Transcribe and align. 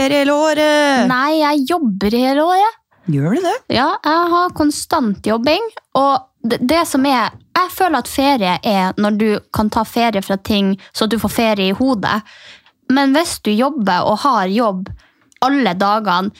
ferie 0.00 0.22
hele 0.22 0.36
året. 0.36 1.08
Nei, 1.10 1.40
jeg 1.40 1.66
jobber 1.70 2.16
hele 2.16 2.46
året. 2.46 2.80
Gjør 3.10 3.36
du 3.36 3.44
det? 3.44 3.56
Ja, 3.74 3.90
jeg 4.04 4.32
har 4.34 4.56
konstant 4.56 5.26
jobbing. 5.26 5.70
Og 5.98 6.26
det, 6.42 6.60
det 6.64 6.84
som 6.88 7.04
er 7.06 7.36
Jeg 7.60 7.72
føler 7.74 7.98
at 7.98 8.08
ferie 8.08 8.52
er 8.64 8.94
når 8.96 9.16
du 9.20 9.28
kan 9.52 9.68
ta 9.68 9.82
ferie 9.84 10.22
fra 10.24 10.38
ting 10.40 10.70
så 10.96 11.04
at 11.04 11.12
du 11.12 11.18
får 11.20 11.32
ferie 11.34 11.66
i 11.68 11.76
hodet. 11.76 12.22
Men 12.88 13.12
hvis 13.12 13.36
du 13.44 13.50
jobber 13.52 14.06
og 14.08 14.22
har 14.22 14.46
jobb 14.48 14.88
alle 15.44 15.74
dagene, 15.76 16.30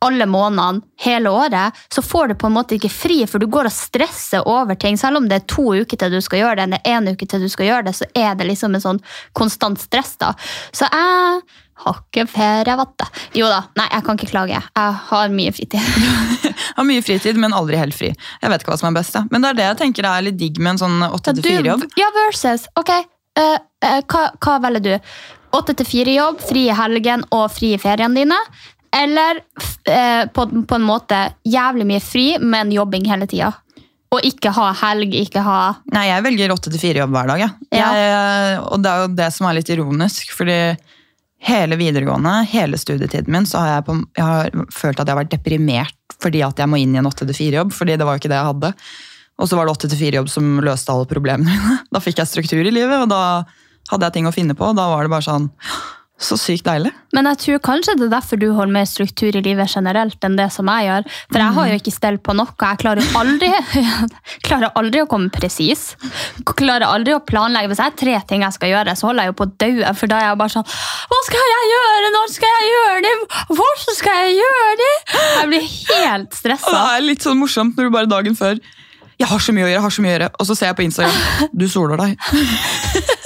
alle 0.00 0.24
månedene, 0.26 0.80
hele 1.04 1.30
året, 1.30 1.76
så 1.92 2.02
får 2.02 2.30
du 2.30 2.34
på 2.40 2.48
en 2.48 2.54
måte 2.56 2.78
ikke 2.78 2.88
fri, 2.88 3.18
for 3.28 3.42
du 3.42 3.50
går 3.52 3.68
og 3.68 3.74
stresser 3.74 4.46
over 4.48 4.78
ting. 4.80 4.96
Selv 4.96 5.20
om 5.20 5.26
det 5.28 5.42
er 5.42 5.48
to 5.52 5.66
uker 5.76 6.00
til 6.00 6.14
du 6.14 6.20
skal 6.24 6.40
gjøre 6.40 6.56
det, 6.56 6.64
eller 6.70 6.88
én 6.88 7.10
uke 7.12 7.28
til 7.28 7.44
du 7.44 7.50
skal 7.52 7.68
gjøre 7.68 7.86
det, 7.90 7.94
så 7.98 8.08
er 8.16 8.38
det 8.38 8.48
liksom 8.48 8.78
en 8.78 8.84
sånn 8.86 9.02
konstant 9.36 9.80
stress. 9.82 10.14
da. 10.22 10.32
Så 10.72 10.88
jeg 10.88 11.42
har 11.84 12.00
ikke 12.00 12.26
ferie, 12.30 12.76
vet 12.80 12.94
du. 13.00 13.20
Jo 13.40 13.50
da, 13.50 13.60
nei, 13.78 13.86
jeg 13.92 14.06
kan 14.06 14.18
ikke 14.18 14.30
klage. 14.30 14.60
Jeg 14.60 14.96
har 15.10 15.34
mye 15.34 15.52
fritid. 15.56 15.80
Har 16.76 16.86
mye 16.86 17.02
fritid, 17.04 17.36
men 17.40 17.52
aldri 17.52 17.76
helt 17.76 17.96
fri. 17.96 18.08
Jeg 18.14 18.50
vet 18.52 18.62
ikke 18.62 18.70
hva 18.70 18.78
som 18.78 18.88
er 18.88 18.94
best. 19.00 19.16
Da. 19.16 19.24
Men 19.32 19.42
det 19.42 19.50
er 19.50 19.56
det 19.58 19.64
jeg 19.66 19.78
tenker 19.80 20.06
er 20.06 20.22
litt 20.24 20.38
digg 20.40 20.60
med 20.62 20.76
en 20.76 20.80
sånn 20.80 21.02
8-4-jobb. 21.08 21.82
Ja, 21.98 22.08
versus. 22.14 22.68
Ok, 22.78 22.92
uh, 22.94 23.56
uh, 23.58 23.98
hva, 24.06 24.22
hva 24.38 24.54
velger 24.62 24.86
du? 24.86 25.10
8-4-jobb, 25.58 26.44
fri 26.46 26.68
i 26.70 26.76
helgen 26.78 27.26
og 27.34 27.48
fri 27.52 27.74
i 27.74 27.80
feriene 27.82 28.22
dine? 28.22 28.38
Eller 28.96 29.38
eh, 29.86 30.26
på, 30.34 30.46
på 30.66 30.78
en 30.78 30.86
måte 30.86 31.18
jævlig 31.46 31.86
mye 31.86 32.02
fri, 32.02 32.26
men 32.42 32.72
jobbing 32.74 33.06
hele 33.10 33.28
tida? 33.30 33.52
Og 34.10 34.24
ikke 34.26 34.50
ha 34.56 34.72
helg, 34.80 35.14
ikke 35.14 35.42
ha 35.46 35.58
Nei, 35.94 36.08
jeg 36.08 36.24
velger 36.26 36.54
8-4-jobb 36.56 37.12
hver 37.14 37.30
dag. 37.30 37.44
ja. 37.44 37.50
Ja. 37.70 37.90
Jeg, 37.94 38.56
og 38.66 38.82
det 38.82 38.90
er 38.90 39.04
jo 39.04 39.12
det 39.20 39.28
som 39.36 39.46
er 39.46 39.60
litt 39.60 39.70
ironisk, 39.70 40.32
fordi 40.34 40.58
hele 41.40 41.76
videregående, 41.80 42.32
hele 42.50 42.78
studietiden 42.78 43.32
min, 43.32 43.46
så 43.48 43.62
har 43.62 43.70
jeg, 43.74 43.84
på, 43.86 43.96
jeg 44.16 44.26
har 44.26 44.50
følt 44.74 45.00
at 45.00 45.06
jeg 45.06 45.14
har 45.14 45.22
vært 45.22 45.32
deprimert 45.32 45.96
fordi 46.20 46.42
at 46.44 46.58
jeg 46.60 46.68
må 46.68 46.76
inn 46.76 46.92
i 46.92 47.00
en 47.00 47.08
8-4-jobb, 47.08 47.70
fordi 47.72 47.96
det 47.96 48.04
var 48.04 48.16
jo 48.16 48.20
ikke 48.20 48.28
det 48.28 48.36
jeg 48.36 48.50
hadde. 48.50 48.70
Og 49.40 49.48
så 49.48 49.56
var 49.56 49.64
det 49.64 49.76
8-4-jobb 49.78 50.28
som 50.28 50.58
løste 50.60 50.92
alle 50.92 51.08
problemene 51.08 51.48
mine. 51.48 51.78
Da 51.94 52.02
fikk 52.04 52.20
jeg 52.20 52.28
struktur 52.28 52.60
i 52.60 52.74
livet, 52.74 52.92
og 52.98 53.08
da 53.08 53.22
hadde 53.90 54.04
jeg 54.06 54.18
ting 54.18 54.28
å 54.28 54.34
finne 54.34 54.56
på, 54.58 54.68
og 54.68 54.76
da 54.76 54.90
var 54.90 55.06
det 55.06 55.14
bare 55.14 55.26
sånn 55.26 55.48
Så 56.20 56.36
sykt 56.36 56.66
deilig. 56.66 56.90
Men 57.16 57.24
jeg 57.30 57.38
tror 57.40 57.60
kanskje 57.64 57.94
det 57.96 58.04
er 58.06 58.12
derfor 58.12 58.36
du 58.36 58.50
holder 58.52 58.74
mer 58.74 58.88
struktur 58.88 59.32
i 59.32 59.40
livet 59.40 59.72
generelt 59.72 60.26
enn 60.26 60.34
det 60.36 60.50
som 60.52 60.68
jeg 60.68 60.84
gjør. 60.86 61.06
For 61.30 61.40
jeg 61.40 61.56
har 61.56 61.70
jo 61.70 61.78
ikke 61.80 61.94
stell 61.94 62.18
på 62.20 62.34
noe. 62.36 62.52
Jeg 62.60 62.80
klarer 62.82 63.00
jo 63.00 63.20
aldri, 63.22 63.48
klarer 64.46 64.76
aldri 64.76 65.00
å 65.00 65.08
komme 65.08 65.32
presis. 65.32 65.94
Klarer 66.44 66.84
aldri 66.90 67.14
å 67.16 67.22
planlegge. 67.24 67.72
Hvis 67.72 67.80
jeg 67.80 67.88
har 67.88 67.96
tre 68.02 68.18
ting 68.28 68.44
jeg 68.44 68.56
skal 68.58 68.72
gjøre, 68.74 68.96
så 69.00 69.08
holder 69.08 69.26
jeg 69.26 69.32
jo 69.32 69.38
på 69.40 69.48
å 69.48 69.52
daue. 69.64 69.94
For 69.96 70.12
da 70.12 70.18
er 70.20 70.28
jeg 70.28 70.40
bare 70.42 70.54
sånn 70.58 70.68
Hva 71.14 71.22
skal 71.30 71.48
jeg 71.54 71.70
gjøre? 71.72 72.12
Når 72.18 72.34
skal 72.36 72.52
jeg 72.58 72.68
gjøre 72.74 73.00
det? 73.06 73.14
Hvordan 73.54 73.98
skal 74.02 74.20
jeg 74.20 74.36
gjøre 74.42 74.76
det? 74.82 74.92
Jeg 75.16 75.50
blir 75.54 75.70
helt 75.70 76.38
Og 76.44 76.76
det 76.76 76.84
er 76.84 77.08
litt 77.08 77.24
sånn 77.24 77.40
morsomt 77.40 77.80
når 77.80 77.88
du 77.88 77.96
bare 77.96 78.12
dagen 78.12 78.36
før 78.36 78.60
jeg 79.20 79.28
har 79.28 79.42
så 79.44 79.52
mye 79.52 79.66
å 79.66 79.68
gjøre, 79.68 79.76
jeg 79.76 79.84
har 79.84 79.92
så 79.92 80.00
mye 80.00 80.08
å 80.08 80.14
gjøre. 80.14 80.28
Og 80.40 80.46
så 80.48 80.54
ser 80.56 80.70
jeg 80.70 80.76
på 80.78 80.84
Instagram. 80.86 81.48
Du 81.52 81.66
soler 81.68 82.00
deg. 82.00 82.14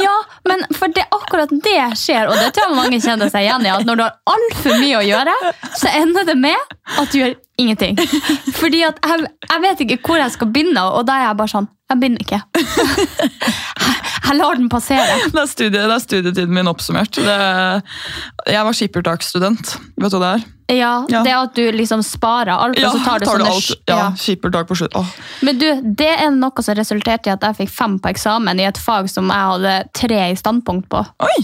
Ja, 0.00 0.16
men 0.48 0.62
for 0.76 0.92
det 0.94 1.04
akkurat 1.30 1.52
det 1.62 1.78
skjer, 2.00 2.26
og 2.26 2.34
det 2.34 2.50
tror 2.56 2.66
jeg 2.66 2.76
mange 2.80 2.98
kjenner 2.98 3.30
seg 3.30 3.46
igjen 3.46 3.66
i, 3.68 3.70
at 3.70 3.86
når 3.86 4.00
du 4.00 4.02
har 4.02 4.34
altfor 4.34 4.80
mye 4.82 4.98
å 4.98 5.06
gjøre, 5.06 5.36
så 5.78 5.92
ender 6.00 6.26
det 6.26 6.34
med 6.40 6.74
at 6.98 7.12
du 7.12 7.20
gjør 7.20 7.36
ingenting. 7.60 7.98
Fordi 8.60 8.82
at 8.88 9.00
jeg, 9.04 9.28
jeg 9.46 9.64
vet 9.66 9.84
ikke 9.86 10.00
hvor 10.06 10.20
jeg 10.20 10.32
skal 10.34 10.50
begynne, 10.52 10.82
og 10.96 11.04
da 11.08 11.18
er 11.20 11.28
jeg 11.28 11.38
bare 11.42 11.54
sånn 11.56 11.68
Jeg 11.90 11.98
begynner 12.00 12.22
ikke. 12.22 12.40
Jeg, 14.30 14.36
lar 14.38 14.54
den 14.54 14.68
passere. 14.70 15.16
Det 15.32 15.40
er, 15.40 15.48
studie, 15.50 15.74
det 15.74 15.90
er 15.90 16.02
studietiden 16.04 16.54
min 16.54 16.68
oppsummert. 16.70 17.16
Det, 17.18 17.34
jeg 18.46 18.62
var 18.62 18.76
skippertaksstudent. 18.78 19.72
Vet 19.98 20.12
du 20.12 20.18
hva 20.20 20.20
det 20.22 20.28
er? 20.36 20.44
Ja, 20.70 20.92
Ja. 21.10 21.22
Det 21.26 21.32
at 21.34 21.56
du 21.58 21.64
liksom 21.74 22.04
sparer 22.06 22.52
alt, 22.54 22.78
og 22.78 22.94
så 22.94 23.02
tar 23.02 23.18
du 23.18 23.26
sånne 23.26 23.50
alt. 23.50 23.72
Ja, 23.90 23.96
ja. 23.96 24.08
skippertak 24.14 24.68
på 24.70 24.78
slutt. 24.78 24.94
Åh. 24.94 25.14
Men 25.42 25.58
du, 25.58 25.66
det 25.82 26.12
er 26.12 26.30
noe 26.30 26.62
som 26.62 26.78
resulterte 26.78 27.30
i 27.30 27.34
at 27.34 27.48
jeg 27.48 27.58
fikk 27.64 27.72
fem 27.74 27.98
på 27.98 28.12
eksamen 28.12 28.62
i 28.62 28.68
et 28.70 28.78
fag 28.78 29.10
som 29.10 29.32
jeg 29.34 29.50
hadde 29.54 29.74
tre 29.98 30.20
i 30.30 30.38
standpunkt 30.38 30.86
på. 30.92 31.02
Oi! 31.26 31.40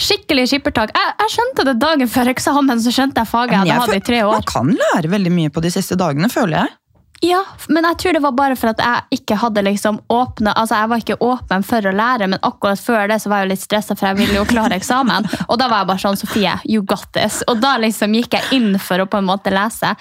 Skikkelig 0.00 0.48
skippertak. 0.50 0.92
Jeg, 0.96 1.16
jeg 1.20 1.34
skjønte 1.36 1.66
det 1.68 1.78
dagen 1.82 2.10
før 2.10 2.32
eksamen, 2.32 2.80
så 2.82 2.92
skjønte 2.94 3.24
jeg 3.24 3.30
faget 3.30 3.58
jeg 3.58 3.68
Men 3.68 3.82
hadde 3.84 3.98
i 3.98 4.06
tre 4.06 4.22
år. 4.26 4.38
Man 4.40 4.52
kan 4.52 4.72
lære 4.84 5.12
veldig 5.12 5.34
mye 5.34 5.52
på 5.52 5.64
de 5.64 5.72
siste 5.74 5.98
dagene, 6.00 6.30
føler 6.32 6.62
jeg. 6.62 6.78
Ja, 7.22 7.44
men 7.68 7.84
jeg 7.86 7.98
tror 8.02 8.16
det 8.16 8.20
var 8.24 8.32
bare 8.34 8.54
for 8.58 8.72
at 8.72 8.80
jeg 8.82 9.20
ikke 9.20 9.36
hadde 9.38 9.62
liksom 9.62 10.00
åpne, 10.10 10.56
altså 10.58 10.80
jeg 10.80 10.90
var 10.90 11.02
ikke 11.04 11.16
åpen 11.22 11.62
for 11.62 11.86
å 11.86 11.92
lære, 11.94 12.26
men 12.32 12.40
akkurat 12.42 12.80
før 12.82 13.12
det 13.12 13.20
så 13.22 13.30
var 13.30 13.42
jeg 13.42 13.46
jo 13.46 13.52
litt 13.52 13.62
stresset, 13.62 14.00
for 14.00 14.08
jeg 14.08 14.18
ville 14.18 14.40
jo 14.40 14.48
klare 14.50 14.74
eksamen. 14.74 15.28
Og 15.50 15.60
da 15.60 15.68
var 15.70 15.84
jeg 15.84 15.90
bare 15.92 16.02
sånn, 16.02 16.18
Sofie, 16.18 16.56
you 16.66 16.82
got 16.82 17.06
this. 17.14 17.38
Og 17.46 17.62
da 17.62 17.76
liksom 17.78 18.16
gikk 18.18 18.34
jeg 18.34 18.58
inn 18.58 18.74
for 18.82 19.04
å 19.04 19.06
på 19.06 19.20
en 19.22 19.28
måte 19.28 19.54
lese. 19.54 19.92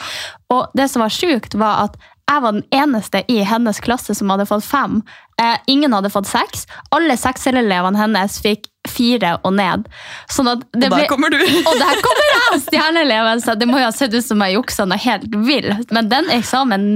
Og 0.49 0.73
det 0.73 0.89
som 0.89 1.05
var 1.05 1.13
sjukt 1.13 1.53
var 1.61 1.83
at 1.91 2.01
jeg 2.31 2.41
var 2.41 2.57
den 2.57 2.65
eneste 2.73 3.21
i 3.29 3.41
hennes 3.45 3.83
klasse 3.85 4.15
som 4.17 4.33
hadde 4.33 4.47
fått 4.49 4.65
fem. 4.65 5.01
Eh, 5.37 5.57
ingen 5.69 5.93
hadde 5.93 6.09
fått 6.09 6.29
seks. 6.31 6.65
Alle 6.95 7.19
sekserelevene 7.19 8.01
hennes 8.01 8.41
fikk 8.41 8.70
fire 8.89 9.35
og 9.45 9.53
ned. 9.53 9.85
Sånn 10.31 10.47
Og 10.51 10.63
der 10.73 10.89
ble- 10.89 11.07
kommer 11.11 11.29
du. 11.33 11.37
og 11.69 11.75
der 11.79 12.01
kommer 12.05 12.29
jeg, 12.33 12.61
stjerneeleven, 12.67 13.41
så 13.43 13.55
det 13.59 13.67
må 13.69 13.77
jo 13.81 13.85
ha 13.89 13.91
sett 13.95 14.13
ut 14.15 14.25
som 14.25 14.41
jeg 14.41 14.57
juksa 14.57 14.85
noe 14.89 14.97
helt 15.01 15.27
vilt. 15.45 15.91
Men 15.93 16.09
den 16.11 16.29
eksamen 16.33 16.87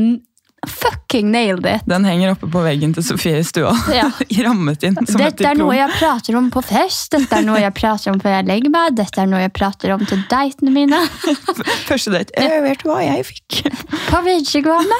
fucking 0.69 1.31
nailed 1.31 1.65
it. 1.69 1.85
Den 1.89 2.05
henger 2.07 2.33
oppe 2.35 2.49
på 2.51 2.61
veggen 2.65 2.93
til 2.95 3.03
Sofie 3.05 3.39
i 3.41 3.45
stua. 3.47 3.73
Ja. 3.93 4.09
Rammet 4.45 4.83
inn 4.87 4.97
som 5.05 5.21
et 5.21 5.35
Dette 5.37 5.51
er 5.51 5.59
noe 5.59 5.75
jeg 5.77 5.91
prater 5.97 6.37
om 6.39 6.49
på 6.53 6.61
fest, 6.65 7.11
dette 7.15 7.39
er 7.39 7.45
noe 7.47 7.61
jeg 7.61 7.73
prater 7.77 8.13
om 8.13 8.19
før 8.21 8.37
jeg 8.37 8.47
legger 8.49 8.73
meg, 8.73 8.95
dette 8.97 9.21
er 9.23 9.29
noe 9.31 9.41
jeg 9.43 9.53
prater 9.55 9.93
om 9.95 10.03
til 10.05 10.21
datene 10.31 10.73
mine. 10.75 10.99
Første 11.89 12.13
date. 12.13 12.35
Jeg 12.41 12.63
vet 12.65 12.85
hva 12.87 12.99
jeg 13.05 13.25
fikk. 13.31 13.61
På 14.11 14.21
videregående. 14.25 14.99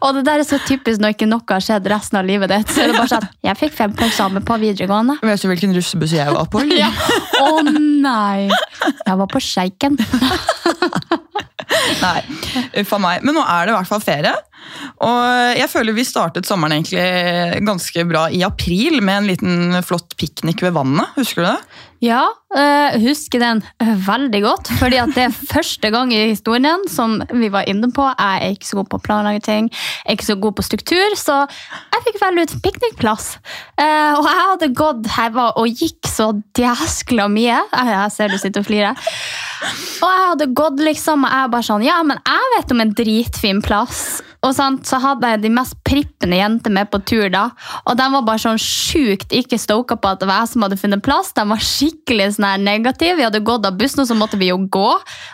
Og 0.00 0.16
det 0.16 0.22
der 0.24 0.40
er 0.40 0.46
så 0.48 0.56
typisk 0.64 1.02
når 1.02 1.14
ikke 1.14 1.28
noe 1.28 1.44
har 1.50 1.64
skjedd 1.64 1.88
resten 1.92 2.20
av 2.20 2.28
livet 2.28 2.52
ditt. 2.52 2.70
Så 2.72 2.84
er 2.84 2.92
det 2.92 2.96
bare 2.98 3.10
sånn, 3.12 3.26
jeg 3.44 3.58
fikk 3.60 3.74
fem 3.76 3.92
på 3.96 4.06
eksamen 4.06 4.44
på 4.46 4.56
videregående. 4.62 5.18
Vet 5.24 5.44
du 5.44 5.48
hvilken 5.50 5.74
russebuss 5.76 6.14
jeg 6.16 6.32
var 6.32 6.48
på? 6.50 6.62
Å 6.64 6.78
Ja. 6.80 6.88
Å 7.44 7.64
nei! 7.68 8.48
Jeg 8.48 9.18
var 9.20 9.28
på 9.28 9.42
Sjeiken. 9.44 9.98
Nei, 12.04 12.20
uffa 12.82 13.00
meg. 13.02 13.26
Men 13.26 13.36
nå 13.36 13.44
er 13.44 13.66
det 13.66 13.74
i 13.74 13.78
hvert 13.78 13.90
fall 13.90 14.04
ferie. 14.04 14.34
Og 15.04 15.56
jeg 15.56 15.70
føler 15.72 15.96
vi 15.96 16.04
startet 16.06 16.48
sommeren 16.48 16.76
egentlig 16.76 17.64
ganske 17.66 18.04
bra 18.08 18.26
i 18.32 18.42
april 18.46 19.00
med 19.04 19.22
en 19.22 19.30
liten 19.30 19.78
flott 19.86 20.16
piknik 20.20 20.62
ved 20.64 20.76
vannet. 20.76 21.14
Husker 21.16 21.44
du 21.44 21.48
det? 21.48 21.58
Ja, 22.00 22.22
øh, 22.56 22.94
husker 23.02 23.42
den 23.42 23.60
veldig 24.06 24.40
godt. 24.42 24.70
Fordi 24.80 24.96
at 24.96 25.12
det 25.14 25.26
er 25.26 25.34
første 25.54 25.90
gang 25.92 26.12
i 26.14 26.30
historien 26.30 26.86
som 26.88 27.18
vi 27.32 27.50
var 27.52 27.68
inne 27.68 27.92
på. 27.92 28.06
Jeg 28.18 28.40
er 28.46 28.54
ikke 28.54 28.70
så 28.70 28.78
god 28.80 28.88
på 28.90 29.00
å 29.00 29.04
planlegge 29.04 29.44
ting, 29.44 29.68
jeg 29.70 30.08
er 30.08 30.16
ikke 30.16 30.30
så 30.30 30.38
god 30.40 30.56
på 30.56 30.64
struktur, 30.64 31.16
så 31.20 31.42
jeg 31.44 32.04
fikk 32.06 32.20
velge 32.22 32.46
ut 32.46 32.56
piknikplass. 32.64 33.28
Eh, 33.76 34.16
og 34.16 34.24
jeg 34.24 34.40
hadde 34.40 34.70
gått 34.80 35.12
heva 35.18 35.50
og 35.60 35.68
gikk 35.84 36.08
så 36.08 36.30
djæskla 36.56 37.28
mye. 37.32 37.60
Jeg 37.76 38.16
ser 38.16 38.32
du 38.32 38.40
sitter 38.40 38.64
og 38.64 38.70
flirer. 38.70 39.12
Og 40.00 40.08
jeg 40.08 40.26
hadde 40.32 40.50
gått 40.56 40.80
liksom, 40.80 41.28
og 41.28 41.36
jeg 41.36 41.52
bare 41.52 41.68
sånn, 41.68 41.84
ja, 41.84 42.00
men 42.06 42.20
jeg 42.24 42.52
vet 42.56 42.74
om 42.74 42.84
en 42.86 42.96
dritfin 42.96 43.64
plass. 43.64 44.04
Og 44.46 44.54
sant, 44.56 44.86
så 44.88 44.96
hadde 45.02 45.28
jeg 45.34 45.42
de 45.42 45.50
mest 45.52 45.76
prippende 45.84 46.38
jenter 46.38 46.72
med 46.72 46.88
på 46.92 47.00
tur 47.04 47.26
da, 47.32 47.50
og 47.84 47.98
de 47.98 48.06
var 48.14 48.24
bare 48.24 48.40
sånn 48.40 48.60
sjukt 48.60 49.34
ikke 49.36 49.58
stoka 49.60 49.98
på 50.00 50.12
at 50.14 50.22
det 50.22 50.28
var 50.30 50.42
jeg 50.42 50.52
som 50.54 50.64
hadde 50.64 50.78
funnet 50.80 51.04
plass. 51.04 51.32
De 51.36 51.44
var 51.50 51.60
skikkelig 51.64 52.30
sånn 52.36 52.46
her 52.48 52.62
negative. 52.62 53.18
Vi 53.18 53.26
hadde 53.26 53.42
gått 53.44 53.68
av 53.68 53.76
bussen, 53.80 54.02
og 54.04 54.08
så 54.08 54.16
måtte 54.16 54.40
vi 54.40 54.48
jo 54.48 54.56
gå, 54.72 54.88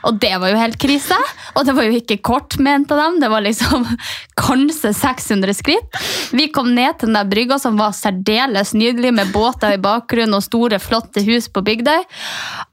og 0.08 0.20
det 0.22 0.32
var 0.42 0.50
jo 0.50 0.58
helt 0.58 0.80
krise. 0.82 1.18
Og 1.54 1.68
det 1.68 1.76
var 1.78 1.86
jo 1.86 2.00
ikke 2.00 2.18
kort 2.26 2.58
ment 2.62 2.90
av 2.94 3.04
dem, 3.04 3.20
det 3.22 3.30
var 3.30 3.46
liksom 3.46 3.86
kanskje 4.46 4.92
600 4.96 5.56
skritt. 5.60 6.02
Vi 6.34 6.50
kom 6.54 6.72
ned 6.74 6.98
til 6.98 7.12
den 7.12 7.20
der 7.20 7.30
brygga 7.30 7.60
som 7.62 7.78
var 7.78 7.94
særdeles 7.96 8.74
nydelig, 8.74 9.14
med 9.16 9.32
båter 9.34 9.76
i 9.76 9.82
bakgrunnen 9.82 10.34
og 10.36 10.44
store, 10.44 10.82
flotte 10.82 11.22
hus 11.26 11.46
på 11.52 11.62
Bygdøy. 11.66 12.02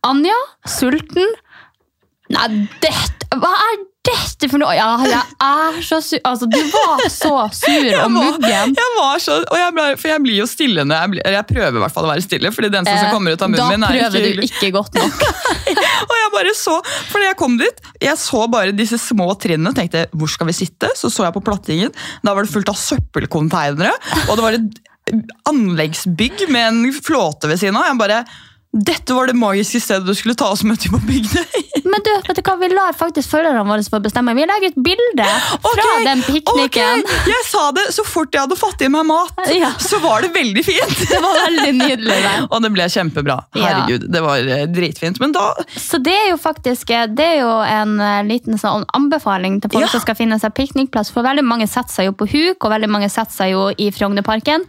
Anja, 0.10 0.38
sulten, 0.66 1.36
Nei, 2.34 2.46
det, 2.82 2.90
hva 3.36 3.50
er 3.52 3.82
dette 4.04 4.50
for 4.52 4.60
noe? 4.60 4.74
Ja, 4.76 4.90
jeg 5.08 5.20
er 5.48 5.78
så 5.86 6.00
sur. 6.04 6.20
Altså, 6.28 6.48
du 6.52 6.58
var 6.74 7.04
så 7.12 7.32
sur 7.56 7.88
og 8.02 8.12
muggen. 8.12 8.74
jeg 8.76 8.92
var 8.98 9.22
så, 9.24 9.38
og 9.48 9.60
jeg 9.60 9.76
ble, 9.78 9.86
for 10.02 10.12
jeg 10.12 10.24
blir 10.26 10.40
jo 10.42 10.48
stille 10.50 10.86
når 10.88 11.00
jeg 11.00 11.14
blir, 11.14 11.30
jeg 11.38 11.48
prøver 11.50 11.80
i 11.80 11.84
hvert 11.86 11.96
fall 11.96 12.08
å 12.08 12.12
være 12.12 12.26
stille, 12.26 12.52
fordi 12.56 12.72
den 12.74 12.90
som, 12.90 12.94
eh, 12.98 13.06
som 13.06 13.16
kommer 13.16 13.38
ut 13.38 13.46
av 13.46 13.54
munnen 13.54 13.74
min 13.74 13.88
er 13.88 14.00
ikke 14.00 14.12
prøver 14.12 14.40
du 14.42 14.48
ikke 14.50 14.72
godt 14.76 15.00
nok. 15.00 15.26
Og 16.10 16.16
jeg 16.20 16.32
bare 16.36 16.56
så, 16.60 16.78
for 17.12 17.20
da 17.24 17.30
jeg 17.32 17.40
kom 17.40 17.60
dit, 17.62 17.84
jeg 18.04 18.20
så 18.20 18.46
bare 18.52 18.76
disse 18.76 19.00
små 19.02 19.30
trinnene, 19.40 19.76
tenkte, 19.78 20.06
hvor 20.12 20.32
skal 20.32 20.52
vi 20.52 20.58
sitte? 20.58 20.92
Så 21.00 21.12
så 21.14 21.28
jeg 21.28 21.36
på 21.38 21.44
plattingen, 21.46 21.94
da 22.24 22.36
var 22.36 22.44
det 22.44 22.54
fullt 22.54 22.74
av 22.74 22.80
søppelkonteinere, 22.80 23.94
og 24.28 24.36
det 24.36 24.44
var 24.44 24.60
et 24.60 24.82
anleggsbygg 25.50 26.48
med 26.52 26.68
en 26.68 26.84
flåte 26.96 27.50
ved 27.52 27.60
siden 27.60 27.80
av. 27.80 27.88
Jeg 27.90 28.00
bare, 28.00 28.24
Dette 28.74 29.14
var 29.14 29.28
det 29.30 29.36
magiske 29.38 29.78
stedet 29.84 30.08
du 30.08 30.16
skulle 30.18 30.34
ta 30.34 30.48
oss 30.50 30.64
med 30.66 30.80
til 30.82 30.90
på 30.96 30.98
Bygdøy! 31.06 31.60
Men 31.94 32.02
du, 32.02 32.10
vet 32.26 32.38
du 32.40 32.42
hva, 32.48 32.54
vi 32.58 32.70
lar 32.72 32.96
faktisk 32.98 33.30
følgerne 33.36 33.62
våre 33.68 33.84
få 33.86 34.00
bestemme. 34.02 34.34
Vi 34.34 34.46
legger 34.50 34.72
ut 34.74 34.78
bilde 34.86 35.26
fra 35.28 35.70
okay, 35.70 36.06
den 36.08 36.24
pikniken. 36.26 37.04
Okay. 37.04 37.28
Jeg 37.30 37.44
sa 37.46 37.68
det 37.76 37.84
så 37.94 38.06
fort 38.08 38.34
jeg 38.34 38.42
hadde 38.48 38.58
fått 38.58 38.82
i 38.82 38.90
meg 38.90 39.06
mat, 39.06 39.44
Ja. 39.62 39.70
så 39.78 40.00
var 40.02 40.26
det 40.26 40.32
veldig 40.34 40.64
fint! 40.66 40.96
Det 41.12 41.20
var 41.22 41.38
veldig 41.44 41.74
nydelig 41.84 42.18
der. 42.24 42.48
Og 42.54 42.64
det 42.66 42.72
ble 42.74 42.88
kjempebra. 42.96 43.36
Herregud, 43.60 44.08
det 44.16 44.24
var 44.26 44.50
eh, 44.58 44.66
dritfint. 44.74 45.22
Men 45.22 45.36
da 45.38 45.52
Så 45.76 46.02
det 46.02 46.16
er 46.24 46.32
jo 46.32 46.40
faktisk 46.42 46.96
eh, 46.96 47.06
det 47.14 47.30
er 47.36 47.40
jo 47.44 47.54
en 47.68 47.94
eh, 48.02 48.24
liten 48.32 48.58
sånn 48.58 48.88
anbefaling 48.98 49.60
til 49.62 49.76
folk 49.76 49.86
Ja. 49.86 49.92
som 49.94 50.02
skal 50.02 50.18
finne 50.18 50.40
seg 50.42 50.56
piknikplass. 50.58 51.14
For 51.14 51.22
veldig 51.30 51.46
mange 51.46 51.70
setter 51.70 51.94
seg 51.94 52.10
jo 52.10 52.18
på 52.24 52.32
huk, 52.32 52.58
og 52.64 52.74
veldig 52.74 52.90
mange 52.90 53.12
setter 53.14 53.38
seg 53.38 53.54
jo 53.54 53.68
i 53.78 53.92
Frognerparken. 53.94 54.66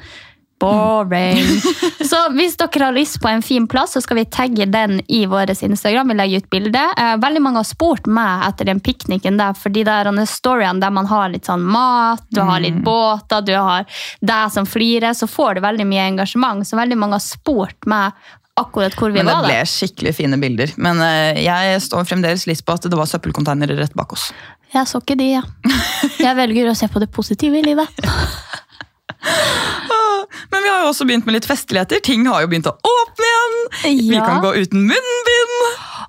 Boring. 0.60 1.42
Så 2.10 2.20
hvis 2.36 2.56
dere 2.60 2.84
har 2.86 2.94
lyst 2.94 3.18
på 3.22 3.28
en 3.28 3.42
fin 3.42 3.66
plass, 3.68 3.92
så 3.96 4.00
skal 4.04 4.16
vi 4.20 4.24
tagge 4.24 4.66
den 4.70 5.00
i 5.08 5.24
vår 5.26 5.50
Instagram. 5.50 6.08
Vi 6.08 6.14
legger 6.14 6.44
ut 6.44 6.50
bilde. 6.50 6.84
Eh, 6.98 7.16
Veldig 7.20 7.42
mange 7.42 7.62
har 7.62 7.68
spurt 7.68 8.06
meg 8.06 8.46
etter 8.48 8.68
den 8.70 8.80
pikniken 8.84 9.38
der, 9.40 9.56
for 9.58 9.74
de 9.74 9.84
der 9.86 10.10
storyene 10.30 10.80
der 10.80 10.94
man 10.94 11.08
har 11.10 11.32
litt 11.32 11.48
sånn 11.50 11.64
mat, 11.64 12.22
du 12.30 12.40
har 12.44 12.62
litt 12.62 12.78
båter, 12.84 13.42
du 13.44 13.54
har 13.56 13.84
deg 14.20 14.52
som 14.54 14.66
flirer, 14.68 15.14
så 15.16 15.26
får 15.30 15.58
du 15.58 15.64
veldig 15.66 15.88
mye 15.90 16.08
engasjement. 16.12 16.66
Så 16.66 16.78
veldig 16.78 16.98
mange 17.00 17.18
har 17.18 17.24
spurt 17.24 17.88
meg 17.90 18.12
akkurat 18.60 18.94
hvor 18.94 19.10
vi 19.10 19.18
var. 19.18 19.24
Men 19.24 19.32
det 19.32 19.38
var. 19.40 19.48
ble 19.48 19.58
da. 19.64 19.68
skikkelig 19.68 20.14
fine 20.14 20.38
bilder. 20.40 20.74
Men 20.76 21.00
eh, 21.02 21.42
jeg 21.44 21.80
står 21.82 22.06
fremdeles 22.08 22.46
litt 22.50 22.62
på 22.64 22.76
at 22.76 22.86
det 22.86 22.98
var 22.98 23.10
søppelkonteinere 23.10 23.76
rett 23.80 23.96
bak 23.98 24.14
oss. 24.14 24.28
Jeg 24.74 24.88
så 24.90 25.00
ikke 25.02 25.18
de, 25.18 25.28
ja. 25.36 25.42
Jeg 26.24 26.38
velger 26.38 26.70
å 26.70 26.78
se 26.78 26.88
på 26.90 27.02
det 27.02 27.10
positive 27.14 27.60
i 27.60 27.66
livet. 27.66 28.04
Men 30.52 30.64
vi 30.64 30.70
har 30.72 30.84
jo 30.84 30.90
også 30.92 31.06
begynt 31.08 31.28
med 31.28 31.38
litt 31.38 31.48
festligheter. 31.48 32.02
Ting 32.04 32.26
har 32.30 32.44
jo 32.44 32.50
begynt 32.52 32.68
å 32.70 32.76
åpne 32.76 33.30
igjen! 33.30 34.08
Vi 34.10 34.20
kan 34.20 34.42
gå 34.44 34.54
uten 34.56 34.86
munnbind! 34.88 35.56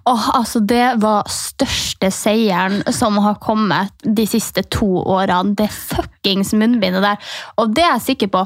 Oh, 0.06 0.28
altså 0.38 0.60
Det 0.62 1.00
var 1.02 1.26
største 1.32 2.12
seieren 2.14 2.84
som 2.94 3.18
har 3.26 3.40
kommet 3.42 3.94
de 4.06 4.28
siste 4.30 4.62
to 4.70 4.90
årene. 5.02 5.56
Det 5.58 5.72
fuckings 5.74 6.54
munnbindet 6.54 7.06
der. 7.06 7.34
Og 7.62 7.74
det 7.74 7.86
er 7.86 7.96
jeg 7.96 8.08
sikker 8.12 8.34
på. 8.36 8.46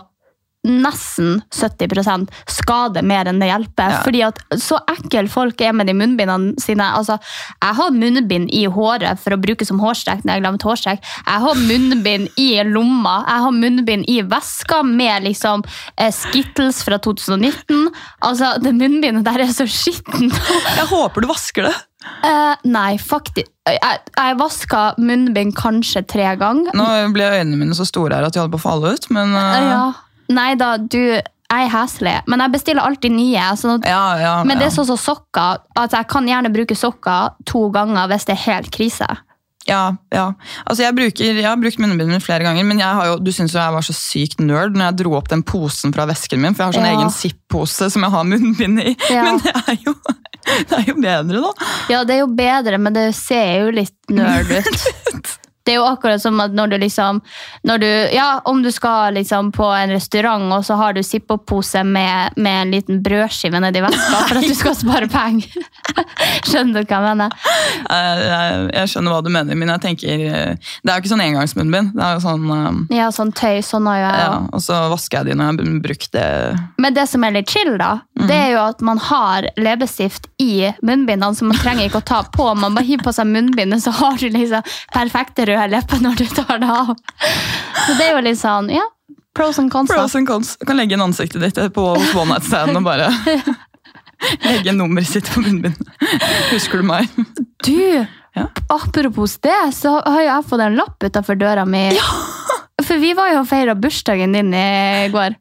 Nesten 0.67 1.37
70 1.55 2.27
skader 2.51 3.05
mer 3.07 3.29
enn 3.31 3.39
det 3.39 3.47
hjelper. 3.47 3.93
Ja. 3.93 4.01
Fordi 4.03 4.23
at 4.27 4.41
Så 4.59 4.75
ekkel 4.91 5.29
folk 5.31 5.61
er 5.63 5.71
med 5.71 5.87
de 5.87 5.95
munnbindene 5.95 6.59
sine. 6.59 6.83
Altså, 6.83 7.15
Jeg 7.61 7.75
har 7.77 7.91
munnbind 7.95 8.51
i 8.51 8.65
håret 8.67 9.19
for 9.23 9.35
å 9.35 9.39
bruke 9.39 9.65
som 9.65 9.79
hårstrekk 9.79 10.25
når 10.25 10.33
jeg 10.33 10.43
glemmer 10.43 10.67
hårstrekk. 10.67 10.99
Jeg 11.23 11.43
har 11.45 11.61
munnbind 11.63 12.27
i 12.35 12.49
lomma. 12.67 13.23
Jeg 13.27 13.45
har 13.45 13.55
munnbind 13.55 14.09
i 14.11 14.19
veska 14.21 14.81
med 14.83 15.29
liksom 15.29 15.63
eh, 15.95 16.11
Skittles 16.11 16.83
fra 16.83 16.99
2019. 16.99 17.87
Altså, 18.27 18.57
Det 18.59 18.75
munnbindet 18.75 19.23
der 19.23 19.45
er 19.45 19.53
så 19.55 19.67
skittent. 19.69 20.35
Jeg 20.79 20.89
håper 20.91 21.23
du 21.23 21.29
vasker 21.29 21.69
det. 21.69 21.75
Uh, 22.23 22.55
nei, 22.67 22.97
faktisk. 22.99 23.49
Jeg, 23.67 23.97
jeg 24.15 24.37
vaska 24.39 24.83
munnbind 25.03 25.53
kanskje 25.57 26.01
tre 26.07 26.31
ganger. 26.39 26.71
Nå 26.75 26.85
ble 27.13 27.27
øynene 27.27 27.59
mine 27.59 27.75
så 27.77 27.85
store 27.87 28.17
her 28.17 28.27
at 28.27 28.35
de 28.35 28.41
holdt 28.41 28.55
på 28.55 28.59
å 28.61 28.63
falle 28.63 28.93
ut, 28.95 29.09
men 29.13 29.35
eh, 29.37 29.57
Ja. 29.67 29.83
Nei 30.29 30.53
da, 30.59 30.75
du 30.77 30.99
jeg 31.49 31.65
er 31.65 31.71
heslig, 31.73 32.11
men 32.29 32.43
jeg 32.43 32.53
bestiller 32.53 32.85
alltid 32.85 33.15
nye. 33.15 33.45
Sånn 33.57 33.79
at, 33.79 33.87
ja, 33.89 34.03
ja, 34.21 34.33
men 34.45 34.59
det 34.61 34.67
er 34.67 34.75
sånn 34.75 34.85
som 34.91 34.99
sokker. 35.01 35.63
at 35.81 35.95
Jeg 35.97 36.05
kan 36.11 36.27
gjerne 36.29 36.51
bruke 36.53 36.77
sokker 36.77 37.33
to 37.49 37.63
ganger 37.73 38.11
hvis 38.11 38.27
det 38.29 38.35
er 38.35 38.43
helt 38.43 38.69
krise. 38.75 39.07
Ja, 39.69 39.95
ja. 40.13 40.27
Altså 40.65 40.85
jeg, 40.85 40.95
bruker, 40.97 41.25
jeg 41.41 41.45
har 41.45 41.57
brukt 41.59 41.81
munnbindet 41.81 42.15
mitt 42.15 42.25
flere 42.25 42.45
ganger, 42.45 42.65
men 42.65 42.79
jo, 42.81 43.17
du 43.21 43.31
syns 43.33 43.53
jeg 43.57 43.73
var 43.75 43.85
så 43.85 43.93
sykt 43.97 44.41
nerd 44.41 44.77
når 44.77 44.91
jeg 44.91 44.99
dro 45.01 45.17
opp 45.19 45.29
den 45.33 45.43
posen 45.45 45.93
fra 45.93 46.05
vesken 46.09 46.41
min, 46.41 46.55
for 46.57 46.63
jeg 46.63 46.71
har 46.71 46.77
sånn 46.79 46.87
Ja. 46.89 46.95
egen 46.97 47.13
Zipp-pose 47.13 47.89
som 47.93 48.05
jeg 48.05 48.13
har 48.15 48.29
munnbind 48.29 48.81
i. 48.85 48.95
Ja. 49.11 49.25
Men 49.27 49.41
det 49.43 49.53
er, 49.65 49.77
jo, 49.85 49.95
det 50.69 50.79
er 50.79 50.87
jo 50.87 50.97
bedre, 51.01 51.43
da. 51.49 51.69
Ja, 51.91 52.03
det 52.07 52.17
er 52.17 52.23
jo 52.23 52.31
bedre, 52.33 52.79
men 52.81 52.95
det 52.95 53.09
ser 53.17 53.65
jo 53.65 53.73
litt 53.75 54.13
nerd 54.13 54.49
ut. 54.53 55.33
Det 55.69 55.75
er 55.75 55.83
jo 55.83 55.85
akkurat 55.85 56.21
som 56.21 56.39
at 56.41 56.55
når 56.57 56.71
du 56.71 56.77
liksom 56.81 57.19
når 57.69 57.81
du, 57.83 57.89
Ja, 58.15 58.41
om 58.49 58.63
du 58.63 58.71
skal 58.73 59.13
liksom 59.13 59.51
på 59.53 59.67
en 59.75 59.93
restaurant, 59.93 60.47
og 60.55 60.65
så 60.65 60.73
har 60.79 60.95
du 60.97 61.03
Zippo-pose 61.05 61.83
med, 61.85 62.33
med 62.35 62.61
en 62.61 62.71
liten 62.73 63.03
brødskive 63.05 63.61
nedi 63.61 63.83
veska 63.85 64.21
for 64.31 64.39
at 64.39 64.47
du 64.47 64.55
skal 64.57 64.73
spare 64.77 65.09
penger. 65.11 65.67
Skjønner 66.49 66.81
du 66.81 66.89
hva 66.89 66.97
jeg 66.97 67.05
mener? 67.05 67.35
Jeg, 67.85 68.23
jeg, 68.31 68.63
jeg 68.79 68.91
skjønner 68.93 69.13
hva 69.13 69.21
du 69.25 69.29
mener, 69.33 69.59
men 69.59 69.73
jeg 69.75 69.83
tenker 69.83 70.25
eh, 70.25 70.71
Det 70.81 70.89
er 70.89 70.97
jo 70.97 71.03
ikke 71.03 71.13
sånn 71.13 71.25
engangsmunnbind. 71.27 71.93
Det 71.93 72.05
er 72.07 72.17
jo 72.17 72.23
sånn 72.25 72.49
um, 72.49 72.81
Ja, 72.93 73.11
sånn 73.13 73.33
tøy. 73.35 73.61
Sånn 73.65 73.89
har 73.91 73.99
jo 73.99 74.05
jeg 74.07 74.25
ja. 74.25 74.33
Og 74.57 74.63
så 74.65 74.79
vasker 74.89 75.19
jeg 75.19 75.29
de 75.29 75.37
når 75.37 75.51
jeg 75.51 75.69
har 75.69 75.81
brukt 75.85 76.11
det. 76.15 76.27
Men 76.81 76.97
det 76.97 77.05
som 77.11 77.25
er 77.27 77.35
litt 77.35 77.53
chill, 77.53 77.75
da, 77.77 77.91
det 78.25 78.35
er 78.35 78.51
jo 78.55 78.63
at 78.63 78.81
man 78.85 79.01
har 79.09 79.49
leppestift 79.59 80.29
i 80.41 80.71
munnbindene, 80.81 81.35
så 81.35 81.45
man 81.45 81.59
trenger 81.59 81.85
ikke 81.85 82.01
å 82.01 82.07
ta 82.09 82.23
på. 82.33 82.47
Man 82.57 82.75
bare 82.77 82.87
hiver 82.87 83.05
på 83.05 83.13
seg 83.15 83.29
munnbindet, 83.29 83.83
så 83.83 83.93
har 83.99 84.17
du 84.19 84.27
liksom 84.33 84.65
perfekte 84.95 85.45
røde 85.49 85.58
lepper 85.67 85.99
når 86.01 86.15
du 86.15 86.25
tar 86.31 86.59
det 86.59 86.69
av. 86.71 86.93
Så 87.85 87.97
det 87.97 88.05
er 88.07 88.13
jo 88.15 88.21
litt 88.23 88.39
sånn, 88.39 88.69
ja. 88.71 88.85
Pros 89.35 89.59
and 89.59 89.71
cons. 89.71 89.89
da. 89.89 89.95
Pros 89.99 90.15
and 90.15 90.27
cons. 90.27 90.55
Du 90.59 90.65
kan 90.65 90.77
legge 90.79 90.93
inn 90.95 91.01
ansiktet 91.03 91.41
ditt 91.41 91.59
på 91.75 91.83
hos 91.95 92.15
One 92.15 92.31
Night 92.33 92.43
Stand 92.47 92.77
og 92.79 92.83
bare 92.87 93.09
legge 94.47 94.71
nummeret 94.75 95.07
sitt 95.07 95.29
på 95.31 95.43
munnbindet. 95.43 95.91
Husker 96.53 96.81
du 96.81 96.87
meg? 96.89 97.07
Du, 97.63 98.05
Ja. 98.35 98.45
apropos 98.69 99.37
det, 99.41 99.73
så 99.75 99.97
har 100.05 100.21
jo 100.21 100.27
jeg 100.27 100.45
fått 100.49 100.61
en 100.61 100.75
lapp 100.77 101.03
utafor 101.03 101.35
døra 101.39 101.65
mi. 101.65 101.89
For 102.85 102.97
vi 103.01 103.13
var 103.17 103.31
jo 103.33 103.39
og 103.41 103.47
feira 103.49 103.73
bursdagen 103.75 104.33
din 104.37 104.53
i 104.53 105.09
går. 105.13 105.35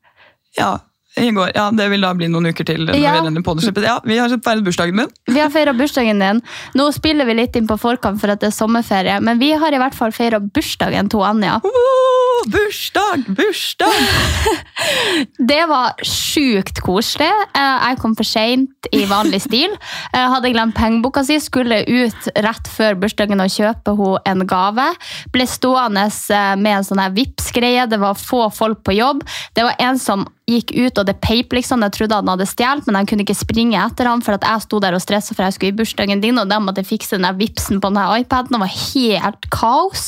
Ja, 0.58 0.78
i 1.22 1.30
går. 1.34 1.52
Ja, 1.54 1.70
Det 1.70 1.88
vil 1.90 2.00
da 2.00 2.12
bli 2.14 2.28
noen 2.28 2.46
uker 2.52 2.64
til. 2.64 2.86
når 2.86 2.94
Ja. 3.00 3.12
vi 3.20 3.28
denne 3.28 3.42
podden. 3.42 3.82
Ja, 3.84 3.98
Vi 4.04 4.16
har 4.18 4.28
feiret 4.28 4.64
bursdagen 4.64 4.94
min. 4.94 5.08
Vi 5.26 5.38
har 5.40 5.50
feira 5.50 5.72
bursdagen 5.76 6.18
din. 6.18 6.42
Nå 6.74 6.92
spiller 6.94 7.24
vi 7.26 7.34
litt 7.34 7.56
inn 7.56 7.66
på 7.68 7.78
forkant 7.78 8.20
for 8.20 8.30
at 8.30 8.40
det 8.40 8.48
er 8.48 8.56
sommerferie, 8.56 9.20
men 9.22 9.38
vi 9.38 9.52
har 9.52 9.72
i 9.72 9.78
hvert 9.78 9.94
fall 9.94 10.10
feira 10.12 10.38
bursdagen 10.40 11.08
til 11.10 11.20
Anja. 11.20 11.60
Oh, 11.64 12.42
bursdag, 12.48 13.24
bursdag! 13.28 13.92
Det 15.38 15.60
var 15.68 15.94
sjukt 16.06 16.80
koselig. 16.84 17.28
Eh, 17.54 17.88
Jeg 17.88 17.98
kom 17.98 18.14
for 18.18 18.24
seint 18.26 18.88
i 18.92 19.04
vanlig 19.10 19.40
stil. 19.42 19.70
Jeg 20.14 20.30
hadde 20.34 20.52
glemt 20.54 20.74
pengeboka 20.78 21.24
si, 21.26 21.38
skulle 21.42 21.82
ut 21.86 22.28
rett 22.36 22.68
før 22.70 22.94
bursdagen 23.00 23.40
og 23.42 23.50
kjøpe 23.52 23.94
henne 23.98 24.22
en 24.28 24.46
gave. 24.46 24.86
Ble 25.34 25.46
stående 25.50 26.06
eh, 26.08 26.54
med 26.56 26.78
en 26.78 26.84
sånn 26.86 27.02
her 27.02 27.10
Vipps-greie. 27.16 27.86
Det 27.90 27.98
var 28.02 28.14
få 28.18 28.48
folk 28.54 28.82
på 28.86 28.94
jobb. 28.98 29.24
Det 29.56 29.64
var 29.66 29.74
en 29.82 29.98
som 29.98 30.26
gikk 30.48 30.72
ut, 30.76 30.98
og 30.98 31.06
det 31.08 31.18
peip 31.24 31.52
liksom. 31.56 31.84
Jeg 31.86 31.94
trodde 31.96 32.20
han 32.20 32.32
hadde 32.32 32.48
stjålet, 32.48 32.88
men 32.88 33.00
han 33.00 33.08
kunne 33.08 33.26
ikke 33.26 33.36
springe 33.36 33.78
etter 33.80 34.08
han, 34.08 34.22
for 34.24 34.38
at 34.38 34.46
jeg 34.46 34.64
sto 34.64 34.80
der 34.82 34.96
og 34.96 35.04
stressa 35.04 35.36
for 35.36 35.46
jeg 35.46 35.56
skulle 35.56 35.74
i 35.74 35.78
bursdagen 35.78 36.22
din, 36.24 36.40
og 36.40 36.48
da 36.50 36.60
måtte 36.62 36.82
jeg 36.82 36.92
fikse 36.94 37.16
den 37.16 37.26
der 37.28 37.36
Vipsen 37.38 37.82
på 37.82 37.92
den 37.92 38.00
her 38.00 38.16
iPaden. 38.22 38.56
Det 38.56 38.62
var 38.64 38.74
helt 38.74 39.50
kaos. 39.54 40.06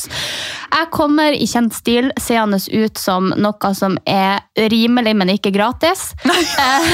Jeg 0.71 0.87
kommer 0.93 1.35
i 1.35 1.47
kjent 1.49 1.75
stil, 1.75 2.09
seende 2.21 2.59
ut 2.71 2.99
som 2.99 3.31
noe 3.37 3.71
som 3.77 3.97
er 4.07 4.41
rimelig, 4.71 5.15
men 5.17 5.35
ikke 5.35 5.53
gratis. 5.55 6.11
Eh, 6.61 6.87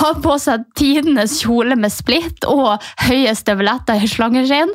har 0.00 0.16
på 0.24 0.34
seg 0.40 0.62
tidenes 0.78 1.36
kjole 1.42 1.76
med 1.78 1.92
splitt 1.92 2.46
og 2.48 2.82
høye 3.04 3.34
støvletter 3.36 4.02
i 4.02 4.08
slangeskinn. 4.10 4.72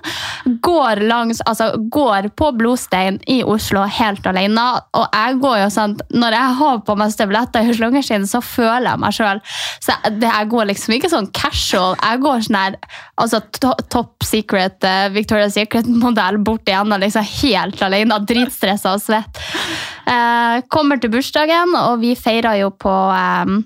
Går, 0.63 1.01
langs, 1.09 1.41
altså, 1.49 1.71
går 1.91 2.29
på 2.39 2.51
Blodstein 2.59 3.19
i 3.27 3.39
Oslo 3.43 3.83
helt 3.99 4.27
alene. 4.29 4.65
Og 4.95 5.05
jeg 5.07 5.39
går 5.43 5.57
jo 5.63 5.69
sånn, 5.73 5.97
når 6.13 6.37
jeg 6.37 6.57
har 6.61 6.81
på 6.87 6.97
meg 6.99 7.15
støvletter 7.15 7.68
i 7.69 7.77
slangeskinn, 7.77 8.27
så 8.29 8.41
føler 8.45 8.91
jeg 8.91 9.01
meg 9.03 9.15
sjøl. 9.17 9.41
Så 9.79 9.93
jeg, 9.95 10.15
det, 10.21 10.29
jeg 10.29 10.51
går 10.53 10.69
liksom 10.71 10.95
ikke 10.97 11.11
sånn 11.11 11.29
casual. 11.35 11.97
Jeg 11.99 12.23
går 12.25 12.45
sånn 12.47 12.59
her 12.59 12.77
altså, 13.21 13.41
to, 13.59 13.73
top 13.93 14.27
secret, 14.27 14.79
uh, 14.85 15.07
Victoria's 15.15 15.57
Secret-modell 15.57 16.39
bort 16.45 16.69
igjen, 16.69 16.95
liksom 17.03 17.27
helt 17.41 17.83
alene, 17.85 18.21
dritstressa 18.29 18.95
og 18.97 19.03
svett. 19.03 19.43
Uh, 20.05 20.61
kommer 20.71 21.01
til 21.01 21.13
bursdagen, 21.13 21.75
og 21.79 21.99
vi 22.03 22.15
feirer 22.19 22.61
jo 22.63 22.73
på 22.75 22.93
um, 22.93 23.61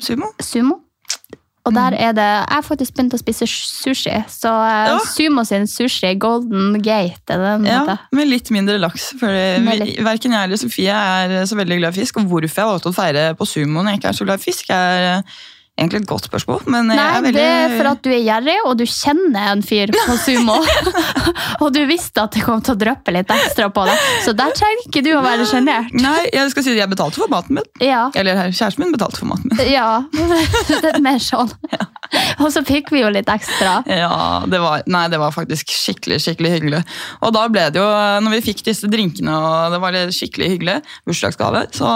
Sumo? 0.00 0.32
Sumo. 0.42 0.83
Og 1.64 1.72
der 1.72 1.94
er 1.96 2.12
det 2.12 2.24
Jeg 2.24 2.44
har 2.50 2.62
faktisk 2.66 2.92
begynt 2.94 3.14
å 3.16 3.18
spise 3.18 3.46
sushi. 3.48 4.12
Så 4.28 4.50
eh, 4.52 4.90
Ja. 4.90 4.98
Sumo 5.08 5.44
sin 5.48 5.64
sushi, 5.66 6.10
Golden 6.20 6.74
Gate, 6.82 7.24
er 7.32 7.38
den 7.40 7.64
Ja, 7.64 7.80
heter? 7.86 7.98
med 8.12 8.28
litt 8.28 8.50
mindre 8.52 8.76
laks. 8.78 9.14
For 9.18 9.28
litt- 9.32 9.96
verken 10.04 10.32
jeg 10.36 10.44
eller 10.44 10.56
Sofie 10.60 10.92
er 10.92 11.46
så 11.48 11.56
veldig 11.56 11.78
glad 11.80 11.96
i 11.96 12.00
fisk. 12.02 12.18
Og 12.20 12.28
hvorfor 12.28 12.60
jeg 12.60 12.68
valgte 12.68 12.92
å 12.92 12.94
feire 12.94 13.34
på 13.38 13.46
sumo 13.48 13.80
når 13.82 13.94
jeg 13.94 14.00
ikke 14.02 14.08
er 14.12 14.18
så 14.20 14.24
glad 14.28 14.40
i 14.40 14.44
fisk, 14.44 14.70
er 14.70 15.08
eh, 15.18 15.22
egentlig 15.78 16.02
et 16.02 16.08
godt 16.08 16.28
spørsmål. 16.28 16.62
Men 16.70 16.90
jeg 16.94 17.02
er 17.02 17.24
veldig... 17.24 17.34
det 17.36 17.46
er 17.54 17.74
for 17.74 17.90
at 17.90 18.02
du 18.04 18.10
er 18.14 18.20
gjerrig, 18.22 18.56
og 18.68 18.76
du 18.78 18.84
kjenner 18.88 19.50
en 19.52 19.64
fyr 19.66 19.92
på 19.94 20.16
sumo. 20.24 20.58
og 21.62 21.66
du 21.74 21.80
visste 21.90 22.22
at 22.22 22.36
det 22.36 22.44
kom 22.46 22.62
til 22.64 22.76
å 22.76 22.80
dryppe 22.80 23.14
litt 23.14 23.32
ekstra 23.34 23.70
på 23.74 23.86
deg, 23.88 24.06
så 24.26 24.34
der 24.36 24.54
trenger 24.56 24.86
ikke 24.86 25.04
du 25.06 25.10
å 25.16 25.22
være 25.24 25.48
sjenert. 25.50 25.94
Nei, 25.98 26.28
jeg 26.30 26.52
skal 26.54 26.66
si 26.66 26.74
at 26.74 26.82
jeg 26.84 26.92
betalte 26.92 27.22
for 27.22 27.32
maten 27.32 27.58
min. 27.58 27.68
Ja. 27.82 28.06
Eller 28.18 28.44
kjæresten 28.50 28.84
min 28.84 28.94
betalte 28.94 29.20
for 29.22 29.30
maten 29.32 29.50
min. 29.50 29.64
ja. 29.72 30.04
det 30.84 30.94
er 30.94 31.02
mer 31.04 31.20
sånn. 31.22 31.50
Og 32.38 32.48
så 32.54 32.62
fikk 32.66 32.92
vi 32.94 33.02
jo 33.02 33.10
litt 33.12 33.30
ekstra. 33.30 33.80
Ja, 33.90 34.44
det 34.50 34.60
var, 34.62 34.84
nei, 34.90 35.06
det 35.10 35.18
var 35.22 35.34
faktisk 35.34 35.72
skikkelig 35.74 36.20
skikkelig 36.24 36.54
hyggelig. 36.58 36.82
Og 37.24 37.34
da 37.34 37.46
ble 37.50 37.66
det 37.74 37.82
jo, 37.82 37.88
når 38.24 38.38
vi 38.38 38.44
fikk 38.50 38.64
disse 38.68 38.88
drinkene 38.90 39.34
og 39.34 39.74
det 39.74 39.80
var 39.82 39.98
skikkelig 40.14 40.50
hyggelig, 40.54 40.78
bursdagsgave, 41.08 41.66
så 41.74 41.90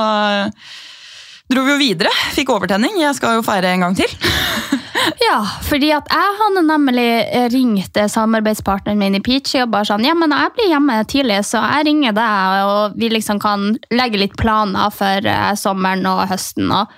dro 1.49 1.65
vi 1.65 1.73
jo 1.75 1.79
videre. 1.81 2.13
Fikk 2.37 2.53
overtenning. 2.55 2.99
Jeg 3.01 3.17
skal 3.19 3.39
jo 3.39 3.47
feire 3.47 3.73
en 3.75 3.87
gang 3.87 3.99
til. 3.99 4.13
Ja, 5.23 5.39
fordi 5.65 5.89
at 5.95 6.09
jeg 6.11 6.35
hadde 6.41 6.63
nemlig 6.67 7.07
ringt 7.53 7.99
samarbeidspartneren 8.13 8.99
min 9.01 9.17
i 9.17 9.21
Peachy 9.25 9.61
og 9.63 9.71
bare 9.73 9.87
sånn 9.89 10.05
Ja, 10.05 10.15
men 10.19 10.35
jeg 10.35 10.53
blir 10.57 10.71
hjemme 10.73 10.97
tidlig, 11.09 11.39
så 11.49 11.63
jeg 11.63 11.87
ringer 11.89 12.17
deg, 12.17 12.65
og 12.69 12.99
vi 12.99 13.11
liksom 13.13 13.41
kan 13.43 13.71
legge 13.95 14.21
litt 14.21 14.37
planer 14.41 14.93
for 14.95 15.25
eh, 15.25 15.53
sommeren 15.59 16.07
og 16.11 16.25
høsten. 16.31 16.71
Og 16.75 16.91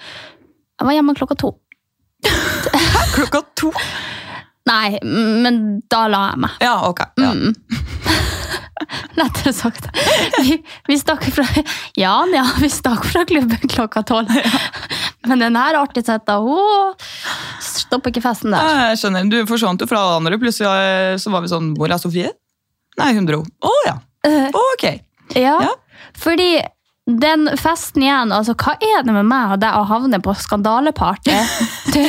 jeg 0.80 0.88
var 0.88 0.97
hjemme 0.97 1.16
klokka 1.19 1.38
to. 1.45 1.52
Klokka 3.16 3.45
to? 3.59 3.71
Nei, 4.69 4.99
men 5.02 5.80
da 5.90 6.04
la 6.11 6.25
jeg 6.33 6.42
meg. 6.45 6.59
Ja, 6.64 6.75
ok. 6.90 7.04
Ja. 7.21 7.33
Mm. 7.37 7.54
Lettere 9.18 9.52
sagt. 9.54 9.87
Vi, 10.40 10.56
vi 10.88 10.96
stakk 10.99 11.25
fra 11.34 11.44
Ja, 11.99 12.14
ja, 12.32 12.44
vi 12.60 12.70
stakk 12.72 13.04
fra 13.08 13.25
klubben 13.28 13.68
klokka 13.70 14.02
tolv. 14.08 14.30
Men 15.28 15.42
den 15.44 15.56
her 15.58 15.76
artigheta, 15.82 16.38
hun 16.40 16.94
stopper 17.60 18.10
ikke 18.14 18.22
festen 18.25 18.54
der. 18.54 18.64
Ja, 18.64 18.88
Jeg 18.92 19.00
skjønner. 19.02 19.28
Du 19.30 19.38
forsvant 19.50 19.82
jo 19.84 19.88
fra 19.90 20.02
andre. 20.16 20.38
Plutselig 20.40 20.70
eh, 20.70 21.16
så 21.20 21.32
var 21.34 21.44
vi 21.44 21.50
sånn 21.52 21.72
Hvor 21.78 21.92
er 21.92 22.00
Sofie? 22.00 22.32
Nei, 23.00 23.12
hun 23.18 23.28
dro. 23.28 23.42
Å 23.44 23.75
ja. 23.87 23.96
Uh, 24.26 24.49
Ok. 24.75 24.87
Ja, 25.38 25.54
Ja. 25.62 25.75
fordi 26.18 26.50
den 27.20 27.48
festen 27.58 28.04
igjen, 28.04 28.32
altså 28.34 28.54
hva 28.60 28.76
er 28.78 29.04
det 29.06 29.14
med 29.14 29.28
meg 29.28 29.56
og 29.56 29.60
deg 29.62 29.76
å 29.76 29.86
havne 29.88 30.20
på 30.22 30.34
skandaleparty? 30.38 31.36
Det, 31.90 32.04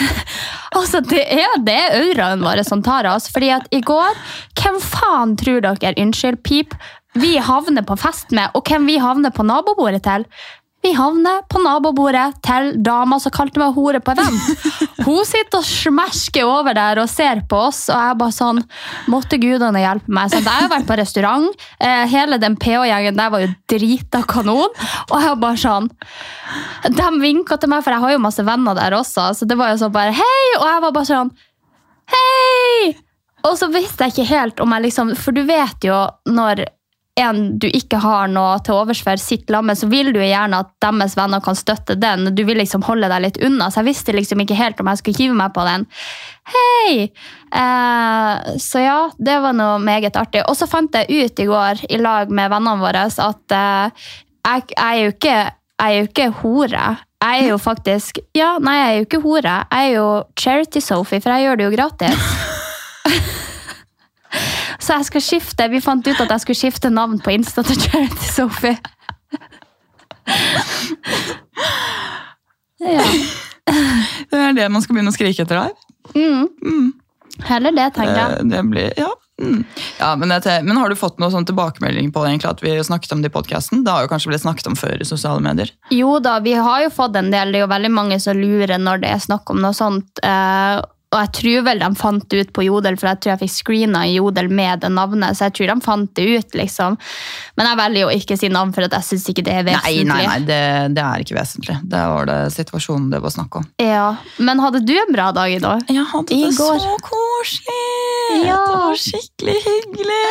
altså, 0.77 0.99
det 1.01 1.23
er 1.33 1.55
det 1.65 1.79
auraen 1.97 2.43
vår 2.45 2.59
som 2.67 2.83
tar 2.85 3.07
oss. 3.09 3.25
Fordi 3.33 3.49
at 3.55 3.65
i 3.73 3.79
går, 3.81 4.19
hvem 4.59 4.77
faen 4.83 5.33
tror 5.39 5.63
dere, 5.65 5.95
unnskyld, 5.97 6.37
pip, 6.45 6.75
vi 7.17 7.33
havner 7.41 7.83
på 7.87 7.97
fest 7.99 8.29
med, 8.35 8.53
og 8.55 8.69
hvem 8.69 8.85
vi 8.87 8.99
havner 9.01 9.33
på 9.35 9.43
nabobordet 9.47 10.03
til? 10.05 10.27
Vi 10.81 10.91
havner 10.97 11.43
på 11.49 11.59
nabobordet 11.61 12.39
til 12.41 12.71
dama 12.81 13.19
som 13.21 13.33
kalte 13.33 13.61
meg 13.61 13.75
hore 13.75 13.99
på 14.01 14.15
event. 14.15 14.63
Hun 15.05 15.21
sitter 15.29 15.59
og 15.59 15.67
smersker 15.67 16.47
over 16.47 16.73
der 16.77 17.01
og 17.03 17.09
ser 17.11 17.43
på 17.49 17.59
oss, 17.67 17.83
og 17.91 17.97
jeg 17.99 18.17
bare 18.17 18.35
sånn 18.35 18.61
Måtte 19.11 19.37
gudene 19.41 19.81
hjelpe 19.83 20.13
meg. 20.13 20.31
Så 20.31 20.39
jeg 20.41 20.49
har 20.49 20.71
vært 20.71 20.87
på 20.89 20.97
restaurant. 20.97 21.63
Eh, 21.81 22.05
hele 22.09 22.39
den 22.41 22.57
PH-gjengen 22.61 23.17
der 23.17 23.29
var 23.33 23.43
jo 23.43 23.51
drita 23.69 24.23
kanon. 24.29 24.73
Og 25.11 25.15
jeg 25.21 25.37
bare 25.41 25.61
sånn 25.61 25.91
De 26.97 27.11
vinka 27.21 27.59
til 27.61 27.71
meg, 27.71 27.85
for 27.85 27.93
jeg 27.93 28.05
har 28.05 28.15
jo 28.15 28.25
masse 28.25 28.45
venner 28.47 28.77
der 28.77 28.97
også. 28.97 29.31
Så 29.37 29.45
det 29.49 29.57
var 29.61 29.73
jo 29.73 29.79
sånn 29.83 29.93
bare 29.93 30.17
hei! 30.17 30.43
Og 30.57 30.65
jeg 30.65 30.83
var 30.87 30.97
bare 30.97 31.09
sånn 31.13 31.33
hei! 32.15 32.91
Og 33.45 33.57
så 33.57 33.69
visste 33.73 34.05
jeg 34.05 34.15
ikke 34.15 34.29
helt 34.29 34.61
om 34.61 34.73
jeg 34.75 34.85
liksom 34.85 35.15
For 35.17 35.33
du 35.33 35.41
vet 35.47 35.87
jo 35.87 35.97
når 36.29 36.65
en 37.19 37.59
du 37.59 37.67
ikke 37.67 37.99
har 37.99 38.29
noe 38.31 38.55
til 38.63 38.77
overs 38.77 39.01
for, 39.03 39.19
sitter 39.19 39.57
sammen, 39.57 39.75
så 39.75 39.89
vil 39.91 40.13
du 40.15 40.21
gjerne 40.21 40.61
at 40.63 40.71
deres 40.83 41.17
venner 41.19 41.43
kan 41.43 41.57
støtte 41.59 41.97
den. 41.99 42.29
Du 42.35 42.43
vil 42.47 42.61
liksom 42.61 42.85
holde 42.87 43.09
deg 43.11 43.25
litt 43.25 43.39
unna, 43.43 43.67
så 43.67 43.81
jeg 43.81 43.91
visste 43.91 44.15
liksom 44.15 44.43
ikke 44.43 44.57
helt 44.57 44.79
om 44.79 44.89
jeg 44.91 45.01
skulle 45.01 45.19
hive 45.19 45.35
meg 45.37 45.51
på 45.55 45.65
den. 45.67 45.85
Hei! 46.53 47.11
Eh, 47.51 48.55
så 48.63 48.83
ja, 48.85 48.97
det 49.19 49.37
var 49.43 49.55
noe 49.57 49.77
meget 49.83 50.15
artig. 50.19 50.45
Og 50.47 50.55
så 50.57 50.69
fant 50.71 50.95
jeg 50.95 51.11
ut 51.11 51.43
i 51.43 51.49
går 51.49 51.85
i 51.91 51.99
lag 52.01 52.31
med 52.31 52.51
vennene 52.53 52.79
våre 52.81 53.05
at 53.11 53.57
eh, 53.57 54.09
jeg, 54.47 54.65
jeg, 54.71 54.87
er 54.87 55.01
jo 55.01 55.13
ikke, 55.15 55.37
jeg 55.83 55.91
er 55.91 55.97
jo 55.97 56.09
ikke 56.09 56.31
hore. 56.41 56.87
Jeg 57.21 57.43
er 57.43 57.51
jo 57.51 57.59
faktisk 57.61 58.17
Ja, 58.33 58.55
nei, 58.63 58.79
jeg 58.79 58.87
er 58.87 58.97
jo 58.97 59.09
ikke 59.09 59.21
hore. 59.27 59.59
Jeg 59.67 59.91
er 59.91 59.93
jo 59.99 60.07
charity-Sophie, 60.39 61.21
for 61.21 61.35
jeg 61.35 61.49
gjør 61.49 61.59
det 61.59 61.69
jo 61.69 61.75
gratis. 61.75 62.25
Så 64.83 64.97
jeg 64.97 65.05
skal 65.09 65.21
skifte. 65.25 65.67
Vi 65.71 65.81
fant 65.83 66.07
ut 66.07 66.21
at 66.23 66.29
jeg 66.35 66.43
skulle 66.45 66.59
skifte 66.61 66.89
navn 66.93 67.19
på 67.21 67.33
Insta 67.35 67.63
til 67.67 67.79
Charity 67.81 68.27
Sophie. 68.31 68.77
Ja. 72.81 73.03
Det 74.31 74.37
er 74.41 74.53
det 74.57 74.67
man 74.73 74.81
skal 74.81 74.95
begynne 74.97 75.11
å 75.13 75.15
skrike 75.15 75.43
etter 75.45 75.59
her. 75.59 75.73
Mm. 76.15 76.47
Mm. 76.65 76.87
Heller 77.45 77.75
det, 77.77 77.89
tenker 77.95 78.17
jeg. 78.17 78.39
Eh, 78.39 78.47
Det 78.49 78.61
blir, 78.71 78.87
ja. 78.97 79.09
Mm. 79.41 79.59
ja 79.99 80.09
men, 80.19 80.29
det, 80.33 80.55
men 80.65 80.77
har 80.77 80.89
du 80.91 80.97
fått 80.97 81.21
noe 81.21 81.31
sånn 81.33 81.45
tilbakemelding 81.49 82.09
på 82.13 82.23
det, 82.23 82.31
egentlig, 82.33 82.49
at 82.51 82.63
vi 82.65 82.73
snakket 82.85 83.13
om 83.15 83.21
det 83.23 83.29
i 83.31 83.35
podcasten? 83.35 83.83
Det 83.85 83.93
har 83.93 84.05
jo 84.05 84.11
kanskje 84.11 84.31
blitt 84.33 84.43
snakket 84.43 84.71
om 84.71 84.77
før 84.79 84.97
i 85.01 85.07
sosiale 85.07 85.41
medier. 85.45 85.71
Jo 85.93 86.17
da, 86.25 86.39
vi 86.45 86.55
har 86.57 86.83
jo 86.87 86.91
fått 86.93 87.17
en 87.21 87.29
del. 87.33 87.53
Det 87.53 87.61
er 87.61 87.65
jo 87.67 87.71
veldig 87.75 87.93
mange 87.93 88.17
som 88.23 88.37
lurer 88.41 88.81
når 88.81 89.05
det 89.05 89.13
er 89.13 89.23
snakk 89.29 89.53
om 89.53 89.61
noe 89.63 89.77
sånt. 89.77 90.21
eh, 90.25 90.81
og 91.11 91.17
jeg 91.19 91.31
tror 91.35 91.63
vel 91.67 91.81
de 91.83 91.87
fant 91.99 92.23
det 92.31 92.39
ut 92.45 92.51
på 92.55 92.63
Jodel, 92.63 92.95
for 92.99 93.09
jeg 93.11 93.19
tror 93.19 93.31
jeg 93.33 93.39
fikk 93.41 93.51
screena 93.51 94.05
i 94.07 94.13
Jodel 94.15 94.47
med 94.47 94.79
det 94.85 94.91
navnet. 94.95 95.35
Så 95.35 95.49
jeg 95.49 95.55
tror 95.57 95.71
de 95.73 95.75
fant 95.83 96.11
det 96.15 96.23
ut, 96.37 96.55
liksom. 96.55 96.95
Men 97.59 97.67
jeg 97.67 97.79
velger 97.81 98.05
jo 98.05 98.13
ikke 98.15 98.37
å 98.37 98.39
si 98.39 98.49
navn, 98.53 98.71
for 98.71 98.85
jeg 98.87 99.03
syns 99.09 99.27
ikke 99.33 99.43
det 99.43 99.55
er 99.59 99.65
vesentlig. 99.67 100.05
nei, 100.07 100.21
nei, 100.29 100.37
det, 100.47 100.59
det 100.95 101.03
er 101.03 101.25
ikke 101.25 101.35
vesentlig. 101.35 101.75
Det 101.91 102.03
var 102.13 102.29
det 102.31 102.37
situasjonen 102.55 103.09
det 103.11 103.19
var 103.25 103.35
snakk 103.35 103.59
om. 103.59 103.67
Ja. 103.83 104.07
Men 104.39 104.63
hadde 104.63 104.83
du 104.87 104.93
en 104.95 105.11
bra 105.11 105.29
dag 105.35 105.51
i 105.51 105.59
dag? 105.63 105.83
Jeg 105.91 106.07
hadde 106.13 106.37
I 106.37 106.41
det 106.47 106.55
går. 106.57 106.79
så 106.87 106.95
koselig! 107.09 107.79
Ja. 108.47 108.55
Det 108.63 108.77
var 108.79 108.99
skikkelig 109.03 109.57
hyggelig. 109.67 110.21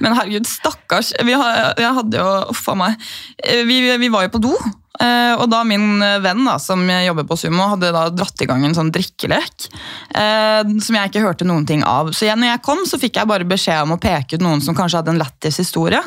Men 0.00 0.16
herregud, 0.16 0.48
stakkars. 0.48 1.12
Vi, 1.20 1.36
har, 1.36 1.74
jeg 1.76 1.92
hadde 2.00 2.22
jo 2.24 2.30
Uff 2.54 2.64
a 2.72 2.78
meg. 2.80 2.96
Eh, 3.44 3.66
Vi, 3.68 3.82
vi 4.00 4.08
var 4.08 4.24
jo 4.24 4.32
på 4.38 4.40
do. 4.48 4.54
Eh, 5.00 5.34
Og 5.38 5.46
da 5.52 5.60
min 5.64 6.00
venn 6.24 6.44
da, 6.44 6.56
som 6.58 6.82
jobber 6.88 7.26
på 7.28 7.36
Sumo, 7.38 7.68
hadde 7.74 7.92
da 7.94 8.08
dratt 8.10 8.42
i 8.42 8.48
gang 8.50 8.64
en 8.66 8.74
sånn 8.76 8.90
drikkelek. 8.94 9.68
eh, 10.14 10.62
Som 10.82 10.96
jeg 10.98 11.10
ikke 11.12 11.24
hørte 11.24 11.46
noen 11.48 11.66
ting 11.68 11.84
av. 11.84 12.10
Så 12.12 12.26
igjen, 12.26 12.40
når 12.42 12.54
jeg 12.54 12.62
kom, 12.66 12.82
så 12.86 12.98
fikk 13.00 13.20
jeg 13.20 13.30
bare 13.30 13.44
beskjed 13.48 13.82
om 13.84 13.94
å 13.96 14.00
peke 14.00 14.34
ut 14.36 14.42
noen 14.44 14.60
som 14.64 14.74
kanskje 14.74 14.98
hadde 15.02 15.14
en 15.14 15.22
lættis 15.22 15.60
historie. 15.62 16.02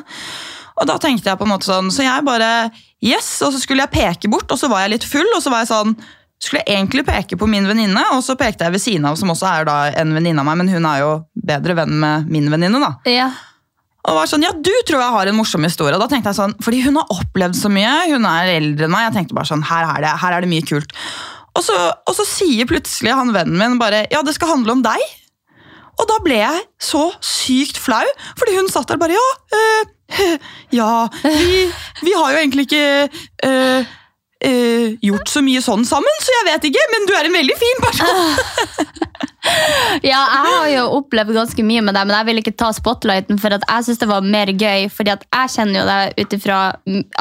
Og 0.81 0.87
da 0.89 0.97
tenkte 0.97 1.29
jeg 1.29 1.37
på 1.37 1.45
en 1.45 1.53
måte 1.53 1.69
sånn, 1.69 1.91
så 1.93 2.03
jeg 2.05 2.25
bare 2.25 2.49
Yes! 3.03 3.41
Og 3.43 3.51
så 3.53 3.59
skulle 3.59 3.83
jeg 3.83 3.91
peke 3.93 4.29
bort, 4.31 4.49
og 4.51 4.57
så 4.59 4.69
var 4.71 4.85
jeg 4.85 4.93
litt 4.95 5.03
full, 5.07 5.27
og 5.35 5.41
så 5.43 5.51
var 5.51 5.65
jeg 5.65 5.73
sånn 5.73 5.95
skulle 6.43 6.59
jeg 6.65 6.75
egentlig 6.75 7.05
peke 7.07 7.37
på 7.39 7.47
min 7.47 7.63
venninne, 7.69 8.01
og 8.11 8.19
så 8.25 8.35
pekte 8.35 8.65
jeg 8.65 8.73
ved 8.73 8.81
siden 8.83 9.05
av, 9.07 9.15
som 9.15 9.29
også 9.31 9.47
er 9.47 9.67
da 9.67 9.75
en 10.01 10.09
venninne 10.11 10.41
av 10.43 10.47
meg, 10.49 10.57
men 10.59 10.71
hun 10.73 10.85
er 10.89 10.97
jo 10.99 11.11
bedre 11.39 11.75
venn 11.77 11.93
med 12.01 12.27
min 12.27 12.49
venninne. 12.51 12.81
da. 12.83 12.89
Ja. 13.07 13.29
Og 14.03 14.17
var 14.17 14.27
sånn, 14.27 14.43
ja, 14.43 14.51
du 14.51 14.74
tror 14.83 15.00
jeg 15.00 15.15
har 15.15 15.29
en 15.31 15.38
morsom 15.38 15.63
historie. 15.63 15.95
Og 15.95 16.01
da 16.03 16.10
tenkte 16.12 16.33
jeg 16.33 16.39
sånn, 16.41 16.55
fordi 16.63 16.81
hun 16.83 17.00
har 17.00 17.12
opplevd 17.13 17.55
så 17.55 17.72
mye, 17.72 17.91
hun 18.12 18.27
er 18.27 18.51
eldre 18.57 18.89
enn 18.89 18.91
meg. 18.91 19.05
Jeg 19.07 19.15
tenkte 19.15 19.38
bare 19.38 19.48
sånn, 19.48 19.63
her 19.69 19.88
er 19.93 20.03
det, 20.03 20.12
her 20.19 20.36
er 20.36 20.43
det 20.43 20.51
mye 20.51 20.65
kult. 20.67 20.91
Og 21.53 21.63
så, 21.63 21.77
og 22.10 22.15
så 22.17 22.25
sier 22.27 22.67
plutselig 22.67 23.13
han 23.15 23.31
vennen 23.36 23.60
min 23.60 23.79
bare, 23.79 24.03
ja, 24.12 24.24
det 24.25 24.36
skal 24.36 24.55
handle 24.55 24.75
om 24.75 24.83
deg. 24.83 25.03
Og 26.01 26.07
da 26.10 26.17
ble 26.25 26.39
jeg 26.41 26.63
så 26.81 27.05
sykt 27.24 27.77
flau, 27.79 28.03
fordi 28.39 28.55
hun 28.57 28.72
satt 28.72 28.89
der 28.89 29.00
bare, 29.00 29.15
ja, 29.15 29.27
øh, 29.55 29.91
ja, 30.79 30.93
vi, 31.24 31.60
vi 32.03 32.15
har 32.17 32.33
jo 32.33 32.41
egentlig 32.41 32.65
ikke 32.67 32.88
øh, 33.48 33.93
øh, 34.50 34.88
gjort 35.05 35.31
så 35.31 35.45
mye 35.45 35.62
sånn 35.63 35.86
sammen, 35.88 36.17
så 36.22 36.33
jeg 36.39 36.50
vet 36.50 36.67
ikke, 36.69 36.88
men 36.91 37.07
du 37.07 37.15
er 37.17 37.29
en 37.29 37.38
veldig 37.38 37.60
fin 37.62 37.86
person. 37.86 38.25
Ja, 40.03 40.19
jeg 40.19 40.45
har 40.47 40.67
jo 40.71 40.83
opplevd 41.00 41.35
ganske 41.35 41.65
mye 41.65 41.83
med 41.85 41.95
deg, 41.95 42.07
men 42.07 42.15
jeg 42.15 42.27
vil 42.29 42.41
ikke 42.41 42.55
ta 42.59 42.71
spotlighten, 42.75 43.39
for 43.41 43.53
jeg 43.53 43.85
synes 43.85 44.01
det 44.01 44.09
var 44.09 44.25
mer 44.35 44.51
gøy. 44.51 44.88
fordi 44.89 45.13
jeg 45.13 45.53
kjenner 45.55 45.79
jo 45.79 45.85
deg 45.89 46.23
ut 46.23 46.38
ifra 46.38 46.59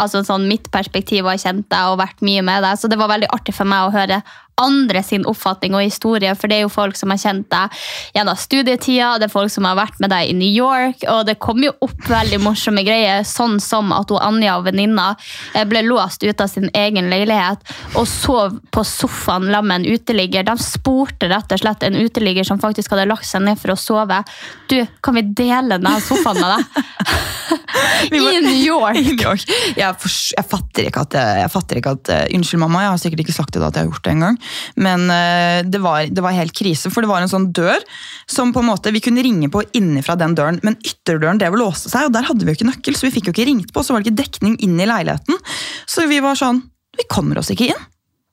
altså 0.00 0.22
sånn 0.26 0.46
mitt 0.50 0.70
perspektiv 0.74 1.26
og 1.26 1.34
har 1.34 1.42
kjent 1.42 1.68
deg 1.72 1.92
og 1.92 2.00
vært 2.00 2.24
mye 2.24 2.44
med 2.46 2.64
deg, 2.64 2.78
så 2.78 2.90
det 2.90 3.00
var 3.00 3.12
veldig 3.12 3.30
artig 3.34 3.54
for 3.56 3.68
meg 3.68 3.88
å 3.88 3.94
høre 3.94 4.22
andre 4.64 5.02
sin 5.06 5.26
oppfatning 5.28 5.76
og 5.76 5.84
historie, 5.84 6.32
for 6.38 6.50
det 6.50 6.60
er 6.60 6.66
jo 6.66 6.72
folk 6.72 6.98
som 6.98 7.12
har 7.14 7.20
kjent 7.20 7.48
deg 7.52 7.82
gjennom 8.16 8.38
studietida, 8.40 9.14
det 9.20 9.28
er 9.28 9.34
folk 9.34 9.52
som 9.52 9.68
har 9.68 9.78
vært 9.78 10.00
med 10.02 10.12
deg 10.14 10.30
i 10.30 10.36
New 10.38 10.50
York, 10.50 11.04
og 11.10 11.26
det 11.28 11.38
kom 11.42 11.62
jo 11.64 11.74
opp 11.84 12.08
veldig 12.08 12.40
morsomme 12.42 12.84
greier, 12.86 13.26
sånn 13.28 13.58
som 13.62 13.92
at 13.96 14.10
hun 14.12 14.20
Anja 14.22 14.56
og 14.60 14.66
venninna 14.68 15.12
eh, 15.54 15.66
ble 15.68 15.84
låst 15.84 16.22
ut 16.24 16.40
av 16.40 16.50
sin 16.50 16.70
egen 16.78 17.10
leilighet 17.12 17.74
og 17.98 18.06
sov 18.08 18.58
på 18.72 18.84
sofaen 18.86 19.42
sammen 19.52 19.68
med 19.68 19.76
en 19.76 19.94
uteligger. 19.94 20.42
De 20.42 20.58
spurte 20.58 21.28
rett 21.28 21.52
og 21.52 21.58
slett 21.58 21.82
en 21.82 21.96
uteligger 21.96 22.44
som 22.44 22.60
faktisk 22.60 22.92
hadde 22.92 23.08
lagt 23.08 23.26
seg 23.26 23.42
ned 23.42 23.58
for 23.58 23.74
å 23.74 23.76
sove. 23.76 24.22
Du, 24.68 24.78
kan 25.02 25.14
vi 25.14 25.22
dele 25.22 25.78
denne 25.78 26.00
sofaen 26.00 26.38
med 26.40 26.50
deg? 26.52 26.62
I 28.12 28.40
New 28.40 28.58
York. 28.64 28.96
I 28.98 29.02
New 29.02 29.22
York. 29.22 29.46
Jeg, 29.76 29.96
for, 29.98 30.10
jeg 30.36 30.46
fatter 30.48 30.88
ikke 30.88 31.04
at, 31.06 31.16
jeg, 31.18 31.42
jeg 31.42 31.52
fatter 31.52 31.80
ikke 31.80 31.94
at 31.96 32.12
eh, 32.12 32.36
Unnskyld, 32.36 32.62
mamma, 32.62 32.84
jeg 32.84 32.94
har 32.94 33.02
sikkert 33.02 33.24
ikke 33.24 33.36
sagt 33.36 33.54
det 33.54 33.62
da 33.62 33.70
at 33.70 33.78
jeg 33.78 33.86
har 33.86 33.92
gjort 33.92 34.04
det 34.06 34.14
engang. 34.16 34.38
Men 34.80 35.06
eh, 35.12 35.60
det 35.66 35.80
var, 35.82 36.08
det 36.08 36.24
var 36.24 36.36
helt 36.36 36.54
krise, 36.56 36.90
for 36.92 37.04
det 37.04 37.10
var 37.10 37.24
en 37.24 37.32
sånn 37.32 37.50
dør 37.54 37.82
som 38.30 38.52
på 38.54 38.62
en 38.62 38.70
måte 38.70 38.92
vi 38.94 39.02
kunne 39.04 39.24
ringe 39.24 39.50
på 39.52 39.64
innenfra 39.78 40.16
den 40.20 40.36
døren, 40.38 40.60
men 40.66 40.78
ytterdøren 40.80 41.40
drev 41.40 41.56
og 41.56 41.64
låste 41.64 41.92
seg, 41.92 42.08
og 42.08 42.16
der 42.16 42.28
hadde 42.28 42.44
vi 42.44 42.52
jo 42.52 42.60
ikke 42.60 42.70
nøkkel, 42.70 42.98
så 42.98 43.08
vi 43.08 43.14
fikk 43.16 43.30
jo 43.30 43.36
ikke 43.36 43.48
ringt 43.48 43.72
på, 43.74 43.84
så 43.84 43.94
var 43.94 44.02
det 44.02 44.10
ikke 44.10 44.22
dekning 44.22 44.58
inn 44.64 44.76
i 44.80 44.88
leiligheten. 44.88 45.40
Så 45.88 46.06
vi 46.10 46.22
var 46.24 46.38
sånn 46.38 46.64
Vi 46.92 47.06
kommer 47.08 47.38
oss 47.40 47.48
ikke 47.48 47.70
inn. 47.72 47.84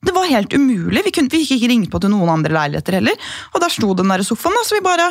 Det 0.04 0.12
var 0.12 0.28
helt 0.28 0.52
umulig. 0.52 1.00
Vi, 1.06 1.12
kunne, 1.16 1.32
vi 1.32 1.38
fikk 1.40 1.54
ikke 1.56 1.70
ringt 1.70 1.90
på 1.92 2.00
til 2.00 2.12
noen 2.12 2.28
andre 2.28 2.52
leiligheter 2.52 2.98
heller. 2.98 3.30
Og 3.54 3.62
der 3.62 3.72
sto 3.72 3.94
den 3.96 4.12
der 4.12 4.24
sofaen, 4.24 4.56
da, 4.56 4.64
så 4.68 4.76
vi 4.76 4.84
bare 4.84 5.06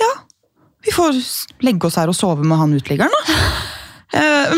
Ja, 0.00 0.08
vi 0.84 0.92
får 0.92 1.18
legge 1.62 1.88
oss 1.88 1.98
her 2.00 2.10
og 2.10 2.16
sove 2.16 2.46
med 2.46 2.60
han 2.60 2.74
uteliggeren, 2.76 3.12
da. 3.12 3.38
Eh, 4.12 4.50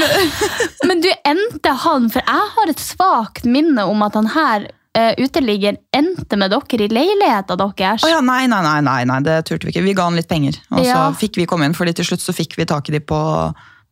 men, 0.88 0.98
du 0.98 1.06
endte 1.22 1.70
han, 1.78 2.08
for 2.10 2.26
jeg 2.26 2.46
har 2.56 2.70
et 2.72 2.80
svagt 2.82 3.44
minne 3.46 3.84
om 3.86 4.00
at 4.02 4.16
han 4.18 4.26
her 4.34 4.64
uh, 4.98 5.12
uteligger 5.20 5.78
endte 5.94 6.38
med 6.40 6.54
dere 6.54 6.86
i 6.86 6.90
leiligheta 6.92 7.56
deres. 7.60 8.04
Oh, 8.04 8.10
ja, 8.10 8.20
nei, 8.24 8.44
nei, 8.50 8.62
nei, 8.66 8.80
nei, 8.86 9.00
nei, 9.10 9.20
det 9.26 9.40
turte 9.48 9.68
vi 9.68 9.74
ikke. 9.74 9.84
Vi 9.86 9.96
ga 9.96 10.08
han 10.08 10.18
litt 10.18 10.30
penger, 10.30 10.58
og 10.72 10.84
så 10.86 11.06
fikk 11.20 11.40
vi 11.40 11.48
komme 11.50 11.68
inn, 11.68 11.76
fordi 11.76 11.96
til 11.98 12.12
slutt 12.12 12.24
så 12.24 12.36
fikk 12.36 12.58
vi 12.60 12.68
tak 12.70 12.90
i 12.90 12.96
de 12.96 13.02
på, 13.04 13.20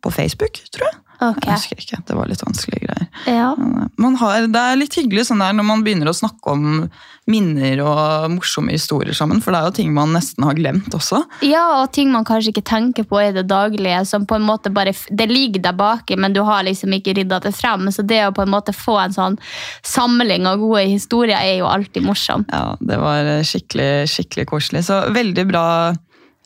på 0.02 0.14
Facebook, 0.14 0.62
tror 0.74 0.88
jeg. 0.90 0.98
Ok. 1.22 1.46
Jeg 1.46 1.54
husker 1.54 1.80
ikke. 1.84 2.02
Det 2.08 2.16
var 2.18 2.28
litt 2.30 2.42
vanskelige 2.42 2.86
greier. 2.88 3.08
Ja. 3.30 3.52
Eh, 3.54 3.88
Man 4.02 4.16
har, 4.18 4.46
det 4.50 4.58
er 4.60 4.76
litt 4.80 4.94
hyggelig 4.98 5.28
sånn 5.28 5.42
der 5.44 5.52
når 5.54 5.66
man 5.68 5.82
begynner 5.86 6.10
å 6.10 6.16
snakke 6.16 6.50
om 6.56 6.88
minner 7.30 7.78
og 7.86 8.32
morsomme 8.34 8.72
historier 8.74 9.14
sammen, 9.14 9.38
for 9.44 9.54
det 9.54 9.60
er 9.60 9.68
jo 9.68 9.74
ting 9.76 9.92
man 9.94 10.10
nesten 10.10 10.42
har 10.42 10.56
glemt 10.58 10.90
også. 10.96 11.20
ja, 11.46 11.62
og 11.78 11.92
ting 11.94 12.10
man 12.10 12.24
kanskje 12.26 12.50
ikke 12.50 12.64
tenker 12.66 13.06
på 13.06 13.20
i 13.22 13.28
det 13.36 13.44
daglige, 13.46 14.00
som 14.10 14.26
på 14.26 14.34
en 14.40 14.42
måte 14.42 14.72
bare 14.74 14.90
Det 15.08 15.28
ligger 15.30 15.62
der 15.62 15.76
baki, 15.78 16.16
men 16.18 16.32
du 16.34 16.40
har 16.42 16.64
liksom 16.66 16.90
ikke 16.98 17.14
rydda 17.20 17.38
det 17.44 17.54
frem. 17.54 17.86
Så 17.94 18.02
det 18.02 18.24
å 18.26 18.32
på 18.34 18.42
en 18.42 18.50
måte 18.50 18.74
få 18.74 18.98
en 19.04 19.14
sånn 19.14 19.38
samling 19.86 20.46
av 20.50 20.58
gode 20.58 20.82
historier 20.90 21.38
er 21.38 21.60
jo 21.60 21.66
alltid 21.70 22.02
morsomt. 22.06 22.50
Ja, 22.50 22.74
Det 22.80 22.98
var 22.98 23.30
skikkelig, 23.46 24.08
skikkelig 24.10 24.46
koselig. 24.50 24.82
Så 24.90 24.98
veldig 25.14 25.46
bra 25.46 25.64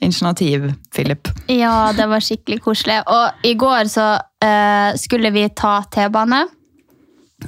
initiativ, 0.00 0.72
Philip. 0.94 1.28
Ja, 1.48 1.92
det 1.96 2.06
var 2.10 2.24
skikkelig 2.24 2.60
koselig. 2.64 3.00
Og 3.06 3.46
i 3.46 3.54
går 3.58 3.88
så 3.92 4.06
uh, 4.20 4.90
skulle 4.98 5.32
vi 5.34 5.48
ta 5.56 5.78
T-bane. 5.92 6.44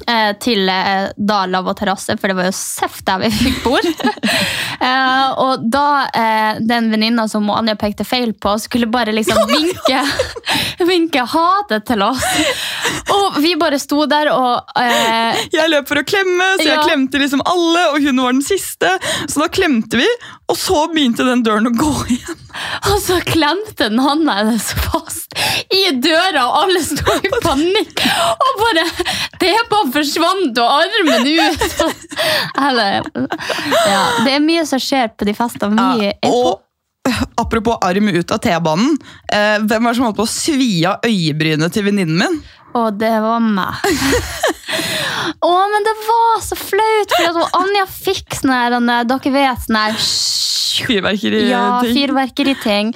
Eh, 0.06 0.32
Til 0.42 0.68
eh, 0.68 1.08
da 1.16 1.38
og 1.60 1.70
terrasse, 1.78 2.16
for 2.20 2.28
det 2.30 2.36
var 2.38 2.48
jo 2.50 2.54
seff 2.56 3.00
der 3.06 3.22
vi 3.24 3.30
fikk 3.42 3.62
bord. 3.64 3.86
eh, 4.88 5.28
og 5.40 5.64
da 5.72 5.86
eh, 6.12 6.60
den 6.60 6.90
venninna 6.92 7.28
som 7.30 7.48
Anja 7.50 7.74
pekte 7.78 8.04
feil 8.06 8.34
på, 8.34 8.56
skulle 8.62 8.86
bare 8.90 9.14
liksom 9.16 9.40
vinke, 9.54 10.02
vinke 10.88 11.24
ha 11.34 11.46
det 11.70 11.82
til 11.88 12.02
oss. 12.06 12.24
Og 13.14 13.38
vi 13.42 13.54
bare 13.60 13.78
sto 13.80 14.04
der 14.10 14.30
og 14.34 14.72
eh, 14.78 15.40
Jeg 15.54 15.70
løp 15.72 15.88
for 15.90 16.00
å 16.02 16.06
klemme, 16.06 16.52
så 16.58 16.66
jeg 16.68 16.76
Ja. 16.78 16.84
klemte 16.86 17.18
liksom 17.22 17.42
alle, 17.48 17.86
og 17.94 18.02
hun 18.04 18.20
var 18.22 18.32
den 18.36 18.44
siste. 18.44 18.92
Så 19.26 19.40
da 19.42 19.48
klemte 19.52 19.98
vi, 20.00 20.08
og 20.48 20.56
så 20.58 20.84
begynte 20.92 21.26
den 21.26 21.42
døren 21.46 21.70
å 21.70 21.74
gå 21.76 21.94
igjen. 22.14 22.44
Og 22.90 22.96
så 23.02 23.18
klemte 23.26 23.88
den 23.88 23.98
hånda 24.02 24.34
hennes 24.40 24.68
fast 24.84 25.34
i 25.74 25.82
døra, 26.02 26.44
og 26.48 26.56
alle 26.64 26.80
sto 26.82 27.14
i 27.22 27.30
panikk. 27.44 28.00
Og 28.44 28.62
bare 28.62 28.84
Tepa 29.38 29.82
forsvant, 29.94 30.58
og 30.58 30.78
armen 30.82 31.28
ut. 31.28 31.82
Eller 32.68 33.04
Ja, 33.88 34.00
det 34.24 34.32
er 34.38 34.42
mye 34.44 34.64
som 34.68 34.80
skjer 34.82 35.12
på 35.14 35.28
de 35.28 35.34
festene 35.38 35.76
Mye 35.78 36.10
er 36.16 36.18
på. 36.24 36.56
øh, 37.08 37.20
apropos 37.40 37.78
arm 37.86 38.08
ut 38.10 38.34
av 38.34 38.40
T-banen. 38.44 38.96
Eh, 39.32 39.58
hvem 39.62 39.84
var 39.84 39.94
det 39.94 40.00
som 40.00 40.08
holdt 40.08 40.18
på 40.18 40.26
å 40.26 40.32
svi 40.32 40.70
av 40.88 41.04
øyebrynet 41.06 41.72
til 41.76 41.86
venninnen 41.86 42.18
min? 42.24 42.40
Og 42.78 42.98
det 43.00 43.14
var 43.24 43.40
meg. 43.40 43.78
Å, 45.44 45.52
men 45.72 45.86
det 45.86 45.94
var 46.06 46.40
så 46.44 46.58
flaut, 46.58 47.14
for 47.16 47.42
at 47.42 47.58
Anja 47.58 47.84
fikk 47.90 48.38
sånn 48.40 48.54
her 48.54 48.78
Dere 48.78 49.34
vet 49.34 49.66
sånn 49.66 49.80
her 49.80 49.98
Fyrverkeri. 50.78 51.48
Ja, 51.50 51.80
ting. 51.82 51.96
fyrverkeriting. 51.96 52.92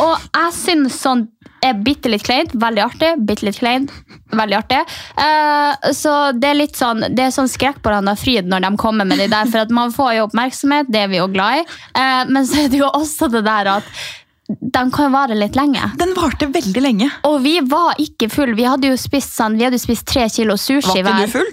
Og 0.00 0.14
jeg 0.26 0.54
syns 0.56 0.98
sånn 1.00 1.26
er 1.64 1.78
bitte 1.86 2.10
litt 2.10 2.24
kleint. 2.26 2.52
Veldig 2.58 2.82
artig. 2.84 3.12
Bitte 3.28 3.46
litt 3.48 3.58
kleint. 3.60 3.92
Veldig 4.36 4.58
artig. 4.58 4.82
Eh, 5.22 5.92
så 5.96 6.14
det 6.36 6.50
er 6.50 6.58
litt 6.58 6.76
sånn 6.78 7.06
det 7.06 7.28
er 7.28 7.34
sånn 7.34 7.50
skrekk 7.50 7.80
på 7.84 7.94
Randa 7.94 8.16
Fryd 8.18 8.50
når 8.50 8.66
de 8.66 8.72
kommer 8.80 9.08
med 9.08 9.22
det 9.22 9.30
der, 9.32 9.48
for 9.50 9.64
at 9.64 9.72
man 9.74 9.94
får 9.94 10.16
jo 10.18 10.28
oppmerksomhet, 10.28 10.90
det 10.92 11.04
er 11.04 11.12
vi 11.12 11.20
jo 11.20 11.30
glad 11.32 11.62
i. 11.62 11.66
Eh, 11.96 12.22
men 12.28 12.48
så 12.48 12.64
er 12.64 12.72
det 12.72 12.82
jo 12.82 12.90
også 12.90 13.30
det 13.32 13.44
der 13.46 13.76
at 13.78 13.92
de 14.48 14.82
kan 14.94 15.06
jo 15.08 15.10
vare 15.12 15.34
litt 15.34 15.56
lenge. 15.58 15.92
Den 15.98 16.12
varte 16.14 16.46
veldig 16.52 16.82
lenge. 16.82 17.10
Og 17.26 17.40
vi 17.42 17.56
var 17.66 17.94
ikke 17.98 18.28
full. 18.30 18.54
Vi 18.54 18.66
hadde 18.68 18.92
jo 18.92 18.96
spist 19.00 19.34
sånn, 19.34 19.56
vi 19.58 19.64
hadde 19.66 19.78
spist 19.82 20.06
tre 20.06 20.28
kilo 20.30 20.54
Var 20.54 20.62
sushi 20.62 21.00
ikke 21.00 21.06
hver. 21.08 21.26
du 21.26 21.32
full? 21.38 21.52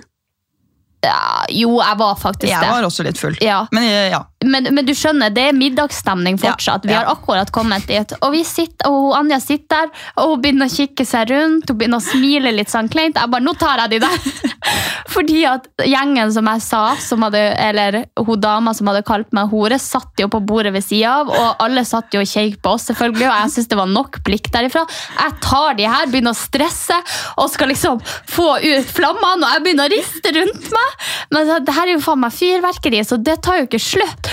Ja, 1.03 1.43
jo, 1.51 1.71
jeg 1.81 1.97
var 1.99 2.13
faktisk 2.15 2.47
Jeg 2.47 2.61
det. 2.63 2.69
var 2.71 2.85
også 2.87 3.03
litt 3.03 3.17
full. 3.19 3.35
Ja. 3.43 3.65
Men 3.75 3.83
ja. 4.13 4.21
Men, 4.43 4.69
men 4.75 4.85
du 4.87 4.93
skjønner, 4.97 5.33
det 5.33 5.47
er 5.49 5.57
middagsstemning 5.57 6.39
fortsatt. 6.41 6.85
Ja, 6.85 6.89
Vi 6.89 6.95
ja. 6.95 7.01
har 7.03 7.11
akkurat 7.15 7.51
kommet 7.55 7.87
dit. 7.89 8.15
Og, 8.21 8.31
vi 8.35 8.43
sitter, 8.47 8.89
og 8.91 9.15
Anja 9.17 9.39
sitter 9.43 9.63
der, 9.73 9.91
og 10.21 10.33
hun 10.33 10.43
begynner 10.43 10.69
å 10.69 10.73
kikke 10.73 11.05
seg 11.07 11.31
rundt. 11.31 11.69
Hun 11.69 11.79
begynner 11.79 12.01
å 12.01 12.05
smile 12.05 12.53
litt 12.53 12.71
sånn 12.73 12.89
kleint. 12.91 13.17
Jeg 13.19 13.31
bare, 13.31 13.45
nå 13.45 13.55
tar 13.59 13.83
jeg 13.85 13.95
de 13.95 14.01
der! 14.03 14.53
Fordi 15.13 15.43
at 15.47 15.67
gjengen 15.85 16.31
som 16.33 16.47
jeg 16.49 16.63
sa, 16.65 16.81
som 17.01 17.23
hadde, 17.25 17.41
eller 17.61 17.99
hun 18.17 18.41
dama 18.41 18.73
som 18.75 18.89
hadde 18.89 19.03
kalt 19.07 19.29
meg 19.35 19.51
hore, 19.51 19.77
satt 19.81 20.21
jo 20.21 20.29
på 20.31 20.41
bordet 20.43 20.73
ved 20.75 20.85
sida 20.85 21.19
av, 21.21 21.31
og 21.31 21.63
alle 21.63 21.83
satt 21.87 22.13
jo 22.15 22.23
og 22.23 22.29
kjekk 22.29 22.59
på 22.63 22.73
oss, 22.75 22.87
selvfølgelig, 22.89 23.27
og 23.27 23.35
jeg 23.35 23.53
syns 23.55 23.69
det 23.71 23.79
var 23.79 23.91
nok 23.91 24.19
blikk 24.25 24.49
derifra. 24.53 24.85
Jeg 25.17 25.37
tar 25.43 25.77
de 25.77 25.87
her, 25.89 26.09
begynner 26.11 26.35
å 26.35 26.39
stresse, 26.39 26.97
og 27.37 27.51
skal 27.53 27.71
liksom 27.73 28.01
få 28.31 28.49
ut 28.63 28.93
flammene, 28.95 29.43
og 29.43 29.57
jeg 29.57 29.65
begynner 29.67 29.89
å 29.89 29.93
riste 29.93 30.33
rundt 30.37 30.69
meg. 30.73 30.97
Men 31.35 31.53
det 31.67 31.77
her 31.77 31.89
er 31.89 31.97
jo 31.97 32.05
faen 32.05 32.23
meg 32.23 32.35
fyrverkeri, 32.37 33.03
så 33.07 33.19
det 33.19 33.39
tar 33.45 33.61
jo 33.61 33.67
ikke 33.67 33.83
slutt. 33.83 34.32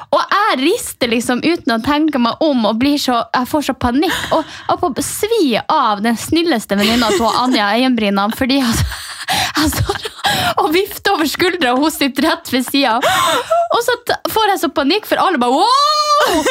Og 0.11 0.33
jeg 0.35 0.57
rister 0.59 1.11
liksom 1.11 1.39
uten 1.43 1.75
å 1.77 1.79
tenke 1.85 2.19
meg 2.19 2.41
om 2.43 2.65
og 2.67 2.79
blir 2.81 2.97
så, 2.99 3.21
jeg 3.31 3.47
får 3.47 3.67
så 3.69 3.75
panikk. 3.79 4.17
Og 4.35 4.43
jeg 4.43 4.81
får 4.81 5.05
svi 5.07 5.45
av 5.61 6.03
den 6.03 6.19
snilleste 6.19 6.75
venninna 6.79 7.13
til 7.15 7.29
Anja 7.31 7.71
Øyenbrynene 7.77 8.35
fordi 8.35 8.59
jeg, 8.59 8.89
jeg 9.31 9.71
står 9.77 10.09
og 10.61 10.69
vifter 10.73 11.15
over 11.15 11.29
skuldra, 11.29 11.73
og 11.75 11.85
hun 11.85 11.93
sitter 11.93 12.27
rett 12.29 12.51
ved 12.53 12.65
sida. 12.67 12.97
Og 13.71 13.81
så 13.85 13.95
får 14.31 14.53
jeg 14.53 14.61
så 14.63 14.69
panikk, 14.75 15.07
for 15.09 15.21
alle 15.21 15.39
bare 15.41 15.55
wow! 15.55 16.41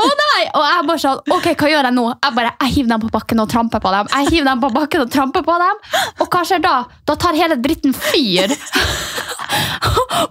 Å 0.00 0.04
nei! 0.20 0.42
Og 0.56 0.64
jeg 0.64 0.86
bare 0.88 1.02
sånn, 1.02 1.20
ok, 1.36 1.50
hva 1.60 1.70
gjør 1.70 1.88
jeg 1.88 1.96
nå? 1.96 2.06
Jeg 2.14 2.36
bare, 2.38 2.54
jeg 2.64 2.74
hiver 2.76 2.92
dem 2.94 3.04
på 3.04 3.12
bakken 3.14 3.44
og 3.44 3.50
tramper 3.52 3.82
på 3.84 3.92
dem. 3.94 4.10
Jeg 4.16 4.30
hiver 4.30 4.48
dem 4.50 4.64
på 4.64 4.72
bakken 4.74 5.04
og 5.04 5.12
tramper 5.12 5.46
på 5.46 5.58
dem. 5.62 5.82
Og 6.18 6.26
hva 6.26 6.42
skjer 6.48 6.64
da? 6.64 6.76
Da 7.08 7.16
tar 7.20 7.38
hele 7.38 7.60
dritten 7.60 7.96
fyr. 7.96 8.56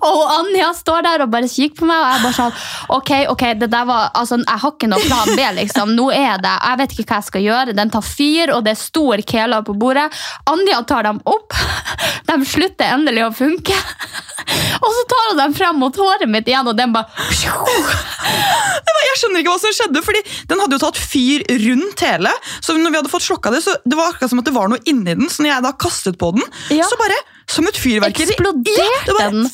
Og 0.06 0.20
Anja 0.32 0.70
står 0.76 1.04
der 1.04 1.24
og 1.24 1.32
bare 1.34 1.50
kikker 1.50 1.82
på 1.82 1.88
meg, 1.90 2.00
og 2.00 2.12
jeg 2.14 2.22
bare 2.24 2.36
sånn 2.38 2.54
Ok, 2.90 3.12
ok, 3.30 3.44
det 3.60 3.70
der 3.72 3.86
var 3.86 4.12
Altså, 4.16 4.38
jeg 4.40 4.60
har 4.64 4.72
ikke 4.72 4.88
noe 4.90 5.04
plan 5.06 5.32
B, 5.36 5.40
liksom. 5.60 5.92
Nå 5.98 6.10
er 6.16 6.38
det 6.42 6.54
Jeg 6.64 6.78
vet 6.82 6.92
ikke 6.96 7.08
hva 7.12 7.20
jeg 7.20 7.28
skal 7.30 7.42
gjøre. 7.46 7.76
Den 7.78 7.90
tar 7.94 8.06
fyr, 8.06 8.54
og 8.56 8.64
det 8.66 8.72
er 8.76 8.80
stor 8.82 9.22
kela 9.28 9.62
på 9.68 9.76
bordet. 9.80 10.08
Anja 10.50 10.82
tar 10.88 11.04
dem 11.10 11.20
opp. 11.26 11.54
De 12.30 12.40
slutter 12.46 12.94
endelig 12.96 13.24
å 13.28 13.32
funke. 13.36 13.76
Og 14.84 14.90
så 14.96 15.02
tar 15.12 15.26
hun 15.32 15.38
dem 15.42 15.54
frem 15.54 15.76
mot 15.82 15.96
håret 16.00 16.30
mitt 16.30 16.48
igjen, 16.48 16.68
og 16.72 16.78
den 16.78 16.94
bare 16.96 17.10
var- 17.14 19.06
Jeg 19.10 19.18
skjønner 19.20 19.42
ikke 19.44 19.52
hva 19.54 19.62
som 19.62 19.74
skjedde, 19.76 20.02
fordi 20.06 20.22
den 20.50 20.62
hadde 20.62 20.78
jo 20.78 20.82
tatt 20.84 21.00
fyr 21.00 21.44
rundt 21.66 22.04
hele. 22.06 22.32
Så 22.64 22.76
når 22.78 22.94
vi 22.94 23.00
hadde 23.02 23.12
fått 23.12 23.26
slokka 23.26 23.52
det, 23.54 23.62
så 23.66 23.76
det 23.86 23.98
var 24.00 24.14
akkurat 24.14 24.32
som 24.32 24.42
at 24.42 24.48
det 24.50 24.56
var 24.56 24.72
noe 24.72 24.82
inni 24.90 25.16
den. 25.18 25.30
Så 25.32 25.44
når 25.44 25.52
jeg 25.54 25.66
da 25.68 25.74
kastet 25.86 26.18
på 26.22 26.32
den, 26.38 26.46
Ja. 26.76 26.88
så 26.90 26.98
bare 27.02 27.18
som 27.50 27.68
et 27.70 27.80
fyrverkeri 27.80 28.30
Eksploderte 28.30 28.76
Ja, 28.78 29.30
den? 29.30 29.48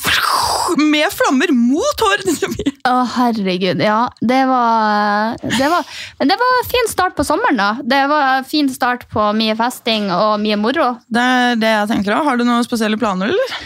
Med 0.91 1.13
flammer 1.13 1.51
mot 1.55 2.03
håret 2.05 2.27
til 2.41 2.73
Å, 2.85 2.95
herregud. 3.15 3.81
Ja, 3.81 4.09
det 4.21 4.41
var, 4.49 5.39
det 5.41 5.69
var 5.71 5.87
det 6.21 6.37
var 6.41 6.59
fin 6.69 6.91
start 6.91 7.15
på 7.17 7.25
sommeren, 7.25 7.57
da. 7.57 7.69
Det 7.81 8.03
var 8.11 8.43
fin 8.47 8.69
start 8.71 9.07
på 9.11 9.31
mye 9.37 9.55
festing 9.57 10.11
og 10.13 10.37
mye 10.43 10.59
moro. 10.59 10.91
Det 11.07 11.23
er 11.23 11.57
det 11.61 11.71
jeg 11.71 11.89
tenker 11.93 12.17
òg. 12.17 12.29
Har 12.29 12.37
du 12.37 12.45
noen 12.45 12.65
spesielle 12.67 12.99
planer, 13.01 13.33
eller? 13.33 13.57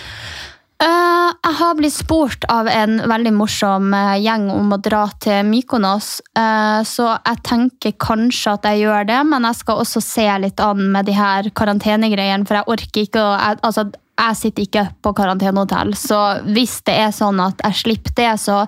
Uh, 0.79 1.27
jeg 1.43 1.55
har 1.59 1.73
blitt 1.75 1.91
spurt 1.91 2.45
av 2.47 2.69
en 2.71 3.01
veldig 3.11 3.33
morsom 3.35 3.89
uh, 3.91 4.15
gjeng 4.15 4.45
om 4.53 4.71
å 4.71 4.79
dra 4.79 5.05
til 5.19 5.43
Mykonos, 5.49 6.19
Uh, 6.39 6.79
så 6.87 7.09
jeg 7.17 7.41
tenker 7.43 7.91
kanskje 7.99 8.53
at 8.55 8.67
jeg 8.69 8.85
gjør 8.85 9.07
det, 9.09 9.17
men 9.27 9.43
jeg 9.49 9.57
skal 9.59 9.81
også 9.81 9.99
se 10.03 10.23
litt 10.39 10.61
an 10.63 10.85
med 10.93 11.09
de 11.09 11.17
her 11.17 11.49
karantenegreiene, 11.51 12.47
for 12.47 12.61
jeg 12.61 12.71
orker 12.71 13.07
ikke 13.09 13.25
å 13.25 13.33
jeg, 13.33 13.59
altså, 13.67 13.83
jeg 14.19 14.37
sitter 14.39 14.65
ikke 14.65 14.83
på 15.03 15.13
karantenehotell, 15.15 15.93
så 15.97 16.19
hvis 16.47 16.79
det 16.87 16.95
er 17.05 17.13
sånn 17.15 17.39
at 17.43 17.61
jeg 17.63 17.79
slipper 17.83 18.15
det, 18.19 18.33
så 18.41 18.59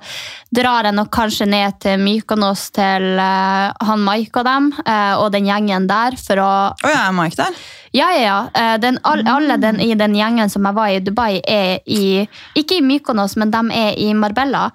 drar 0.53 0.87
jeg 0.87 0.95
nok 0.95 1.11
kanskje 1.13 1.47
ned 1.51 1.77
til 1.83 1.99
Mykonos 2.01 2.69
til 2.75 3.19
uh, 3.19 3.71
han 3.83 4.05
Mike 4.05 4.41
og 4.41 4.47
dem, 4.47 4.71
uh, 4.85 5.13
og 5.19 5.29
den 5.35 5.49
gjengen 5.49 5.89
der, 5.91 6.17
for 6.19 6.41
å 6.43 6.51
Å 6.71 6.91
ja, 6.91 7.05
er 7.09 7.15
Mike 7.17 7.39
der? 7.39 7.59
ja, 7.91 8.07
ja, 8.15 8.21
ja. 8.23 8.39
Eh, 8.55 8.77
Den, 8.79 8.99
all, 9.03 9.25
alle 9.27 9.57
den, 9.59 9.81
i 9.83 9.93
den 9.99 10.15
gjengen 10.15 10.49
som 10.49 10.65
jeg 10.65 10.77
var 10.77 10.89
i 10.89 11.01
Dubai, 11.03 11.41
er 11.43 11.81
i 11.85 12.23
Ikke 12.55 12.79
i 12.79 12.85
Mykonos, 12.85 13.35
men 13.35 13.51
de 13.51 13.61
er 13.75 13.99
i 13.99 14.13
Marbella. 14.15 14.69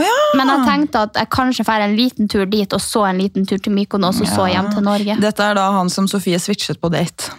Oh, 0.00 0.04
ja! 0.04 0.16
Men 0.38 0.48
jeg 0.48 0.64
tenkte 0.64 1.02
at 1.04 1.18
jeg 1.20 1.28
kanskje 1.34 1.66
får 1.68 1.84
en 1.84 1.96
liten 1.98 2.30
tur 2.32 2.46
dit, 2.48 2.72
og 2.72 2.80
så 2.80 3.04
en 3.10 3.20
liten 3.20 3.44
tur 3.44 3.60
til 3.60 3.74
Mykonos, 3.76 4.22
og 4.24 4.30
så 4.30 4.48
hjem 4.48 4.72
til 4.72 4.86
Norge. 4.88 5.18
Dette 5.20 5.44
er 5.50 5.58
da 5.58 5.68
han 5.76 5.92
som 5.92 6.08
Sofie 6.08 6.40
switchet 6.40 6.80
på 6.80 6.88
date. 6.92 7.34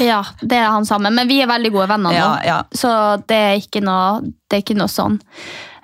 Ja, 0.00 0.20
det 0.40 0.58
er 0.58 0.70
han 0.72 0.86
sammen. 0.88 1.14
Men 1.14 1.28
vi 1.28 1.40
er 1.44 1.50
veldig 1.50 1.72
gode 1.74 1.88
venner 1.92 2.14
nå, 2.14 2.16
Ja, 2.16 2.30
ja. 2.46 2.60
så 2.72 2.92
det 3.28 3.36
er 3.50 3.58
ikke 3.60 3.82
noe, 3.84 4.20
det 4.48 4.58
er 4.60 4.64
ikke 4.64 4.78
noe 4.78 4.88
sånn. 4.92 5.18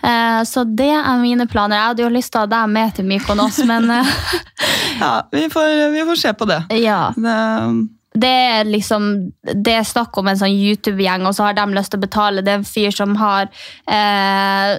Eh, 0.02 0.42
Så 0.48 0.64
det 0.64 0.90
er 0.94 1.18
mine 1.22 1.46
planer. 1.50 1.76
Jeg 1.76 1.90
hadde 1.90 2.02
jo 2.06 2.12
lyst 2.14 2.32
til 2.32 2.42
å 2.42 2.46
ha 2.46 2.52
deg 2.52 2.72
med 2.72 2.94
til 2.96 3.08
Mykonos, 3.08 3.58
men 3.70 3.90
eh, 3.90 4.14
ja 5.00 5.12
vi, 5.32 5.48
får, 5.52 5.92
vi 5.92 6.06
får 6.08 6.22
se 6.22 6.32
på 6.38 6.48
det. 6.48 6.62
ja. 6.82 7.12
det 7.16 7.36
det 8.16 8.28
er 8.32 8.64
liksom 8.64 9.08
Det 9.44 9.74
er 9.76 9.82
snakk 9.84 10.16
om 10.16 10.28
en 10.30 10.38
sånn 10.40 10.54
YouTube-gjeng, 10.54 11.26
og 11.28 11.34
så 11.36 11.50
har 11.50 11.56
de 11.58 11.66
lyst 11.76 11.90
til 11.92 12.00
å 12.00 12.04
betale. 12.06 12.40
Det 12.40 12.48
er 12.54 12.60
en 12.62 12.64
fyr 12.64 12.94
som 12.96 13.12
har 13.20 13.50
eh, 13.92 14.70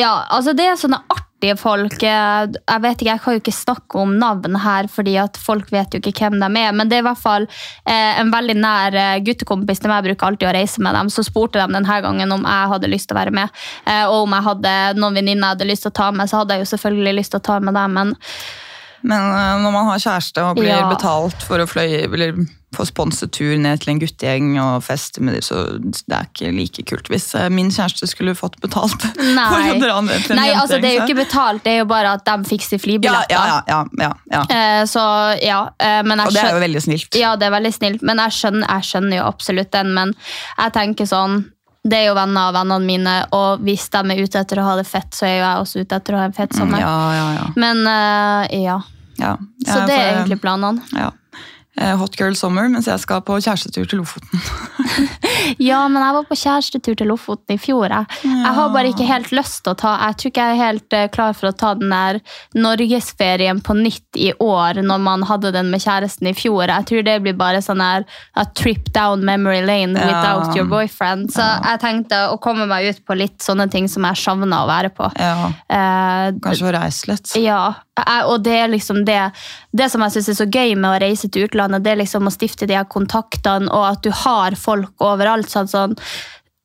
Ja, 0.00 0.12
altså 0.32 0.54
det 0.56 0.64
er 0.70 0.78
sånne 0.80 1.02
artige 1.04 1.25
folk. 1.60 2.02
Eh, 2.02 2.46
Jeg 2.66 2.80
vet 2.82 2.96
ikke, 2.96 3.10
jeg 3.12 3.20
kan 3.22 3.34
jo 3.34 3.40
ikke 3.40 3.52
snakke 3.54 4.00
om 4.00 4.18
navn 4.18 4.56
her, 4.56 4.88
fordi 4.88 5.16
at 5.20 5.36
folk 5.36 5.70
vet 5.70 5.92
jo 5.94 6.00
ikke 6.00 6.12
hvem 6.30 6.40
de 6.40 6.60
er. 6.60 6.72
Men 6.72 6.88
det 6.88 6.96
er 6.98 7.04
i 7.04 7.06
hvert 7.08 7.20
fall 7.22 7.46
eh, 7.86 8.20
en 8.20 8.30
veldig 8.32 8.56
nær 8.56 8.94
eh, 8.94 9.20
guttekompis 9.20 9.80
til 9.80 9.88
meg. 9.90 10.04
Jeg 10.04 10.16
bruker 10.16 10.26
alltid 10.30 10.48
å 10.48 10.54
reise 10.56 10.82
med 10.82 10.94
dem. 10.94 11.08
Så 11.12 11.22
spurte 11.26 11.60
de 11.60 11.66
denne 11.72 12.00
gangen 12.02 12.32
om 12.32 12.42
jeg 12.42 12.70
hadde 12.72 12.90
lyst 12.90 13.08
til 13.08 13.16
å 13.16 13.20
være 13.20 13.30
med. 13.36 13.48
Eh, 13.86 14.04
og 14.06 14.24
om 14.26 14.32
jeg 14.32 14.42
hadde 14.50 14.76
noen 14.98 15.14
venninner 15.14 15.46
jeg 15.50 15.56
hadde 15.58 15.70
lyst 15.70 15.82
til 15.86 15.92
å 15.92 15.98
ta 16.02 16.10
med, 16.10 16.28
så 16.30 16.42
hadde 16.42 16.56
jeg 16.56 16.64
jo 16.64 16.70
selvfølgelig 16.76 17.18
lyst 17.20 17.30
til 17.36 17.40
å 17.40 17.48
ta 17.52 17.60
med 17.60 17.74
dem. 17.74 17.92
Men 18.00 18.16
Men 19.06 19.22
når 19.62 19.70
man 19.72 19.86
har 19.92 19.98
kjæreste 20.02 20.42
og 20.42 20.56
blir 20.56 20.72
Ja. 20.72 20.88
betalt 20.88 21.42
for 21.46 21.58
å 21.58 21.66
fløye, 21.68 22.04
eller 22.08 22.32
få 22.76 22.86
sponset 22.88 23.32
tur 23.34 23.54
ned 23.60 23.80
til 23.82 23.94
en 23.94 24.00
guttegjeng 24.02 24.52
og 24.62 24.84
feste 24.86 25.24
med 25.24 25.38
dem, 25.38 25.44
så 25.44 25.64
det 25.80 26.14
er 26.16 26.28
ikke 26.28 26.52
like 26.54 26.84
kult 26.90 27.10
hvis 27.12 27.30
eh, 27.38 27.48
min 27.52 27.72
kjæreste 27.74 28.08
skulle 28.10 28.36
fått 28.38 28.58
betalt 28.62 29.02
for 29.06 29.70
å 29.72 29.78
dra 29.80 29.98
ned 30.04 30.26
til 30.26 30.36
en 30.36 30.40
Nei 30.42 30.50
altså, 30.54 30.78
det 30.82 30.92
er 30.92 30.98
jo 31.00 31.08
ikke 31.08 31.18
betalt, 31.24 31.64
det 31.64 31.74
er 31.74 31.82
jo 31.82 31.88
bare 31.90 32.14
at 32.18 32.24
de 32.28 32.36
fikser 32.52 32.80
flybilletter. 32.82 33.34
ja, 33.34 33.62
ja, 33.66 33.80
ja, 33.98 34.06
ja, 34.06 34.12
ja. 34.36 34.44
Eh, 34.52 34.84
så 34.90 35.02
ja, 35.42 35.62
eh, 35.80 36.00
men 36.06 36.20
jeg 36.22 36.30
Og 36.30 36.36
det 36.36 36.44
er 36.44 36.56
jo 36.56 36.62
veldig 36.66 36.84
snilt. 36.86 37.18
Ja, 37.18 37.34
det 37.40 37.48
er 37.48 37.56
veldig 37.56 37.74
snilt, 37.74 38.06
men 38.06 38.20
jeg 38.22 38.36
skjønner, 38.38 38.66
jeg 38.68 38.88
skjønner 38.90 39.20
jo 39.20 39.26
absolutt 39.26 39.72
den. 39.74 39.92
Men 39.96 40.12
jeg 40.56 40.74
tenker 40.76 41.08
sånn 41.08 41.36
Det 41.86 42.00
er 42.00 42.08
jo 42.08 42.16
venner 42.18 42.48
av 42.50 42.56
vennene 42.56 42.82
mine, 42.82 43.12
og 43.36 43.62
hvis 43.62 43.84
de 43.94 44.00
er 44.10 44.22
ute 44.24 44.40
etter 44.42 44.58
å 44.58 44.64
ha 44.66 44.72
det 44.78 44.86
fett, 44.88 45.12
så 45.14 45.28
er 45.28 45.36
jo 45.36 45.42
jeg 45.44 45.60
også 45.62 45.84
ute 45.84 46.00
etter 46.00 46.16
å 46.16 46.18
ha 46.18 46.24
en 46.26 46.34
fett 46.34 46.56
sommer. 46.58 46.82
Ja, 46.82 46.96
ja, 47.14 47.26
ja. 47.36 47.44
Men 47.54 47.84
uh, 47.86 48.42
ja. 48.50 48.80
ja. 49.22 49.36
Så 49.62 49.76
det 49.86 49.94
er 49.94 50.08
for- 50.08 50.16
egentlig 50.16 50.40
planene. 50.42 50.82
ja. 50.98 51.12
Eh, 51.78 51.92
Hot 52.00 52.14
girl 52.16 52.32
summer, 52.34 52.68
mens 52.72 52.86
jeg 52.88 52.98
skal 53.02 53.20
på 53.26 53.36
kjærestetur 53.44 53.86
til 53.90 53.98
Lofoten. 54.00 54.40
Ja, 55.62 55.82
men 55.88 56.00
jeg 56.02 56.14
var 56.16 56.24
på 56.26 56.34
kjærestetur 56.40 56.96
til 56.98 57.06
Lofoten 57.10 57.54
i 57.54 57.58
fjor. 57.60 57.84
Jeg, 57.92 58.06
jeg 58.24 58.52
har 58.56 58.70
bare 58.74 58.88
ikke 58.90 59.06
helt 59.06 59.28
lyst 59.36 59.60
til 59.62 59.74
å 59.74 59.76
ta 59.78 59.92
Jeg 60.08 60.16
tror 60.18 60.30
ikke 60.32 60.46
jeg 60.48 60.56
er 60.56 60.62
helt 60.64 60.96
eh, 60.96 61.04
klar 61.14 61.36
for 61.36 61.50
å 61.50 61.54
ta 61.54 61.70
den 61.78 61.92
der 61.92 62.18
norgesferien 62.56 63.60
på 63.64 63.76
nytt 63.78 64.18
i 64.18 64.32
år, 64.42 64.80
når 64.82 65.02
man 65.04 65.22
hadde 65.28 65.52
den 65.54 65.70
med 65.70 65.84
kjæresten 65.84 66.30
i 66.30 66.34
fjor. 66.36 66.66
Jeg 66.72 66.88
tror 66.90 67.04
det 67.06 67.16
blir 67.24 67.36
bare 67.38 67.60
sånn 67.64 67.82
her 67.84 68.06
a 68.40 68.46
trip 68.58 68.90
down 68.96 69.22
memory 69.28 69.60
lane 69.66 69.94
Ja. 70.00 70.08
without 70.10 70.56
your 70.58 70.66
boyfriend. 70.70 71.30
Så 71.34 71.44
jeg 71.44 71.80
tenkte 71.84 72.24
å 72.32 72.40
komme 72.42 72.66
meg 72.70 72.88
ut 72.90 73.04
på 73.06 73.16
litt 73.20 73.38
sånne 73.44 73.68
ting 73.70 73.86
som 73.92 74.02
jeg 74.08 74.18
savna 74.24 74.64
å 74.64 74.70
være 74.72 74.90
på. 74.96 75.12
Ja, 75.20 75.52
Eh, 75.68 76.32
kanskje 76.42 76.70
å 76.70 76.74
reise 76.80 77.10
litt. 77.12 77.36
ja, 77.42 77.74
jeg, 77.96 78.26
og 78.28 78.44
det 78.44 78.56
er 78.60 78.68
liksom 78.68 79.04
det 79.08 79.18
Det 79.76 79.88
som 79.92 80.02
jeg 80.04 80.12
synes 80.12 80.28
er 80.28 80.38
så 80.38 80.46
gøy 80.46 80.74
med 80.76 80.90
å 80.90 81.00
reise 81.00 81.28
til 81.28 81.46
utlandet, 81.48 81.84
det 81.84 81.92
er 81.92 82.00
liksom 82.02 82.28
å 82.28 82.32
stifte 82.32 82.68
de 82.68 82.76
her 82.76 82.88
kontaktene, 82.88 83.68
og 83.72 83.84
at 83.90 84.02
du 84.04 84.10
har 84.10 84.56
folk 84.56 85.04
overalt. 85.04 85.50
Sånn, 85.52 85.68
sånn. 85.68 85.96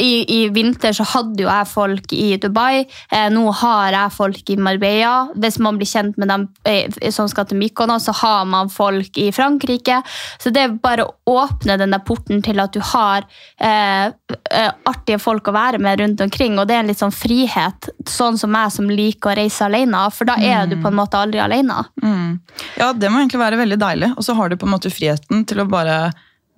I, 0.02 0.26
I 0.28 0.40
vinter 0.54 0.96
så 0.96 1.06
hadde 1.08 1.44
jo 1.44 1.50
jeg 1.50 1.70
folk 1.70 2.14
i 2.16 2.36
Dubai, 2.42 2.84
eh, 3.12 3.28
nå 3.34 3.44
har 3.62 3.96
jeg 3.96 4.16
folk 4.16 4.50
i 4.50 4.58
Marbella. 4.58 5.30
Hvis 5.40 5.60
man 5.62 5.78
blir 5.80 5.90
kjent 5.90 6.18
med 6.22 6.32
dem 6.32 6.48
eh, 6.68 6.90
som 7.14 7.30
skal 7.32 7.48
til 7.50 7.60
Mykonos, 7.62 8.08
så 8.10 8.16
har 8.22 8.46
man 8.50 8.72
folk 8.74 9.18
i 9.22 9.30
Frankrike. 9.36 10.02
Så 10.42 10.54
det 10.54 10.66
er 10.66 10.78
bare 10.82 11.06
å 11.06 11.36
åpne 11.44 11.78
den 11.80 11.94
der 11.94 12.04
porten 12.06 12.42
til 12.46 12.60
at 12.64 12.74
du 12.74 12.82
har 12.92 13.28
eh, 13.62 14.08
eh, 14.10 14.72
artige 14.90 15.22
folk 15.22 15.52
å 15.52 15.56
være 15.56 15.82
med 15.82 16.02
rundt 16.02 16.26
omkring, 16.26 16.58
og 16.60 16.68
det 16.70 16.78
er 16.78 16.86
en 16.86 16.92
litt 16.92 17.02
sånn 17.02 17.16
frihet, 17.16 17.92
sånn 18.10 18.40
som 18.42 18.58
jeg 18.58 18.76
som 18.78 18.90
liker 18.90 19.32
å 19.32 19.38
reise 19.38 19.68
alene, 19.68 20.04
for 20.16 20.30
da 20.30 20.38
er 20.42 20.68
du 20.70 20.78
på 20.82 20.90
en 20.90 20.98
måte 20.98 21.20
aldri 21.20 21.42
alene. 21.44 21.84
Mm. 22.04 22.40
Ja, 22.80 22.92
det 22.94 23.12
må 23.12 23.22
egentlig 23.22 23.42
være 23.42 23.62
veldig 23.62 23.80
deilig. 23.82 24.12
Og 24.18 24.26
så 24.26 24.36
har 24.38 24.50
du 24.50 24.58
på 24.60 24.68
en 24.68 24.76
måte 24.76 24.92
friheten 24.94 25.46
til 25.50 25.64
å 25.64 25.70
bare 25.70 25.98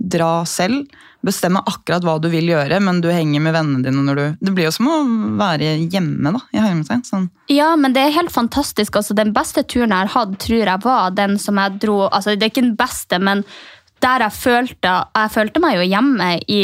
dra 0.03 0.43
selv. 0.49 0.85
Bestemme 1.23 1.61
akkurat 1.63 2.03
hva 2.03 2.17
du 2.19 2.27
vil 2.31 2.49
gjøre, 2.51 2.81
men 2.83 2.99
du 3.03 3.07
henger 3.07 3.39
med 3.43 3.55
vennene 3.55 3.85
dine 3.85 4.03
når 4.03 4.19
du 4.19 4.23
Det 4.43 4.53
blir 4.55 4.67
jo 4.67 4.73
som 4.75 4.89
å 4.91 4.97
være 5.39 5.77
hjemme, 5.87 6.33
da. 6.35 6.41
i 6.51 6.59
hermetegn. 6.59 7.05
Sånn. 7.07 7.29
Ja, 7.51 7.73
men 7.79 7.95
det 7.95 8.03
er 8.03 8.17
helt 8.17 8.33
fantastisk. 8.33 8.97
Altså, 8.99 9.15
den 9.15 9.31
beste 9.35 9.63
turen 9.63 9.95
jeg 9.95 10.03
har 10.03 10.13
hatt, 10.17 10.35
tror 10.43 10.65
jeg 10.65 10.83
var 10.83 11.15
den 11.15 11.37
som 11.39 11.61
jeg 11.61 11.79
dro 11.83 12.09
altså, 12.09 12.35
Det 12.35 12.49
er 12.49 12.51
ikke 12.51 12.67
den 12.67 12.75
beste, 12.79 13.19
men 13.19 13.45
der 14.03 14.25
jeg 14.25 14.35
følte 14.35 14.95
Jeg 15.15 15.31
følte 15.31 15.61
meg 15.63 15.77
jo 15.79 15.87
hjemme 15.87 16.33
i 16.51 16.63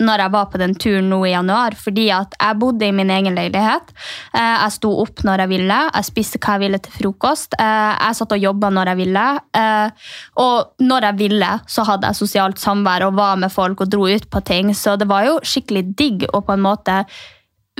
når 0.00 0.22
jeg 0.24 0.32
var 0.32 0.46
på 0.52 0.58
den 0.62 0.74
turen 0.80 1.08
nå 1.12 1.18
i 1.28 1.32
januar, 1.34 1.74
fordi 1.76 2.06
at 2.16 2.34
jeg 2.40 2.58
bodde 2.58 2.86
i 2.88 2.92
min 2.96 3.10
egen 3.12 3.34
leilighet. 3.36 3.92
Eh, 4.34 4.56
Jeg 4.64 4.72
sto 4.78 4.90
opp 5.02 5.22
når 5.26 5.44
jeg 5.44 5.48
ville, 5.52 5.78
jeg 5.94 6.04
spiste 6.08 6.38
hva 6.40 6.54
jeg 6.56 6.64
ville 6.66 6.78
til 6.78 6.92
frokost. 6.98 7.54
eh, 7.58 7.96
Jeg 8.00 8.16
satt 8.16 8.32
og 8.32 8.38
jobba 8.40 8.70
når 8.70 8.86
jeg 8.92 8.96
ville. 9.04 9.26
eh, 9.54 9.90
Og 10.36 10.72
når 10.80 11.02
jeg 11.10 11.16
ville, 11.18 11.50
så 11.68 11.84
hadde 11.84 12.06
jeg 12.08 12.16
sosialt 12.16 12.58
samvær 12.58 13.06
og 13.08 13.14
var 13.20 13.36
med 13.36 13.52
folk 13.52 13.80
og 13.80 13.90
dro 13.90 14.06
ut 14.08 14.30
på 14.30 14.40
ting. 14.44 14.72
Så 14.74 14.96
det 14.98 15.08
var 15.08 15.24
jo 15.28 15.38
skikkelig 15.42 15.84
digg 15.96 16.24
og 16.32 16.46
på 16.46 16.52
en 16.56 16.64
måte 16.64 17.04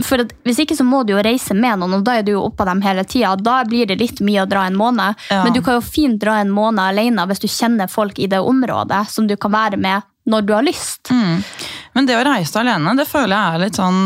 for 0.05 0.17
Hvis 0.47 0.59
ikke 0.63 0.77
så 0.79 0.85
må 0.87 1.03
du 1.05 1.13
jo 1.13 1.21
reise 1.23 1.53
med 1.53 1.77
noen, 1.81 1.99
og 1.99 2.05
da 2.07 2.15
er 2.17 2.23
du 2.25 2.31
jo 2.33 2.45
oppå 2.47 2.65
dem 2.65 2.81
hele 2.81 3.03
tida. 3.05 3.35
Da 3.37 3.65
blir 3.69 3.87
det 3.91 3.99
litt 4.01 4.21
mye 4.25 4.45
å 4.45 4.49
dra 4.49 4.63
en 4.67 4.77
måned. 4.79 5.15
Ja. 5.29 5.43
Men 5.45 5.53
du 5.53 5.61
kan 5.61 5.75
jo 5.77 5.83
fint 5.85 6.19
dra 6.23 6.39
en 6.41 6.49
måned 6.55 6.81
alene 6.81 7.27
hvis 7.29 7.43
du 7.43 7.49
kjenner 7.51 7.91
folk 7.91 8.19
i 8.19 8.27
det 8.31 8.39
området 8.41 9.03
som 9.11 9.27
du 9.29 9.37
kan 9.37 9.53
være 9.53 9.77
med 9.77 10.03
når 10.31 10.47
du 10.47 10.53
har 10.55 10.63
lyst. 10.65 11.11
Mm. 11.11 11.43
Men 11.95 12.07
det 12.07 12.17
å 12.19 12.25
reise 12.27 12.61
alene, 12.61 12.95
det 12.99 13.09
føler 13.11 13.35
jeg 13.35 13.55
er 13.57 13.65
litt 13.65 13.79
sånn 13.81 14.03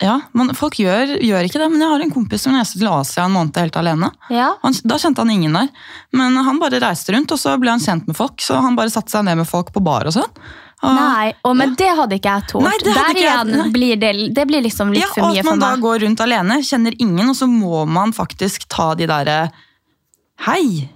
ja, 0.00 0.14
man, 0.32 0.54
Folk 0.56 0.78
gjør, 0.80 1.18
gjør 1.20 1.44
ikke 1.44 1.60
det, 1.60 1.66
men 1.68 1.82
jeg 1.84 1.90
har 1.92 2.00
en 2.00 2.12
kompis 2.14 2.46
som 2.46 2.54
reiste 2.56 2.78
til 2.80 2.88
Asia 2.88 3.26
en 3.26 3.34
måned 3.34 3.58
helt 3.60 3.76
alene. 3.76 4.08
Ja. 4.32 4.54
Han, 4.62 4.72
da 4.88 4.96
kjente 4.96 5.20
han 5.20 5.30
ingen 5.34 5.52
der. 5.52 5.68
Men 6.16 6.38
han 6.40 6.58
bare 6.62 6.80
reiste 6.80 7.12
rundt, 7.12 7.34
og 7.36 7.40
så 7.42 7.52
ble 7.60 7.74
han 7.74 7.82
kjent 7.84 8.08
med 8.08 8.16
folk. 8.16 8.40
Så 8.40 8.56
han 8.64 8.78
bare 8.78 8.88
satte 8.92 9.12
seg 9.12 9.26
ned 9.28 9.42
med 9.42 9.48
folk 9.50 9.74
på 9.74 9.82
bar 9.84 10.08
og 10.08 10.16
sånn. 10.16 10.30
Og- 10.80 10.96
Nei, 10.96 11.34
og, 11.44 11.52
men 11.60 11.74
det 11.76 11.90
hadde 11.98 12.16
ikke 12.16 12.32
jeg 12.32 12.46
hadde 12.48 12.94
Der 12.94 13.10
jeg- 13.12 13.16
igjen 13.20 13.50
nei. 13.58 13.66
blir 13.74 13.96
det, 14.00 14.12
det 14.34 14.46
blir 14.48 14.62
liksom 14.64 14.94
litt 14.94 15.02
ja, 15.04 15.10
for 15.12 15.28
og 15.28 15.34
Ja, 15.36 15.40
at 15.44 15.50
man 15.50 15.58
da 15.60 15.74
går 15.76 15.98
rundt 16.06 16.20
alene, 16.24 16.56
kjenner 16.64 16.96
ingen, 16.98 17.28
og 17.28 17.36
så 17.36 17.44
må 17.46 17.86
man 17.86 18.12
faktisk 18.16 18.64
ta 18.72 18.94
de 18.94 19.06
derre 19.06 19.50
Hei, 20.46 20.88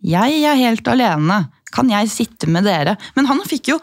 jeg 0.00 0.44
er 0.46 0.54
helt 0.54 0.86
alene. 0.86 1.48
Kan 1.72 1.90
jeg 1.92 2.10
sitte 2.12 2.48
med 2.50 2.66
dere? 2.68 2.96
Men 3.16 3.28
han 3.30 3.40
fikk 3.48 3.72
jo 3.72 3.78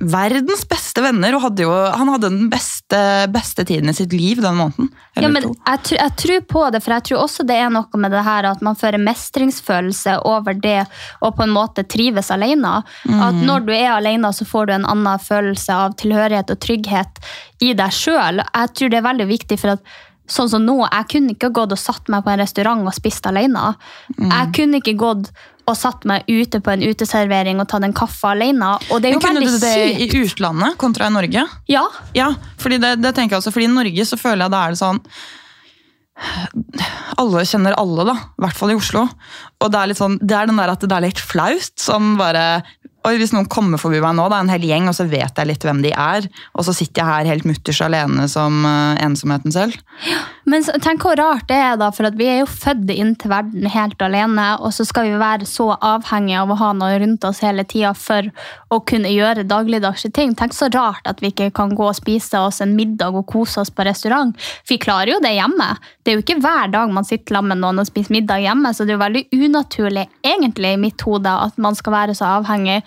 verdens 0.00 0.64
beste 0.68 1.02
venner, 1.04 1.36
og 1.36 1.46
hadde 1.48 1.66
jo, 1.66 1.72
han 1.72 2.12
hadde 2.14 2.30
den 2.30 2.50
beste, 2.52 3.00
beste 3.32 3.66
tiden 3.68 3.90
i 3.90 3.96
sitt 3.96 4.14
liv 4.16 4.42
den 4.42 4.58
måneden. 4.60 4.92
Ja, 5.18 5.28
men 5.28 5.44
jeg, 5.44 5.80
jeg 5.98 6.14
tror 6.22 6.44
på 6.52 6.64
det, 6.72 6.82
for 6.84 6.96
jeg 6.96 7.06
tror 7.08 7.24
også 7.24 7.46
det 7.48 7.58
er 7.60 7.72
noe 7.72 8.00
med 8.00 8.14
det 8.14 8.22
her 8.26 8.48
at 8.52 8.62
man 8.64 8.78
fører 8.78 9.02
mestringsfølelse 9.02 10.18
over 10.28 10.56
det 10.56 10.84
å 11.20 11.32
på 11.34 11.46
en 11.46 11.54
måte 11.54 11.84
trives 11.84 12.30
alene. 12.34 12.78
At 13.08 13.42
når 13.42 13.66
du 13.66 13.74
er 13.74 13.90
alene, 13.96 14.32
så 14.32 14.46
får 14.48 14.68
du 14.68 14.76
en 14.78 14.88
annen 14.88 15.20
følelse 15.22 15.82
av 15.86 15.98
tilhørighet 16.00 16.54
og 16.54 16.62
trygghet 16.62 17.20
i 17.62 17.74
deg 17.78 17.94
sjøl. 17.94 18.42
Jeg 18.42 18.74
tror 18.76 18.92
det 18.92 19.02
er 19.02 19.10
veldig 19.10 19.30
viktig 19.34 19.60
for 19.60 19.76
at 19.76 19.92
Sånn 20.32 20.48
som 20.48 20.62
nå, 20.64 20.76
Jeg 20.86 21.08
kunne 21.10 21.34
ikke 21.34 21.50
gått 21.52 21.74
og 21.74 21.80
satt 21.80 22.08
meg 22.12 22.22
på 22.24 22.30
en 22.32 22.40
restaurant 22.40 22.86
og 22.86 22.94
spist 22.94 23.26
alene. 23.28 23.72
Jeg 24.16 24.52
kunne 24.56 24.78
ikke 24.78 24.94
gått 24.96 25.32
og 25.72 25.78
satt 25.78 26.06
meg 26.08 26.28
ute 26.30 26.60
på 26.62 26.72
en 26.74 26.84
uteservering 26.84 27.60
og 27.62 27.68
tatt 27.72 27.86
en 27.86 27.96
kaffe 27.96 28.32
alene. 28.32 28.74
Og 28.92 29.02
det 29.02 29.10
er 29.10 29.16
Men 29.16 29.24
kunne 29.24 29.44
du 29.44 29.58
det 29.62 29.76
i 30.06 30.08
utlandet 30.22 30.78
kontra 30.80 31.08
i 31.08 31.14
Norge? 31.14 31.46
Ja, 31.70 31.86
Ja, 32.16 32.32
fordi 32.60 32.78
det, 32.82 32.98
det 33.02 33.14
tenker 33.16 33.36
jeg 33.36 33.42
også, 33.42 33.54
fordi 33.54 33.70
i 33.70 33.72
Norge 33.72 34.06
så 34.08 34.18
føler 34.20 34.46
jeg 34.46 34.54
da 34.54 34.66
er 34.66 34.74
det 34.74 34.82
sånn 34.82 35.00
alle 37.18 37.42
kjenner 37.48 37.74
alle, 37.80 38.04
da. 38.06 38.14
I 38.36 38.44
hvert 38.44 38.58
fall 38.58 38.72
i 38.72 38.76
Oslo. 38.78 39.06
Og 39.62 39.72
det 39.72 39.78
er 39.80 39.90
litt 39.90 40.00
sånn, 40.00 40.18
det 40.20 40.36
er 40.36 40.50
den 40.50 40.60
der 40.60 40.72
at 40.74 40.84
det 40.84 40.96
er 40.96 41.04
litt 41.06 41.22
flaut. 41.22 41.72
Sånn 41.80 42.14
bare 42.20 42.62
Oi, 43.02 43.16
Hvis 43.18 43.32
noen 43.34 43.48
kommer 43.50 43.80
forbi 43.82 43.98
meg 44.02 44.14
nå, 44.14 44.28
det 44.30 44.36
er 44.36 44.44
en 44.44 44.52
hel 44.52 44.64
gjeng, 44.68 44.84
og 44.86 44.94
så 44.94 45.08
vet 45.10 45.38
jeg 45.38 45.48
litt 45.48 45.64
hvem 45.66 45.80
de 45.82 45.90
er, 45.90 46.28
og 46.54 46.66
så 46.66 46.74
sitter 46.76 47.02
jeg 47.02 47.10
her 47.10 47.30
helt 47.32 47.46
mutters 47.48 47.80
alene 47.82 48.28
som 48.30 48.60
uh, 48.62 48.94
ensomheten 49.02 49.54
selv. 49.54 49.74
Ja, 50.06 50.20
Men 50.46 50.62
tenk 50.82 51.02
hvor 51.02 51.18
rart 51.18 51.48
det 51.50 51.58
er, 51.58 51.74
da, 51.80 51.88
for 51.94 52.06
vi 52.18 52.28
er 52.30 52.40
jo 52.40 52.48
født 52.50 52.92
inn 52.94 53.14
til 53.18 53.32
verden 53.32 53.66
helt 53.74 54.02
alene, 54.06 54.46
og 54.62 54.70
så 54.76 54.86
skal 54.86 55.08
vi 55.08 55.18
være 55.18 55.48
så 55.50 55.72
avhengige 55.74 56.44
av 56.44 56.54
å 56.54 56.58
ha 56.62 56.70
noe 56.78 57.00
rundt 57.02 57.26
oss 57.26 57.42
hele 57.42 57.66
tida 57.66 57.90
for 57.98 58.30
å 58.70 58.80
kunne 58.86 59.10
gjøre 59.10 59.48
dagligdagse 59.50 60.12
ting. 60.14 60.36
Tenk 60.38 60.54
så 60.54 60.70
rart 60.70 61.06
at 61.10 61.22
vi 61.22 61.32
ikke 61.32 61.50
kan 61.58 61.74
gå 61.74 61.88
og 61.88 61.98
spise 61.98 62.38
oss 62.38 62.62
en 62.62 62.76
middag 62.78 63.18
og 63.18 63.26
kose 63.30 63.62
oss 63.62 63.74
på 63.74 63.86
restaurant. 63.86 64.34
Vi 64.70 64.78
klarer 64.82 65.16
jo 65.16 65.20
det 65.22 65.34
hjemme. 65.34 65.72
Det 66.02 66.10
er 66.10 66.16
jo 66.18 66.22
ikke 66.24 66.40
hver 66.42 66.70
dag 66.72 66.90
man 66.90 67.06
sitter 67.06 67.36
sammen 67.36 67.54
med 67.54 67.62
noen 67.62 67.78
og 67.78 67.86
spiser 67.86 68.16
middag 68.16 68.42
hjemme, 68.42 68.72
så 68.74 68.82
det 68.82 68.90
er 68.90 68.98
jo 68.98 69.04
veldig 69.04 69.22
unaturlig 69.38 70.06
egentlig 70.26 70.72
i 70.74 70.80
mitt 70.82 71.04
hode 71.06 71.30
at 71.30 71.60
man 71.62 71.78
skal 71.78 71.94
være 71.94 72.16
så 72.18 72.38
avhengig 72.40 72.80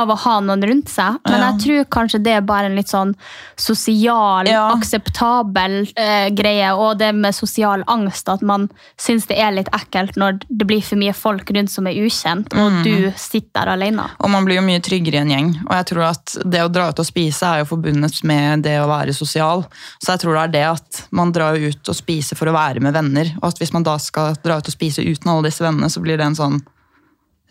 av 0.00 0.10
å 0.12 0.16
ha 0.24 0.36
noen 0.44 0.64
rundt 0.66 0.88
seg. 0.92 1.18
Men 1.28 1.44
jeg 1.46 1.60
tror 1.64 1.84
kanskje 1.96 2.22
det 2.24 2.32
er 2.38 2.46
bare 2.46 2.70
en 2.70 2.76
litt 2.78 2.90
sånn 2.90 3.14
sosial, 3.60 4.48
Ja. 4.48 4.70
akseptabel 4.74 5.92
eh, 5.96 6.30
greie, 6.34 6.70
og 6.74 6.98
det 6.98 7.12
med 7.14 7.34
sosial 7.36 7.84
angst, 7.90 8.28
at 8.32 8.42
man 8.42 8.68
syns 9.00 9.26
det 9.30 9.38
er 9.38 9.52
litt 9.56 9.68
ekkelt 9.76 10.16
når 10.20 10.40
det 10.48 10.66
blir 10.66 10.82
for 10.84 10.96
mye 11.00 11.14
folk 11.16 11.50
rundt 11.54 11.70
som 11.72 11.86
er 11.86 11.98
ukjent, 12.00 12.52
og 12.54 12.70
Mm. 12.70 12.82
du 12.84 13.12
sitter 13.16 13.50
der 13.64 13.72
alene. 13.74 14.08
Og 14.20 14.30
man 14.30 14.44
blir 14.44 14.56
jo 14.56 14.62
mye 14.62 14.80
tryggere 14.80 15.14
i 15.14 15.22
en 15.24 15.28
gjeng. 15.30 15.50
Og 15.66 15.72
jeg 15.76 15.86
tror 15.86 16.02
at 16.10 16.36
det 16.48 16.60
å 16.60 16.72
dra 16.72 16.88
ut 16.88 16.98
og 16.98 17.06
spise 17.06 17.42
er 17.42 17.58
jo 17.64 17.76
forbundet 17.76 18.22
med 18.24 18.62
det 18.62 18.78
å 18.80 18.86
være 18.88 19.14
sosial. 19.14 19.66
Så 20.02 20.12
jeg 20.14 20.20
tror 20.20 20.34
det 20.34 20.42
er 20.44 20.52
det 20.52 20.66
at 20.70 21.02
man 21.12 21.32
drar 21.32 21.56
ut 21.56 21.88
og 21.88 21.94
spiser 21.96 22.36
for 22.36 22.46
å 22.46 22.52
være 22.56 22.80
med 22.80 22.94
venner. 22.94 23.32
Og 23.42 23.48
at 23.48 23.58
hvis 23.58 23.72
man 23.72 23.82
da 23.82 23.96
skal 23.98 24.34
dra 24.42 24.56
ut 24.58 24.68
og 24.68 24.72
spise 24.74 25.02
uten 25.04 25.28
alle 25.30 25.42
disse 25.50 25.60
vennene, 25.64 25.90
så 25.90 26.00
blir 26.00 26.16
det 26.16 26.26
en 26.26 26.34
sånn 26.36 26.62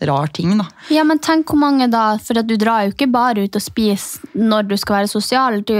rar 0.08 0.30
ting, 0.34 0.56
da. 0.58 0.66
Ja, 0.92 1.04
men 1.04 1.20
tenk 1.22 1.50
hvor 1.50 1.60
mange 1.60 1.88
da, 1.92 2.14
for 2.22 2.40
at 2.40 2.48
du 2.48 2.56
drar 2.60 2.86
jo 2.86 2.94
ikke 2.94 3.10
bare 3.12 3.46
ut 3.46 3.56
og 3.58 3.64
spiser 3.64 4.38
når 4.38 4.70
du 4.70 4.76
skal 4.80 5.00
være 5.00 5.12
sosial. 5.12 5.60
Du 5.66 5.74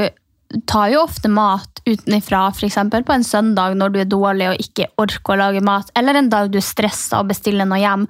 tar 0.71 0.91
jo 0.91 1.05
ofte 1.05 1.31
mat 1.31 1.83
utenifra, 1.87 2.49
f.eks. 2.51 2.79
på 3.07 3.15
en 3.15 3.25
søndag 3.25 3.77
når 3.79 3.95
du 3.95 3.99
er 4.03 4.11
dårlig 4.11 4.51
og 4.51 4.63
ikke 4.63 4.89
orker 5.01 5.35
å 5.35 5.41
lage 5.41 5.65
mat, 5.65 5.91
eller 5.99 6.19
en 6.19 6.31
dag 6.33 6.51
du 6.51 6.59
er 6.61 6.67
stressa 6.67 7.23
og 7.23 7.31
bestiller 7.31 7.69
noe 7.69 7.81
hjem. 7.81 8.07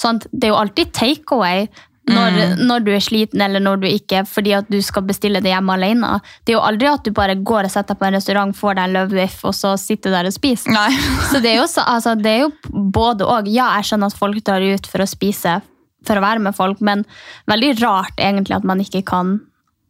Sånn 0.00 0.22
det 0.30 0.48
er 0.48 0.54
jo 0.54 0.60
alltid 0.62 0.94
takeaway. 0.96 1.66
Når, 2.10 2.56
når 2.58 2.82
du 2.82 2.88
er 2.90 3.02
sliten 3.04 3.40
eller 3.44 3.62
når 3.62 3.76
du 3.84 3.86
ikke, 3.86 4.24
fordi 4.26 4.56
at 4.56 4.66
du 4.72 4.80
skal 4.82 5.04
bestille 5.06 5.38
det 5.38 5.52
hjemme 5.52 5.76
alene. 5.76 6.16
Det 6.42 6.50
er 6.50 6.56
jo 6.56 6.64
aldri 6.66 6.88
at 6.90 7.04
du 7.06 7.12
bare 7.14 7.36
går 7.38 7.68
og 7.68 7.70
setter 7.70 7.94
deg 7.94 8.00
på 8.00 8.08
en 8.08 8.16
restaurant, 8.16 8.56
får 8.58 8.74
deg 8.74 8.88
en 8.88 8.96
løvbiff 8.96 9.44
og 9.46 9.54
så 9.54 9.76
sitter 9.78 10.10
der 10.16 10.26
og 10.26 10.34
spiser. 10.34 10.74
Så 11.30 11.38
det 11.38 11.52
er 11.52 11.60
jo, 11.60 11.68
altså, 11.84 12.16
det 12.18 12.32
er 12.32 12.40
jo 12.42 12.50
både 12.92 13.28
og. 13.28 13.46
Ja, 13.46 13.70
jeg 13.78 13.86
skjønner 13.92 14.10
at 14.10 14.18
folk 14.18 14.42
drar 14.42 14.64
ut 14.66 14.90
for 14.90 15.04
å 15.04 15.08
spise 15.08 15.60
for 16.02 16.18
å 16.18 16.24
være 16.24 16.42
med 16.42 16.56
folk, 16.58 16.80
men 16.82 17.04
veldig 17.46 17.76
rart 17.84 18.18
egentlig 18.18 18.56
at 18.58 18.66
man 18.66 18.82
ikke 18.82 19.04
kan 19.06 19.36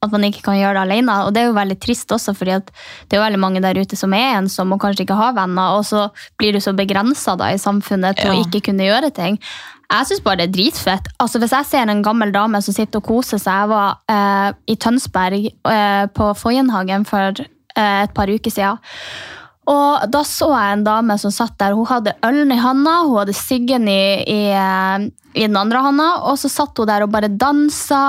at 0.03 0.11
man 0.11 0.25
ikke 0.27 0.42
kan 0.42 0.57
gjøre 0.59 0.75
det 0.75 0.83
alene. 0.83 1.14
Og 1.22 1.35
det 1.35 1.42
er 1.42 1.46
jo 1.46 1.55
veldig 1.55 1.77
trist 1.79 2.11
også, 2.11 2.35
fordi 2.35 2.57
det 2.66 3.14
er 3.14 3.20
jo 3.20 3.22
veldig 3.22 3.38
mange 3.38 3.61
der 3.62 3.79
ute 3.79 3.98
som 3.98 4.14
er 4.16 4.35
ensomme 4.40 4.75
og 4.75 4.83
kanskje 4.83 5.07
ikke 5.07 5.18
har 5.18 5.37
venner, 5.37 5.77
og 5.79 5.87
så 5.87 6.09
blir 6.42 6.57
du 6.57 6.59
så 6.62 6.75
begrensa 6.75 7.37
i 7.46 7.61
samfunnet 7.61 8.18
til 8.18 8.33
Ja. 8.33 8.35
å 8.35 8.42
ikke 8.42 8.64
kunne 8.66 8.88
gjøre 8.88 9.12
ting. 9.14 9.38
Jeg 9.92 10.09
syns 10.09 10.22
bare 10.24 10.40
det 10.40 10.46
er 10.48 10.55
dritfett. 10.57 11.09
Altså, 11.20 11.40
hvis 11.42 11.52
jeg 11.52 11.68
ser 11.68 11.90
en 11.92 12.05
gammel 12.05 12.33
dame 12.33 12.62
som 12.64 12.74
sitter 12.74 13.02
og 13.02 13.09
koser 13.11 13.40
seg 13.40 13.61
Jeg 13.61 13.68
var 13.72 13.98
eh, 14.09 14.55
i 14.72 14.76
Tønsberg 14.81 15.50
eh, 15.52 16.05
på 16.16 16.33
Foyenhagen 16.38 17.05
for 17.09 17.42
eh, 17.42 17.98
et 18.07 18.14
par 18.16 18.33
uker 18.33 18.50
siden. 18.50 18.81
Og 19.70 20.07
da 20.11 20.25
så 20.27 20.48
jeg 20.51 20.75
en 20.75 20.85
dame 20.87 21.14
som 21.22 21.31
satt 21.31 21.55
der. 21.61 21.77
Hun 21.79 21.87
hadde 21.87 22.16
ølen 22.27 22.51
i 22.51 22.59
handa, 22.59 22.96
hun 23.07 23.20
hadde 23.20 23.35
siggen 23.37 23.85
i, 23.87 24.25
i, 24.27 24.38
eh, 24.51 25.05
i 25.38 25.44
den 25.46 25.55
andre 25.57 25.79
handa, 25.85 26.09
og 26.27 26.35
så 26.40 26.51
satt 26.51 26.81
hun 26.83 26.88
der 26.90 27.05
og 27.07 27.12
bare 27.14 27.31
dansa 27.31 28.01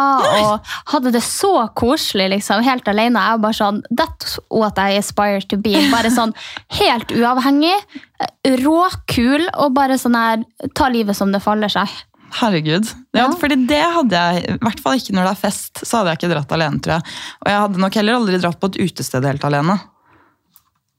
og 0.42 0.72
hadde 0.89 1.12
det 1.13 1.22
så 1.24 1.68
koselig, 1.78 2.32
liksom, 2.34 2.63
helt 2.66 2.89
alene. 2.89 3.22
Jeg 3.22 3.38
var 3.38 3.44
bare 3.46 3.60
sånn 3.60 3.84
That's 3.94 4.39
what 4.50 4.82
I 4.82 4.98
aspire 4.98 5.44
to 5.54 5.60
be. 5.62 5.76
Bare 5.94 6.10
sånn 6.13 6.34
helt 6.80 7.13
uavhengig, 7.13 7.76
eh, 8.18 8.58
råkul 8.63 9.46
og 9.54 9.76
bare 9.78 10.00
sånn 10.02 10.18
her 10.18 10.42
Ta 10.74 10.89
livet 10.89 11.16
som 11.16 11.32
det 11.32 11.44
faller 11.46 11.70
seg. 11.70 11.88
Herregud. 12.34 12.89
Ja, 13.13 13.28
Ja. 13.28 13.30
fordi 13.38 13.60
det 13.70 13.84
hadde 13.94 14.10
jeg, 14.18 14.44
i 14.56 14.58
hvert 14.58 14.80
fall 14.82 14.98
ikke 14.98 15.13
når 15.13 15.28
det 15.30 15.34
er 15.36 15.42
fest, 15.44 15.86
så 15.86 16.00
hadde 16.02 16.16
jeg 16.16 16.24
ikke 16.24 16.34
dratt 16.34 16.52
alene, 16.58 16.82
tror 16.82 16.96
jeg. 16.98 17.04
Og 17.46 17.52
jeg 17.52 17.60
hadde 17.68 17.84
nok 17.86 17.94
heller 18.02 18.18
aldri 18.18 18.39
dratt 18.42 18.60
på 18.60 18.72
et 18.74 18.80
utested 18.89 19.24
helt 19.30 19.46
alene. 19.46 19.78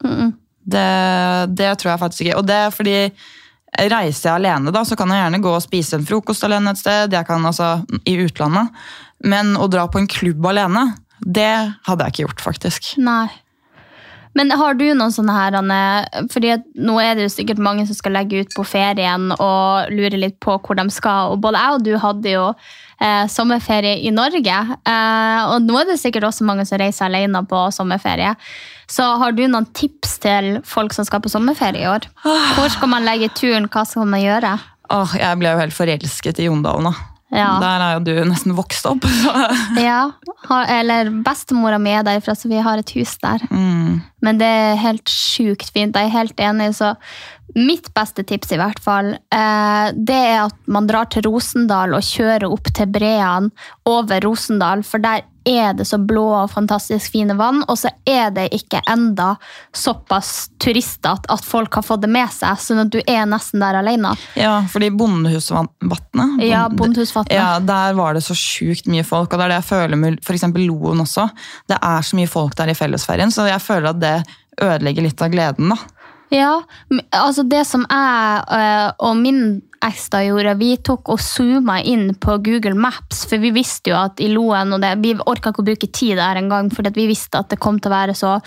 Mm. 0.04 0.30
Det, 0.64 0.84
det 1.52 1.72
tror 1.80 1.94
jeg 1.94 2.02
faktisk 2.02 2.26
ikke. 2.26 2.38
Og 2.40 2.48
det 2.48 2.58
er 2.66 2.74
fordi 2.74 2.98
reiser 3.90 4.28
jeg 4.28 4.38
alene, 4.38 4.72
da, 4.74 4.84
så 4.86 4.96
kan 4.98 5.10
jeg 5.10 5.24
gjerne 5.24 5.42
gå 5.42 5.50
og 5.50 5.62
spise 5.64 5.98
en 5.98 6.06
frokost 6.06 6.44
alene 6.46 6.70
et 6.72 6.78
sted, 6.78 7.14
jeg 7.14 7.26
kan 7.26 7.44
altså 7.44 7.76
i 8.06 8.16
utlandet. 8.22 8.70
Men 9.26 9.56
å 9.58 9.66
dra 9.70 9.88
på 9.90 9.98
en 9.98 10.10
klubb 10.10 10.46
alene, 10.46 10.92
det 11.24 11.50
hadde 11.88 12.06
jeg 12.06 12.14
ikke 12.14 12.26
gjort, 12.26 12.44
faktisk. 12.44 12.92
Nei. 13.02 13.26
Men 14.34 14.50
har 14.50 14.74
du 14.74 14.88
noen 14.88 15.12
sånne 15.14 15.34
her, 15.36 15.56
Anne, 15.60 15.80
fordi 16.32 16.56
nå 16.82 16.96
er 17.02 17.14
det 17.14 17.28
jo 17.28 17.34
sikkert 17.36 17.62
mange 17.62 17.84
som 17.86 17.98
skal 17.98 18.16
legge 18.16 18.42
ut 18.42 18.56
på 18.56 18.64
ferien 18.66 19.30
og 19.36 19.92
lure 19.94 20.18
litt 20.18 20.40
på 20.42 20.56
hvor 20.58 20.78
de 20.78 20.88
skal, 20.90 21.34
og 21.34 21.42
både 21.44 21.60
jeg 21.62 21.76
og 21.76 21.84
du 21.86 21.92
hadde 22.02 22.32
jo 22.34 22.48
eh, 23.00 23.24
sommerferie 23.30 24.00
i 24.04 24.12
Norge, 24.14 24.60
eh, 24.86 25.40
og 25.50 25.64
nå 25.64 25.80
er 25.80 25.92
det 25.92 26.00
sikkert 26.02 26.28
også 26.30 26.46
mange 26.48 26.66
som 26.68 26.80
reiser 26.80 27.08
alene 27.08 27.44
på 27.48 27.66
sommerferie. 27.74 28.34
Så 28.90 29.06
har 29.20 29.32
du 29.32 29.46
noen 29.48 29.66
tips 29.72 30.18
til 30.24 30.58
folk 30.68 30.92
som 30.92 31.06
skal 31.08 31.22
på 31.24 31.32
sommerferie 31.32 31.86
i 31.86 31.88
år? 31.88 32.06
Hvor 32.24 32.68
skal 32.72 32.92
man 32.92 33.06
legge 33.06 33.32
turen, 33.32 33.70
hva 33.72 33.86
skal 33.88 34.06
man 34.10 34.22
gjøre? 34.22 34.54
Åh, 34.92 35.16
jeg 35.16 35.40
ble 35.40 35.54
jo 35.54 35.60
helt 35.62 35.76
forelsket 35.76 36.42
i 36.42 36.48
Jondalen, 36.50 36.92
da. 36.92 37.10
Ja. 37.34 37.56
Der 37.58 37.82
er 37.82 37.94
jo 37.96 38.02
du 38.06 38.12
nesten 38.28 38.54
vokst 38.54 38.84
opp. 38.86 39.06
Så. 39.10 39.32
Ja, 39.80 40.12
eller 40.70 41.10
bestemora 41.24 41.80
mi 41.82 41.94
er 41.96 42.04
derfra, 42.06 42.36
så 42.38 42.50
vi 42.50 42.60
har 42.62 42.78
et 42.78 42.92
hus 42.94 43.16
der. 43.22 43.42
Mm. 43.50 44.02
Men 44.24 44.40
det 44.40 44.48
er 44.48 44.80
helt 44.80 45.10
sjukt 45.10 45.70
fint. 45.74 45.96
Jeg 45.96 46.08
er 46.08 46.16
helt 46.16 46.40
enig. 46.40 46.70
Så 46.78 46.94
mitt 47.54 47.90
beste 47.94 48.24
tips 48.26 48.54
i 48.54 48.58
hvert 48.58 48.80
fall, 48.82 49.12
eh, 49.14 49.92
det 49.94 50.16
er 50.16 50.40
at 50.46 50.56
man 50.66 50.88
drar 50.88 51.10
til 51.12 51.26
Rosendal 51.28 51.94
og 51.94 52.06
kjører 52.06 52.48
opp 52.48 52.72
til 52.74 52.90
breene 52.90 53.52
over 53.86 54.24
Rosendal, 54.24 54.82
for 54.86 55.02
der 55.04 55.22
er 55.44 55.74
det 55.76 55.84
så 55.84 55.98
blå 56.00 56.24
og 56.32 56.50
fantastisk 56.54 57.12
fine 57.12 57.34
vann, 57.36 57.60
og 57.68 57.76
så 57.76 57.90
er 58.08 58.30
det 58.32 58.46
ikke 58.56 58.80
enda 58.90 59.34
såpass 59.76 60.48
turister 60.62 61.18
at, 61.18 61.26
at 61.28 61.44
folk 61.44 61.76
har 61.76 61.84
fått 61.84 62.06
det 62.06 62.10
med 62.12 62.32
seg, 62.32 62.56
sånn 62.64 62.80
at 62.86 62.92
du 62.94 62.96
er 63.02 63.26
nesten 63.28 63.60
der 63.60 63.76
alene. 63.82 64.14
Ja, 64.40 64.56
fordi 64.72 64.88
Bondehusvatnet 64.94 66.40
Ja. 66.48 66.64
Ja, 67.36 67.58
der 67.60 67.92
var 67.98 68.16
det 68.16 68.24
så 68.24 68.36
sjukt 68.38 68.88
mye 68.90 69.04
folk, 69.04 69.32
og 69.32 69.38
det 69.38 69.44
er 69.50 69.52
det 69.52 69.60
jeg 69.60 69.68
føler 69.68 70.00
med 70.00 70.24
f.eks. 70.24 70.48
Loen 70.64 71.04
også. 71.04 71.28
Det 71.68 71.76
er 71.76 72.08
så 72.08 72.16
mye 72.16 72.30
folk 72.30 72.56
der 72.56 72.72
i 72.72 72.78
fellesferien, 72.78 73.34
så 73.34 73.44
jeg 73.50 73.60
føler 73.62 73.92
at 73.92 74.00
det 74.00 74.13
ødelegger 74.60 75.06
litt 75.06 75.22
av 75.24 75.32
gleden, 75.34 75.74
da. 75.74 75.78
Ja, 76.32 76.54
altså 77.14 77.44
det 77.46 77.62
som 77.68 77.84
jeg 77.86 78.44
eh, 78.56 78.90
og 79.06 79.18
min 79.20 79.62
eks 79.84 80.06
da 80.12 80.22
gjorde, 80.24 80.54
vi 80.56 80.74
tok 80.80 81.10
og 81.12 81.20
zooma 81.20 81.76
inn 81.84 82.14
på 82.20 82.38
Google 82.44 82.76
Maps, 82.78 83.24
for 83.28 83.42
vi 83.42 83.52
visste 83.54 83.92
jo 83.92 83.98
at 84.00 84.22
i 84.22 84.30
Loen, 84.32 84.72
og 84.72 84.80
det, 84.82 84.94
vi 85.02 85.12
orka 85.20 85.52
ikke 85.52 85.60
å 85.60 85.66
bruke 85.68 85.90
tid 85.92 86.16
der 86.20 86.40
en 86.40 86.48
gang, 86.52 86.70
fordi 86.72 86.94
vi 86.96 87.08
visste 87.10 87.42
at 87.42 87.52
det 87.52 87.60
kom 87.62 87.78
til 87.78 87.92
å 87.92 87.96
være 87.98 88.16
så 88.16 88.38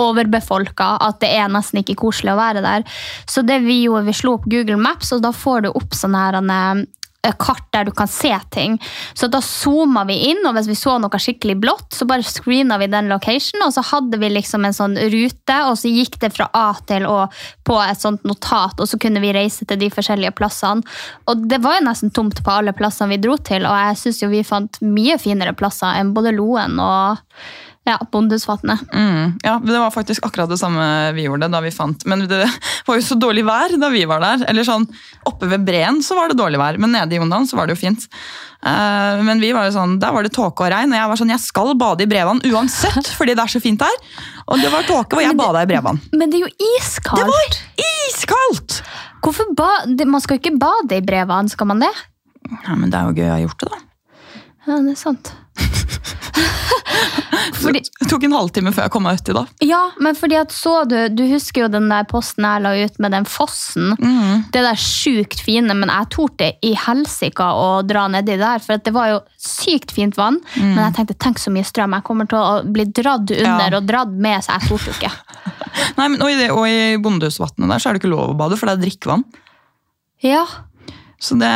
overbefolka 0.00 0.88
at 1.04 1.20
det 1.22 1.30
er 1.36 1.52
nesten 1.52 1.80
ikke 1.80 1.98
koselig 2.00 2.34
å 2.34 2.40
være 2.40 2.64
der. 2.64 2.84
Så 3.28 3.44
det 3.46 3.62
vi 3.64 3.82
gjorde, 3.84 4.06
vi 4.08 4.16
slo 4.16 4.36
opp 4.38 4.48
Google 4.48 4.80
Maps, 4.80 5.12
og 5.16 5.24
da 5.24 5.32
får 5.36 5.66
du 5.66 5.70
opp 5.72 5.96
sånne 5.96 6.24
her, 6.24 6.40
eh, 6.40 6.86
kart 7.34 7.64
der 7.74 7.88
du 7.88 7.92
kan 7.96 8.08
se 8.10 8.32
ting. 8.54 8.78
Så 9.14 9.28
da 9.32 9.40
zooma 9.44 10.04
vi 10.08 10.18
inn, 10.30 10.42
og 10.46 10.56
hvis 10.56 10.70
vi 10.70 10.78
så 10.78 10.96
noe 11.02 11.20
skikkelig 11.20 11.58
blått, 11.62 11.88
så 11.96 12.06
bare 12.08 12.26
screena 12.26 12.78
vi 12.78 12.90
den 12.92 13.10
location, 13.12 13.64
og 13.66 13.74
så 13.74 13.84
hadde 13.90 14.20
vi 14.22 14.30
liksom 14.32 14.66
en 14.66 14.76
sånn 14.76 14.96
rute, 15.12 15.58
og 15.66 15.76
så 15.80 15.92
gikk 15.92 16.20
det 16.22 16.32
fra 16.36 16.48
A 16.56 16.68
til 16.86 17.06
Å 17.06 17.18
på 17.66 17.76
et 17.82 18.00
sånt 18.00 18.24
notat, 18.28 18.78
og 18.80 18.88
så 18.88 18.98
kunne 19.02 19.22
vi 19.22 19.34
reise 19.34 19.66
til 19.66 19.80
de 19.80 19.90
forskjellige 19.92 20.34
plassene. 20.38 20.84
Og 21.30 21.46
det 21.50 21.60
var 21.64 21.78
jo 21.78 21.86
nesten 21.88 22.12
tomt 22.14 22.42
på 22.44 22.52
alle 22.52 22.74
plassene 22.76 23.14
vi 23.14 23.22
dro 23.22 23.36
til, 23.38 23.66
og 23.66 23.78
jeg 23.88 24.00
syns 24.02 24.22
jo 24.22 24.32
vi 24.32 24.44
fant 24.46 24.80
mye 24.84 25.18
finere 25.22 25.56
plasser 25.56 25.98
enn 26.00 26.14
både 26.16 26.34
Loen 26.36 26.80
og 26.82 27.22
ja, 27.86 27.96
Bondhusvatnet. 28.12 28.80
Mm, 28.92 29.38
ja, 29.42 29.60
Det 29.62 29.78
var 29.78 29.90
faktisk 29.94 30.24
akkurat 30.26 30.50
det 30.50 30.58
samme 30.58 31.12
vi 31.14 31.28
gjorde 31.28 31.46
da 31.52 31.60
vi 31.62 31.70
fant 31.70 32.02
Men 32.08 32.24
det 32.26 32.40
var 32.86 32.98
jo 32.98 33.04
så 33.06 33.14
dårlig 33.14 33.44
vær 33.46 33.76
da 33.78 33.90
vi 33.92 34.02
var 34.10 34.24
der. 34.24 34.42
Eller 34.50 34.66
sånn, 34.66 34.88
Oppe 35.30 35.46
ved 35.52 35.62
breen 35.68 36.02
så 36.02 36.16
var 36.18 36.32
det 36.32 36.38
dårlig 36.40 36.58
vær, 36.58 36.80
men 36.82 36.96
nede 36.96 37.14
i 37.14 37.20
Jondalen 37.20 37.46
så 37.46 37.58
var 37.58 37.68
det 37.68 37.76
jo 37.76 37.82
fint. 37.84 38.08
Uh, 38.66 39.22
men 39.22 39.38
vi 39.42 39.52
var 39.54 39.68
jo 39.68 39.76
sånn, 39.76 39.96
der 40.02 40.14
var 40.14 40.26
det 40.26 40.32
tåke 40.34 40.64
og 40.66 40.72
regn, 40.72 40.90
og 40.90 40.98
jeg 40.98 41.10
var 41.12 41.20
sånn, 41.20 41.32
jeg 41.34 41.44
skal 41.44 41.72
bade 41.78 42.02
i 42.02 42.10
Brevann 42.10 42.42
uansett, 42.50 43.10
fordi 43.18 43.36
det 43.38 43.44
er 43.44 43.52
så 43.54 43.62
fint 43.62 43.82
der. 43.82 43.98
Og 44.50 44.62
det 44.62 44.70
var 44.72 44.86
tåke, 44.88 45.18
og 45.18 45.22
jeg 45.22 45.38
bada 45.38 45.62
i 45.62 45.70
Brevann. 45.70 46.00
Men 46.14 46.32
det 46.32 46.40
er 46.40 46.46
jo 46.46 46.70
iskaldt! 46.74 47.22
Det 47.22 47.28
var 47.30 47.86
iskaldt! 47.86 48.80
Hvorfor 49.22 49.50
ba 49.58 49.70
Man 50.06 50.22
skal 50.22 50.38
jo 50.38 50.42
ikke 50.42 50.58
bade 50.62 50.98
i 50.98 51.04
Brevann, 51.06 51.50
skal 51.50 51.70
man 51.70 51.82
det? 51.82 51.92
Ja, 52.64 52.74
men 52.74 52.90
det 52.90 52.98
er 52.98 53.10
jo 53.10 53.14
gøy 53.18 53.28
å 53.28 53.34
ha 53.34 53.42
gjort 53.44 53.62
det, 53.62 53.70
da. 53.74 53.82
Ja, 54.66 54.80
det 54.82 54.96
er 54.96 54.98
sant. 54.98 55.30
Fordi, 57.56 57.80
Det 58.00 58.08
tok 58.10 58.24
en 58.26 58.34
halvtime 58.36 58.72
før 58.74 58.86
jeg 58.86 58.92
kom 58.94 59.04
meg 59.06 59.18
uti, 59.20 59.32
da. 59.36 59.42
ja, 59.64 59.80
men 60.02 60.16
fordi 60.18 60.36
at 60.40 60.52
så 60.54 60.72
du 60.88 60.96
Du 61.14 61.22
husker 61.30 61.64
jo 61.64 61.68
den 61.72 61.88
der 61.90 62.04
posten 62.08 62.44
jeg 62.46 62.62
la 62.64 62.72
ut 62.84 62.98
med 63.02 63.14
den 63.14 63.24
fossen. 63.28 63.94
Mm. 63.98 64.44
Det 64.54 64.62
der 64.66 64.78
sjukt 64.80 65.40
fine, 65.44 65.74
men 65.78 65.88
jeg 65.92 66.10
torde 66.14 66.50
i 66.66 66.72
helsika 66.86 67.48
å 67.56 67.68
dra 67.86 68.06
nedi 68.12 68.36
der. 68.40 68.58
For 68.64 68.76
det 68.82 68.92
var 68.94 69.10
jo 69.14 69.18
sykt 69.40 69.92
fint 69.96 70.16
vann. 70.18 70.38
Men 70.56 70.78
jeg 70.88 70.96
tenkte, 70.98 71.18
tenk 71.26 71.40
så 71.42 71.52
mye 71.54 71.66
strøm. 71.66 71.94
Jeg 71.96 72.06
kommer 72.06 72.28
til 72.30 72.38
å 72.38 72.60
bli 72.66 72.84
dradd 72.90 73.30
under 73.36 73.70
Ja. 73.70 73.80
og 73.80 73.86
dradd 73.88 74.12
med, 74.12 74.42
så 74.44 74.56
jeg 74.58 74.68
torde 74.68 74.90
jo 74.90 74.96
ikke. 74.98 75.12
Nei, 75.98 76.08
men, 76.08 76.20
og 76.22 76.30
i, 76.32 76.36
det, 76.38 76.50
og 76.52 76.66
i 76.68 76.96
Bondehusvatnet 77.02 77.68
der 77.72 77.78
så 77.82 77.90
er 77.90 77.96
det 77.96 78.02
ikke 78.04 78.12
lov 78.14 78.32
å 78.34 78.38
bade, 78.38 78.56
for 78.60 78.68
det 78.70 78.76
er 78.78 78.84
drikkevann. 78.86 79.24
Ja, 80.24 80.44
Så 81.16 81.36
det, 81.40 81.48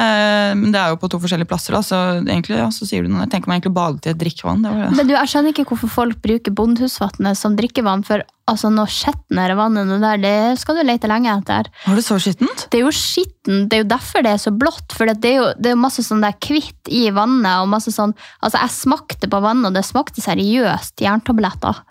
men 0.56 0.72
det 0.72 0.80
er 0.80 0.92
jo 0.92 0.98
på 1.00 1.08
to 1.12 1.18
forskjellige 1.20 1.48
plasser, 1.50 1.74
da, 1.76 1.82
så 1.84 1.98
egentlig 2.20 2.56
ja, 2.56 2.70
så 2.72 2.86
sier 2.88 3.04
du 3.04 3.10
noe. 3.12 3.26
Jeg 3.26 3.32
tenker 3.34 3.50
meg 3.50 3.58
egentlig 3.58 3.74
bade 3.76 4.00
til 4.00 4.14
et 4.14 4.20
drikkevann. 4.22 4.62
Det 4.64 4.72
var, 4.72 4.84
ja. 4.86 4.92
Men 4.96 5.10
du, 5.10 5.12
jeg 5.12 5.32
skjønner 5.32 5.52
ikke 5.52 5.66
hvorfor 5.68 5.92
folk 5.92 6.22
bruker 6.24 6.54
Bondhusvatnet 6.56 7.36
som 7.38 7.58
drikkevann. 7.58 8.04
For 8.08 8.24
altså, 8.48 8.70
noe 8.72 8.88
skjetnere 8.90 9.58
vann 9.58 9.76
enn 9.82 9.92
det 9.92 10.00
der, 10.00 10.22
det 10.24 10.62
skal 10.62 10.80
du 10.80 10.84
lete 10.88 11.10
lenge 11.12 11.34
etter. 11.34 11.68
Var 11.84 12.00
det 12.00 12.06
så 12.06 12.16
skittent? 12.22 12.66
Det 12.72 12.80
er 12.80 12.86
jo 12.86 12.94
skittent. 12.96 13.68
det 13.68 13.78
er 13.78 13.84
jo 13.84 13.90
derfor 13.92 14.24
det 14.24 14.32
er 14.32 14.42
så 14.46 14.54
blått. 14.54 14.96
For 14.96 15.12
det 15.12 15.34
er 15.34 15.38
jo, 15.42 15.46
det 15.60 15.72
er 15.72 15.76
jo 15.76 15.84
masse 15.84 16.06
sånn 16.06 16.24
der 16.24 16.40
kvitt 16.40 16.88
i 16.88 17.06
vannet. 17.12 17.52
og 17.60 17.68
masse 17.74 17.92
sånn, 17.92 18.16
altså 18.40 18.64
Jeg 18.64 18.76
smakte 18.78 19.28
på 19.28 19.44
vannet, 19.44 19.68
og 19.68 19.76
det 19.76 19.84
smakte 19.88 20.24
seriøst 20.24 21.04
jerntabletter. 21.04 21.84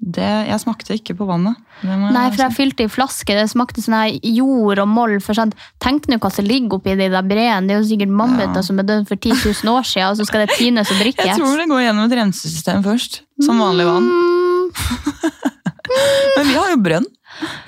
Det, 0.00 0.24
jeg 0.48 0.60
smakte 0.62 0.94
ikke 0.96 1.12
på 1.18 1.26
vannet. 1.28 1.58
Nei, 1.84 2.22
for 2.32 2.40
jeg 2.46 2.54
fylte 2.56 2.84
i 2.86 2.88
flaske. 2.88 3.34
Det 3.36 3.44
smakte 3.52 3.82
sånn 3.84 3.96
her 3.98 4.14
jord 4.24 4.80
og 4.80 4.88
moll. 4.88 5.18
for 5.20 5.36
sånn, 5.36 5.52
Tenk 5.78 6.08
nå 6.08 6.16
hva 6.22 6.30
som 6.32 6.46
ligger 6.48 6.78
oppi 6.78 6.94
de 6.96 7.10
der 7.12 7.26
breene. 7.28 7.66
Det 7.68 7.74
er 7.76 7.82
jo 7.82 7.88
sikkert 7.90 8.08
mammuter 8.08 8.56
Ja. 8.56 8.62
som 8.64 8.78
er 8.80 8.88
dødd 8.88 9.06
for 9.10 9.16
10 9.20 9.36
000 9.44 9.74
år 9.74 9.84
siden, 9.84 10.08
og 10.08 10.16
så 10.16 10.24
skal 10.26 10.46
det 10.46 10.56
tines 10.56 10.88
og 10.90 10.96
drikkes. 11.04 11.26
jeg 11.26 11.36
tror 11.36 11.56
det 11.60 11.68
går 11.68 11.84
gjennom 11.84 12.08
et 12.08 12.16
rensesystem 12.16 12.82
først, 12.82 13.20
som 13.44 13.60
vanlig 13.60 13.84
vann. 13.90 14.08
Mm, 14.08 14.72
Men 16.36 16.46
vi 16.48 16.54
har 16.56 16.70
jo 16.72 16.80
brønn 16.80 17.06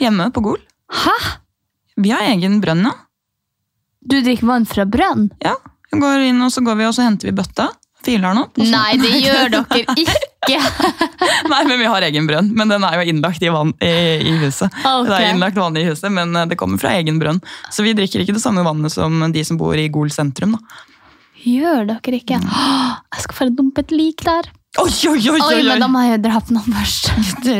hjemme 0.00 0.30
på 0.32 0.40
Gol. 0.44 0.60
Hæ? 0.92 1.14
Vi 2.00 2.10
har 2.14 2.24
egen 2.32 2.60
brønn, 2.64 2.86
ja. 2.88 2.94
Du 4.02 4.16
drikker 4.24 4.48
vann 4.48 4.64
fra 4.66 4.84
brønn? 4.88 5.28
ja. 5.44 5.56
Vi 5.92 5.98
går 6.00 6.22
inn, 6.24 6.38
og 6.40 6.48
så 6.48 6.62
går 6.64 6.78
vi 6.78 6.86
og 6.88 6.94
så 6.96 7.04
henter 7.04 7.28
vi 7.28 7.34
bøtta. 7.36 7.66
Filer 8.02 8.32
den 8.32 8.38
opp. 8.46 8.56
Nei, 8.56 8.94
det 8.96 9.10
gjør 9.20 9.50
dere 9.52 9.82
ikke! 10.00 10.14
Nei, 11.52 11.60
men 11.68 11.78
vi 11.78 11.88
har 11.90 12.04
egen 12.08 12.26
brønn. 12.26 12.50
Men 12.56 12.72
den 12.72 12.86
er 12.86 12.98
jo 12.98 13.12
innlagt 13.12 13.42
i, 13.44 13.50
vann, 13.52 13.74
i, 13.82 13.92
i 14.26 14.32
huset. 14.42 14.72
Okay. 14.80 15.08
Det 15.08 15.18
er 15.18 15.28
innlagt 15.30 15.60
vann 15.60 15.78
i 15.78 15.84
huset, 15.86 16.08
men 16.14 16.34
eh, 16.36 16.48
det 16.50 16.58
kommer 16.60 16.80
fra 16.82 16.94
egen 16.98 17.20
brønn. 17.22 17.38
Så 17.70 17.86
vi 17.86 17.94
drikker 17.96 18.24
ikke 18.24 18.36
det 18.36 18.42
samme 18.44 18.64
vannet 18.66 18.94
som 18.94 19.22
de 19.32 19.44
som 19.46 19.60
bor 19.60 19.78
i 19.78 19.88
Gol 19.92 20.10
sentrum. 20.14 20.56
da. 20.58 20.88
Gjør 21.42 21.86
dere 21.90 22.18
ikke? 22.18 22.40
Mm. 22.42 22.50
Jeg 23.14 23.26
skal 23.26 23.38
få 23.38 23.48
dumpe 23.54 23.84
et 23.84 23.94
lik 23.94 24.26
der. 24.26 24.50
Oi, 24.80 24.88
oi, 24.88 25.18
oi, 25.28 25.36
Oi, 25.36 25.56
oi, 25.58 25.64
men 25.66 25.82
da 25.82 25.86
må 25.92 26.00
jeg 26.06 26.22
dra 26.24 26.38
på 26.40 26.54
noen 26.56 26.72
først. 26.72 27.10
Det 27.44 27.56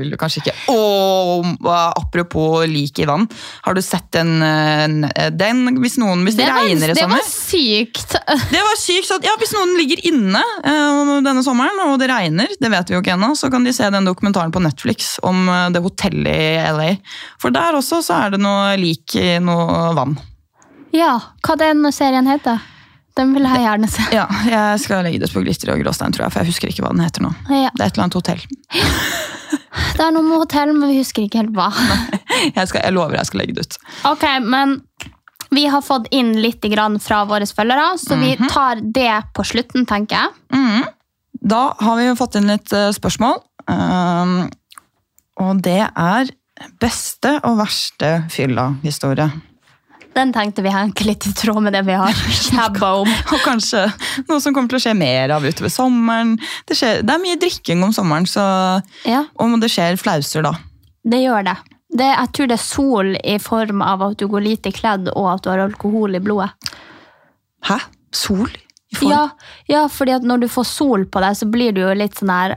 vil 0.00 0.14
du 0.14 0.16
kanskje 0.16 0.40
ikke. 0.40 0.54
Og 0.72 1.68
apropos 1.68 2.64
lik 2.70 3.02
i 3.04 3.08
vann. 3.08 3.26
Har 3.66 3.76
du 3.76 3.82
sett 3.84 4.06
den, 4.16 4.38
eh, 4.40 5.28
den 5.28 5.76
hvis, 5.82 5.98
noen, 6.00 6.24
hvis 6.24 6.38
det, 6.38 6.46
Det 6.46 6.54
var, 6.54 6.64
regner 6.64 6.88
i 6.88 6.96
det 6.96 7.02
sommer? 7.02 7.20
var 7.20 7.28
sykt. 7.28 8.16
Det 8.54 8.64
var 8.64 8.80
sykt. 8.80 9.10
Så, 9.10 9.20
ja, 9.28 9.36
hvis 9.42 9.52
noen 9.52 9.76
ligger 9.76 10.00
inne 10.08 10.40
eh, 10.64 11.12
denne 11.28 11.44
sommeren, 11.44 11.84
og 11.84 11.98
det 12.00 12.08
regner, 12.08 12.56
det 12.56 12.72
vet 12.72 12.88
vi 12.88 12.96
jo 12.96 13.04
ikke 13.04 13.18
ennå, 13.18 13.34
så 13.36 13.52
kan 13.52 13.68
de 13.68 13.76
se 13.76 13.92
den 13.92 14.08
dokumentaren 14.08 14.54
på 14.54 14.64
Netflix 14.64 15.18
om 15.20 15.44
eh, 15.44 15.68
det 15.74 15.84
hotellet 15.84 16.32
i 16.32 16.76
LA. 16.80 16.90
For 17.44 17.52
der 17.52 17.76
også 17.76 18.00
så 18.08 18.22
er 18.24 18.38
det 18.38 18.40
noe 18.40 18.72
lik 18.80 19.18
i 19.20 19.34
noe 19.44 19.90
vann. 20.00 20.16
Ja, 20.96 21.18
hva 21.44 21.60
den 21.60 21.84
serien 21.92 22.24
heter? 22.30 22.62
Den 23.14 23.30
vil 23.36 23.46
jeg 23.46 23.62
gjerne 23.62 23.88
se. 23.90 24.04
Ja, 24.14 24.24
jeg 24.48 24.80
skal 24.82 25.04
legge 25.06 25.20
det 25.22 25.30
på 25.30 25.42
Glitter 25.44 25.70
og 25.74 25.82
gråstein, 25.84 26.14
tror 26.14 26.26
jeg, 26.26 26.34
for 26.34 26.42
jeg 26.42 26.50
husker 26.50 26.72
ikke 26.72 26.82
hva 26.82 26.90
den 26.96 27.04
heter 27.04 27.22
nå. 27.22 27.30
Ja. 27.46 27.70
Det 27.70 27.84
er 27.84 27.92
et 27.92 27.94
eller 27.94 28.06
annet 28.08 28.18
hotell. 28.18 28.42
Det 29.94 30.02
er 30.02 30.14
noe 30.14 30.26
med 30.26 30.40
hotell, 30.42 30.72
men 30.74 30.90
vi 30.90 30.98
husker 30.98 31.22
ikke 31.26 31.44
helt 31.44 31.54
hva. 31.54 31.68
Jeg, 32.54 32.66
skal, 32.68 32.82
jeg 32.82 32.92
lover 32.92 33.14
jeg 33.16 33.28
skal 33.28 33.40
legge 33.40 33.54
det 33.56 33.62
ut. 33.64 33.76
Ok, 34.10 34.24
men 34.42 34.72
vi 35.54 35.62
har 35.70 35.84
fått 35.86 36.08
inn 36.12 36.32
litt 36.42 36.66
fra 37.00 37.20
våre 37.30 37.46
følgere, 37.46 37.94
så 38.00 38.18
vi 38.18 38.34
tar 38.50 38.82
det 38.82 39.12
på 39.36 39.44
slutten, 39.46 39.86
tenker 39.86 40.18
jeg. 40.18 40.34
Mhm. 40.58 40.90
Da 41.44 41.62
har 41.78 41.96
vi 42.00 42.08
fått 42.16 42.38
inn 42.38 42.48
litt 42.48 42.72
eh, 42.72 42.90
spørsmål. 42.96 43.38
Um, 43.68 44.48
og 45.44 45.60
det 45.64 45.82
er 45.84 46.30
beste 46.80 47.34
og 47.44 47.58
verste 47.60 48.12
fylla-historie. 48.32 49.28
Den 50.14 50.30
tenkte 50.32 50.62
vi 50.62 50.70
egentlig 50.70 51.06
litt 51.08 51.26
i 51.26 51.32
tråd 51.34 51.62
med 51.66 51.74
det 51.74 51.82
vi 51.88 51.96
har 51.98 52.12
kjebba 52.48 52.90
om. 53.02 53.10
Og 53.34 53.40
kanskje 53.44 53.84
noe 54.28 54.40
som 54.40 54.54
kommer 54.54 54.70
til 54.70 54.78
å 54.78 54.84
skje 54.86 54.94
mer 54.98 55.32
av 55.34 55.44
utover 55.46 55.72
sommeren. 55.74 56.36
Det, 56.68 56.76
skjer, 56.78 57.02
det 57.02 57.16
er 57.16 57.22
mye 57.24 57.40
drikking 57.42 57.82
om 57.86 57.92
sommeren, 57.96 58.26
så 58.30 58.44
Ja, 59.08 59.24
om 59.42 59.56
det 59.62 59.72
skjer 59.74 59.98
flauser 60.00 60.46
da. 60.46 60.54
det 61.04 61.22
gjør 61.24 61.48
det. 61.50 61.56
det. 61.98 62.10
Jeg 62.12 62.32
tror 62.36 62.50
det 62.52 62.58
er 62.60 62.64
sol 62.64 63.14
i 63.18 63.38
form 63.42 63.82
av 63.82 64.02
at 64.10 64.18
du 64.22 64.28
går 64.30 64.46
lite 64.46 64.72
kledd, 64.74 65.10
og 65.16 65.32
at 65.34 65.42
du 65.44 65.50
har 65.50 65.64
alkohol 65.66 66.14
i 66.14 66.22
blodet. 66.22 66.52
Hæ? 67.66 67.80
Sol? 68.14 68.46
I 68.94 68.96
form? 69.00 69.10
Ja, 69.10 69.22
ja, 69.66 69.86
fordi 69.90 70.12
at 70.14 70.22
når 70.26 70.44
du 70.44 70.48
får 70.52 70.66
sol 70.70 71.06
på 71.10 71.22
deg, 71.24 71.34
så 71.40 71.48
blir 71.50 71.72
du 71.74 71.80
jo 71.82 71.94
litt 71.98 72.14
sånn 72.20 72.30
her 72.30 72.54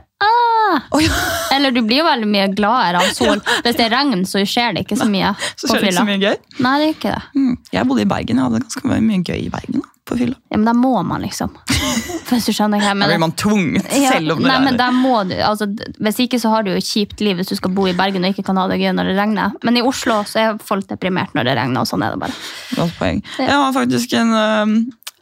ah! 0.68 1.02
ja. 1.02 1.20
Eller 1.56 1.74
du 1.74 1.82
blir 1.82 2.02
jo 2.02 2.06
veldig 2.06 2.28
mye 2.30 2.48
gladere 2.54 3.02
av 3.02 3.12
sol. 3.16 3.42
Hvis 3.64 3.78
det 3.78 3.86
er 3.86 3.94
regn, 3.94 4.24
så 4.28 4.42
skjer 4.44 4.76
det 4.76 4.86
ikke 4.86 4.98
så 5.00 5.08
mye 5.08 5.34
så 5.54 5.68
skjer 5.68 5.84
det 5.84 5.92
ikke 5.92 6.00
så 6.00 6.08
mye 6.08 6.20
gøy. 6.22 6.34
Nei, 6.64 6.74
det 6.80 6.88
er 6.88 6.94
ikke 6.94 7.14
det. 7.14 7.22
Mm. 7.38 7.54
Jeg 7.74 7.88
bodde 7.90 8.04
i 8.04 8.10
Bergen, 8.10 8.40
jeg 8.40 8.50
hadde 8.50 8.60
ganske 8.64 9.00
mye 9.08 9.22
gøy 9.24 9.40
i 9.40 9.48
Bergen 9.52 9.80
da, 9.80 9.90
på 10.08 10.18
fylla. 10.20 10.38
Ja, 10.52 10.60
men 10.60 10.68
da 10.68 10.74
må 10.76 10.92
man, 11.06 11.24
liksom. 11.24 11.56
Hvis 12.28 12.48
du 12.48 12.52
skjønner 12.52 12.82
hva 12.82 12.92
jeg 12.92 13.00
Da 13.00 13.08
blir 13.10 13.22
man 13.22 13.34
tvunget, 13.40 13.88
selv 13.88 14.36
om 14.36 14.44
det 14.44 14.50
nei, 14.50 14.58
men 14.66 14.78
der 14.80 14.94
må 14.94 15.22
du, 15.28 15.34
altså, 15.40 15.68
Hvis 15.96 16.22
ikke 16.26 16.40
så 16.42 16.52
har 16.52 16.66
du 16.66 16.72
jo 16.74 16.78
et 16.80 16.84
kjipt 16.84 17.22
liv 17.24 17.38
hvis 17.38 17.48
du 17.48 17.56
skal 17.56 17.72
bo 17.72 17.86
i 17.88 17.96
Bergen 17.96 18.26
og 18.26 18.34
ikke 18.34 18.44
kan 18.50 18.60
ha 18.60 18.66
det 18.70 18.80
gøy 18.82 18.92
når 18.96 19.12
det 19.12 19.18
regner. 19.18 19.58
Men 19.64 19.80
i 19.80 19.84
Oslo 19.86 20.20
så 20.28 20.42
er 20.42 20.62
folk 20.64 20.88
deprimert 20.90 21.34
når 21.36 21.48
det 21.48 21.58
regner, 21.60 21.82
og 21.82 21.90
sånn 21.90 22.04
er 22.04 22.14
det 22.14 22.22
bare. 22.22 22.36
Godt 22.76 22.96
poeng. 23.00 23.22
Jeg 23.40 23.54
har 23.54 23.76
faktisk 23.76 24.16
en 24.18 24.34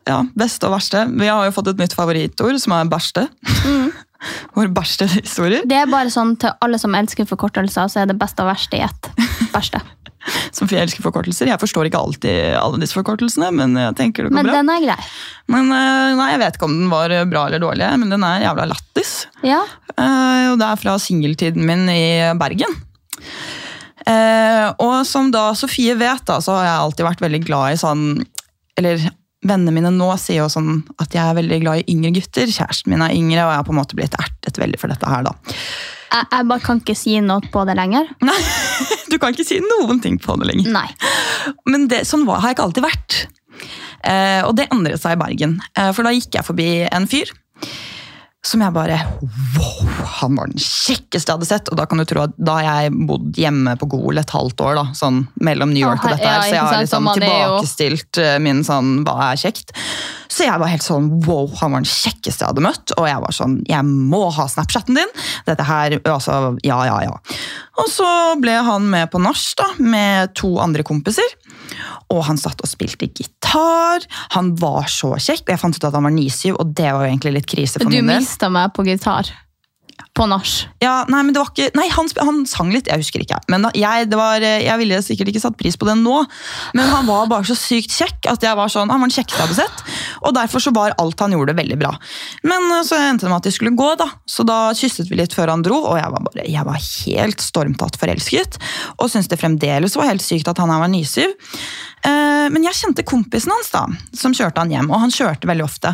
ja, 0.07 0.21
beste 0.39 0.69
og 0.69 0.77
verste. 0.77 1.05
Vi 1.11 1.29
har 1.29 1.47
jo 1.49 1.55
fått 1.55 1.73
et 1.73 1.81
nytt 1.83 1.95
favorittord, 1.97 2.59
som 2.63 2.77
er 2.77 2.91
bæsjte. 2.91 3.27
Mm. 3.67 3.89
Våre 4.57 4.73
bærste 4.73 5.09
historier. 5.11 5.67
Det 5.69 5.77
er 5.79 5.91
bare 5.91 6.13
sånn 6.13 6.35
til 6.41 6.55
alle 6.65 6.81
som 6.83 6.95
elsker 6.99 7.29
forkortelser, 7.29 7.91
så 7.93 8.03
er 8.03 8.11
det 8.11 8.19
beste 8.21 8.45
og 8.45 8.51
verste 8.51 8.81
i 8.81 8.85
ett. 8.87 9.13
Bæsjte. 9.55 9.83
som 10.57 10.69
jeg 10.71 10.83
elsker 10.87 11.05
forkortelser. 11.05 11.51
Jeg 11.51 11.61
forstår 11.63 11.89
ikke 11.89 12.01
alltid 12.01 12.57
alle 12.59 12.81
disse 12.83 12.97
forkortelsene, 12.97 13.51
men 13.55 13.77
jeg 13.79 13.97
tenker 13.99 14.27
det 14.27 14.33
går 14.33 14.39
Men 14.39 14.49
bra. 14.49 14.55
den 14.59 14.73
er 14.73 14.87
grei. 14.87 15.09
Men 15.53 15.71
øh, 15.71 16.15
nei, 16.19 16.31
Jeg 16.33 16.41
vet 16.43 16.59
ikke 16.59 16.69
om 16.69 16.79
den 16.81 16.93
var 16.93 17.15
bra 17.31 17.47
eller 17.49 17.63
dårlig, 17.63 17.91
men 18.03 18.13
den 18.13 18.27
er 18.27 18.47
jævla 18.47 18.69
lættis. 18.73 19.13
Ja. 19.47 19.63
Uh, 19.97 20.53
og 20.53 20.59
det 20.61 20.67
er 20.69 20.81
fra 20.81 20.97
singeltiden 21.01 21.65
min 21.67 21.87
i 21.93 22.33
Bergen. 22.39 22.75
Uh, 24.07 24.71
og 24.83 24.99
som 25.09 25.31
da 25.35 25.49
Sofie 25.59 25.97
vet, 25.99 26.27
da, 26.29 26.39
så 26.45 26.59
har 26.59 26.67
jeg 26.69 26.83
alltid 26.83 27.07
vært 27.09 27.23
veldig 27.25 27.41
glad 27.47 27.75
i 27.75 27.79
sånn 27.81 28.03
Eller 28.79 29.01
vennene 29.49 29.75
mine 29.75 29.93
nå 29.95 30.09
sier 30.21 30.43
jo 30.43 30.49
sånn 30.53 30.81
at 31.03 31.15
jeg 31.15 31.23
er 31.23 31.39
veldig 31.39 31.61
glad 31.63 31.83
i 31.83 31.95
yngre 31.95 32.13
gutter. 32.19 32.51
Kjæresten 32.51 32.93
min 32.93 33.05
er 33.05 33.15
yngre, 33.17 33.45
og 33.45 33.53
jeg 33.53 33.61
har 33.61 33.69
på 33.69 33.75
en 33.75 33.81
måte 33.81 33.99
blitt 33.99 34.17
ertet 34.19 34.61
veldig 34.63 34.81
for 34.83 34.93
dette 34.93 35.13
her, 35.13 35.27
da. 35.27 35.35
Jeg, 36.07 36.29
jeg 36.33 36.49
bare 36.51 36.65
kan 36.65 36.83
ikke 36.83 36.99
si 36.99 37.17
noe 37.25 37.53
på 37.53 37.65
det 37.69 37.77
lenger. 37.79 38.13
Nei, 38.29 38.37
du 39.13 39.19
kan 39.23 39.35
ikke 39.35 39.49
si 39.49 39.63
noen 39.65 40.03
ting 40.05 40.21
på 40.23 40.37
det 40.41 40.51
lenger. 40.53 40.71
Nei. 40.77 40.87
Men 41.71 41.89
det, 41.93 42.05
sånn 42.09 42.27
var, 42.29 42.43
har 42.43 42.53
jeg 42.53 42.59
ikke 42.59 42.69
alltid 42.69 42.87
vært. 42.87 43.19
Eh, 44.07 44.43
og 44.47 44.55
det 44.59 44.69
endret 44.71 45.03
seg 45.03 45.17
i 45.17 45.21
Bergen. 45.21 45.59
Eh, 45.75 45.91
for 45.97 46.07
da 46.07 46.15
gikk 46.15 46.39
jeg 46.39 46.47
forbi 46.47 46.71
en 46.87 47.09
fyr 47.11 47.33
som 48.47 48.63
jeg 48.63 48.73
bare 48.77 48.97
Wow, 49.57 49.89
han 50.21 50.37
var 50.39 50.51
den 50.53 50.61
kjekkeste 50.63 51.31
jeg 51.33 51.37
hadde 51.39 51.49
sett. 51.49 51.71
Og 51.73 51.79
da 51.81 51.87
kan 51.91 51.99
du 52.01 52.05
tro 52.09 52.23
at 52.27 52.35
da 52.39 52.59
har 52.61 52.67
jeg 52.87 52.95
bodd 53.09 53.39
hjemme 53.41 53.75
på 53.81 53.89
Gol 53.91 54.21
et 54.21 54.33
halvt 54.35 54.63
år, 54.65 54.77
da, 54.79 54.85
sånn 54.97 55.25
mellom 55.45 55.73
New 55.75 55.83
York 55.83 56.05
og 56.05 56.13
dette 56.15 56.29
her, 56.29 56.45
så 56.47 56.55
jeg 56.55 56.63
har 56.67 56.79
liksom 56.85 56.97
så 56.97 57.07
man 57.09 57.17
jo- 57.17 57.25
tilbakestilt 57.27 58.21
eh, 58.23 58.37
min 58.45 58.63
sånn 58.67 58.93
hva 59.07 59.17
er 59.33 59.41
kjekt. 59.41 59.73
Så 60.37 60.45
jeg 60.45 60.61
var 60.61 60.69
helt 60.69 60.85
sånn 60.85 61.09
wow, 61.25 61.47
han 61.63 61.73
var 61.73 61.85
den 61.85 61.89
kjekkeste 61.91 62.45
jeg 62.45 62.51
hadde 62.53 62.65
møtt. 62.67 62.93
Og 62.99 63.07
jeg 63.09 63.23
var 63.25 63.37
sånn 63.37 63.59
jeg 63.69 63.85
må 63.87 64.27
ha 64.37 64.47
Snapchatten 64.53 64.99
din. 64.99 65.15
Dette 65.49 65.65
her, 65.67 65.99
altså, 66.05 66.57
ja, 66.67 66.81
ja, 66.89 66.99
ja. 67.07 67.15
Og 67.81 67.89
så 67.93 68.09
ble 68.41 68.55
han 68.65 68.87
med 68.93 69.11
på 69.13 69.21
nach 69.21 69.43
da, 69.59 69.71
med 69.83 70.35
to 70.37 70.55
andre 70.63 70.85
kompiser. 70.87 71.29
Og 72.13 72.25
han 72.29 72.39
satt 72.41 72.61
og 72.65 72.71
spilte 72.71 73.09
gitar. 73.09 74.05
Han 74.37 74.55
var 74.61 74.87
så 74.93 75.15
kjekk. 75.17 75.49
Jeg 75.53 75.63
fant 75.63 75.77
ut 75.79 75.89
at 75.89 75.95
han 75.97 76.07
var 76.07 76.15
9-7, 76.15 76.55
og 76.57 76.75
det 76.77 76.91
var 76.93 77.05
jo 77.07 77.11
egentlig 77.13 77.35
litt 77.41 77.51
krise 77.51 77.81
for 77.81 77.91
Du 77.91 77.97
min 77.97 78.07
del. 78.07 78.23
mista 78.23 78.49
meg 78.53 78.73
på 78.77 78.85
gitar. 78.87 79.31
På 80.17 80.25
nach. 80.31 80.49
Ja, 80.81 81.03
nei, 81.13 81.19
men 81.27 81.35
det 81.35 81.41
var 81.43 81.51
ikke, 81.53 81.69
nei, 81.77 81.87
han, 81.93 82.09
han 82.25 82.39
sang 82.49 82.71
litt, 82.73 82.89
jeg 82.89 83.03
husker 83.03 83.21
ikke. 83.21 83.37
Men 83.53 83.67
da, 83.67 83.71
jeg, 83.77 84.07
var, 84.17 84.41
eh, 84.41 84.63
jeg 84.65 84.81
ville 84.81 85.01
sikkert 85.05 85.29
ikke 85.33 85.43
satt 85.43 85.59
pris 85.61 85.77
på 85.77 85.85
det 85.89 85.97
nå, 86.01 86.15
men 86.79 86.89
han 86.89 87.05
var 87.09 87.29
bare 87.29 87.45
så 87.45 87.57
sykt 87.59 87.93
kjekk 87.93 88.31
at 88.33 88.47
jeg 88.47 88.57
var 88.57 88.73
sånn, 88.73 88.89
han 88.89 89.03
var 89.03 89.11
den 89.11 89.17
kjekkeste 89.19 89.37
jeg 89.43 89.45
hadde 89.51 89.59
sett. 89.61 89.83
Og 90.25 90.33
derfor 90.39 90.65
så 90.65 90.73
var 90.77 90.97
alt 91.03 91.21
han 91.21 91.37
gjorde 91.37 91.57
veldig 91.59 91.77
bra. 91.83 91.93
Men 92.49 92.65
eh, 92.79 92.85
så 92.89 92.97
endte 92.97 93.27
det 93.27 93.33
med 93.35 93.43
at 93.43 93.51
de 93.51 93.55
skulle 93.59 93.77
gå, 93.77 93.91
da. 94.01 94.09
Så 94.25 94.47
da 94.49 94.61
kysset 94.79 95.13
vi 95.13 95.21
litt 95.21 95.37
før 95.37 95.53
han 95.53 95.65
dro, 95.67 95.83
og 95.93 96.01
jeg 96.01 96.15
var, 96.17 96.25
bare, 96.31 96.47
jeg 96.49 96.69
var 96.71 96.81
helt 96.81 97.45
stormtatt 97.45 98.01
forelsket. 98.01 98.57
Og 98.97 99.13
syntes 99.13 99.29
det 99.35 99.41
fremdeles 99.43 99.99
var 100.01 100.09
helt 100.15 100.25
sykt 100.25 100.49
at 100.49 100.65
han 100.65 100.73
her 100.73 100.81
var 100.87 100.93
nysyv. 100.97 101.37
Eh, 102.07 102.47
Men 102.55 102.63
jeg 102.63 102.79
kjente 102.79 103.03
kompisen 103.07 103.51
hans 103.53 103.73
da, 103.75 103.85
som 104.15 104.35
kjørte 104.37 104.63
han 104.63 104.71
hjem, 104.71 104.89
og 104.95 105.01
han 105.03 105.13
kjørte 105.13 105.49
veldig 105.51 105.65
ofte. 105.67 105.93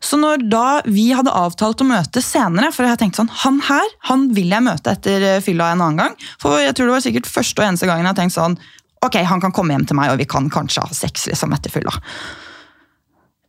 Så 0.00 0.16
når 0.20 0.44
da 0.48 0.66
vi 0.86 1.08
hadde 1.16 1.34
avtalt 1.34 1.82
å 1.82 1.88
møtes 1.88 2.28
senere, 2.30 2.70
for 2.74 2.86
jeg 2.86 3.00
tenkte 3.00 3.24
sånn, 3.24 3.32
han 3.42 3.57
her, 3.66 3.94
han 4.10 4.28
vil 4.34 4.52
jeg 4.54 4.64
møte 4.64 4.94
etter 4.94 5.24
eh, 5.34 5.40
fylla 5.44 5.72
en 5.72 5.84
annen 5.84 6.02
gang. 6.02 6.18
For 6.42 6.60
jeg 6.62 6.74
tror 6.76 6.90
det 6.90 6.96
var 6.96 7.06
sikkert 7.06 7.30
første 7.30 7.62
og 7.62 7.68
eneste 7.68 7.88
gangen 7.88 8.06
jeg 8.06 8.12
har 8.12 8.20
tenkt 8.20 8.36
sånn, 8.36 8.58
ok, 9.04 9.20
han 9.30 9.42
kan 9.42 9.54
komme 9.54 9.74
hjem 9.74 9.88
til 9.88 9.98
meg, 9.98 10.12
og 10.12 10.20
vi 10.20 10.28
kan 10.28 10.50
kanskje 10.52 10.84
ha 10.84 10.96
sex 10.96 11.28
liksom 11.30 11.54
etter 11.56 11.72
fylla. 11.72 11.94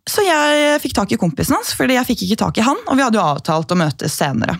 Så 0.09 0.25
jeg 0.25 0.81
fikk 0.81 0.95
tak 0.97 1.13
i 1.13 1.21
kompisen 1.21 1.57
hans, 1.57 1.75
fordi 1.77 1.97
jeg 1.97 2.07
fikk 2.07 2.25
ikke 2.25 2.41
tak 2.45 2.59
i 2.59 2.65
han, 2.65 2.77
og 2.87 2.97
vi 2.97 3.05
hadde 3.05 3.19
jo 3.19 3.25
avtalt 3.25 3.73
å 3.73 3.77
møtes 3.77 4.15
senere. 4.17 4.57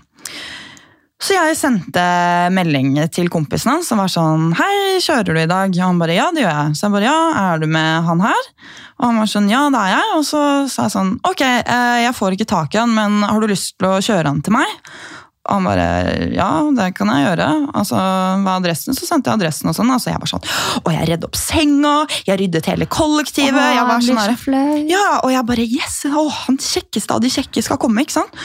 Så 1.19 1.35
jeg 1.35 1.55
sendte 1.59 2.01
melding 2.55 2.93
til 3.11 3.27
kompisen 3.31 3.73
hans 3.73 3.89
som 3.91 3.99
var 3.99 4.07
sånn 4.11 4.53
Hei, 4.55 5.01
kjører 5.03 5.35
du 5.35 5.39
i 5.41 5.49
dag? 5.51 5.73
Og 5.73 5.81
han 5.83 5.99
bare 5.99 6.15
ja, 6.15 6.29
det 6.31 6.45
gjør 6.45 6.53
jeg. 6.53 6.77
Så 6.79 6.85
jeg 6.85 6.93
bare 6.93 7.09
ja, 7.09 7.17
er 7.41 7.59
du 7.59 7.65
med 7.67 8.05
han 8.07 8.23
her? 8.23 8.45
Og 9.01 9.03
han 9.03 9.19
var 9.19 9.31
sånn 9.31 9.49
ja, 9.51 9.65
det 9.73 9.81
er 9.81 9.91
jeg. 9.97 10.13
Og 10.15 10.23
så 10.29 10.43
sa 10.71 10.85
jeg 10.87 10.95
sånn 10.95 11.11
ok, 11.27 11.43
eh, 11.43 11.97
jeg 12.05 12.15
får 12.15 12.37
ikke 12.37 12.47
tak 12.53 12.77
i 12.77 12.79
han, 12.79 12.95
men 12.95 13.19
har 13.27 13.43
du 13.43 13.51
lyst 13.51 13.75
til 13.75 13.89
å 13.89 13.99
kjøre 13.99 14.31
han 14.31 14.39
til 14.45 14.55
meg? 14.55 14.71
Og 15.49 15.57
han 15.57 15.65
bare 15.65 15.85
ja, 16.35 16.47
det 16.77 16.91
kan 16.97 17.09
jeg 17.09 17.25
gjøre. 17.25 17.47
Altså, 17.73 17.97
hva 17.97 18.53
er 18.53 18.61
adressen? 18.61 18.95
Så 18.97 19.07
sendte 19.07 19.31
jeg 19.31 19.39
adressen 19.39 19.71
og 19.71 19.75
sånn. 19.77 19.89
Altså, 19.95 20.11
jeg 20.11 20.21
var 20.21 20.29
sånn 20.29 20.45
Og 20.83 20.89
jeg 20.93 21.07
redde 21.09 21.29
opp 21.29 21.39
senga, 21.39 21.93
jeg 22.27 22.39
ryddet 22.43 22.69
hele 22.69 22.85
kollektivet. 22.89 23.57
jeg 23.57 23.87
var 23.89 24.05
sånn 24.05 24.21
her, 24.21 24.35
ja, 24.89 25.05
og 25.23 25.33
jeg 25.33 25.45
bare 25.49 25.65
yes, 25.65 25.99
å, 26.05 26.25
han 26.45 26.59
kjekkeste 26.61 27.15
av 27.15 27.23
de 27.23 27.31
kjekke 27.33 27.63
skal 27.65 27.79
komme, 27.81 28.05
ikke 28.05 28.19
sant? 28.19 28.41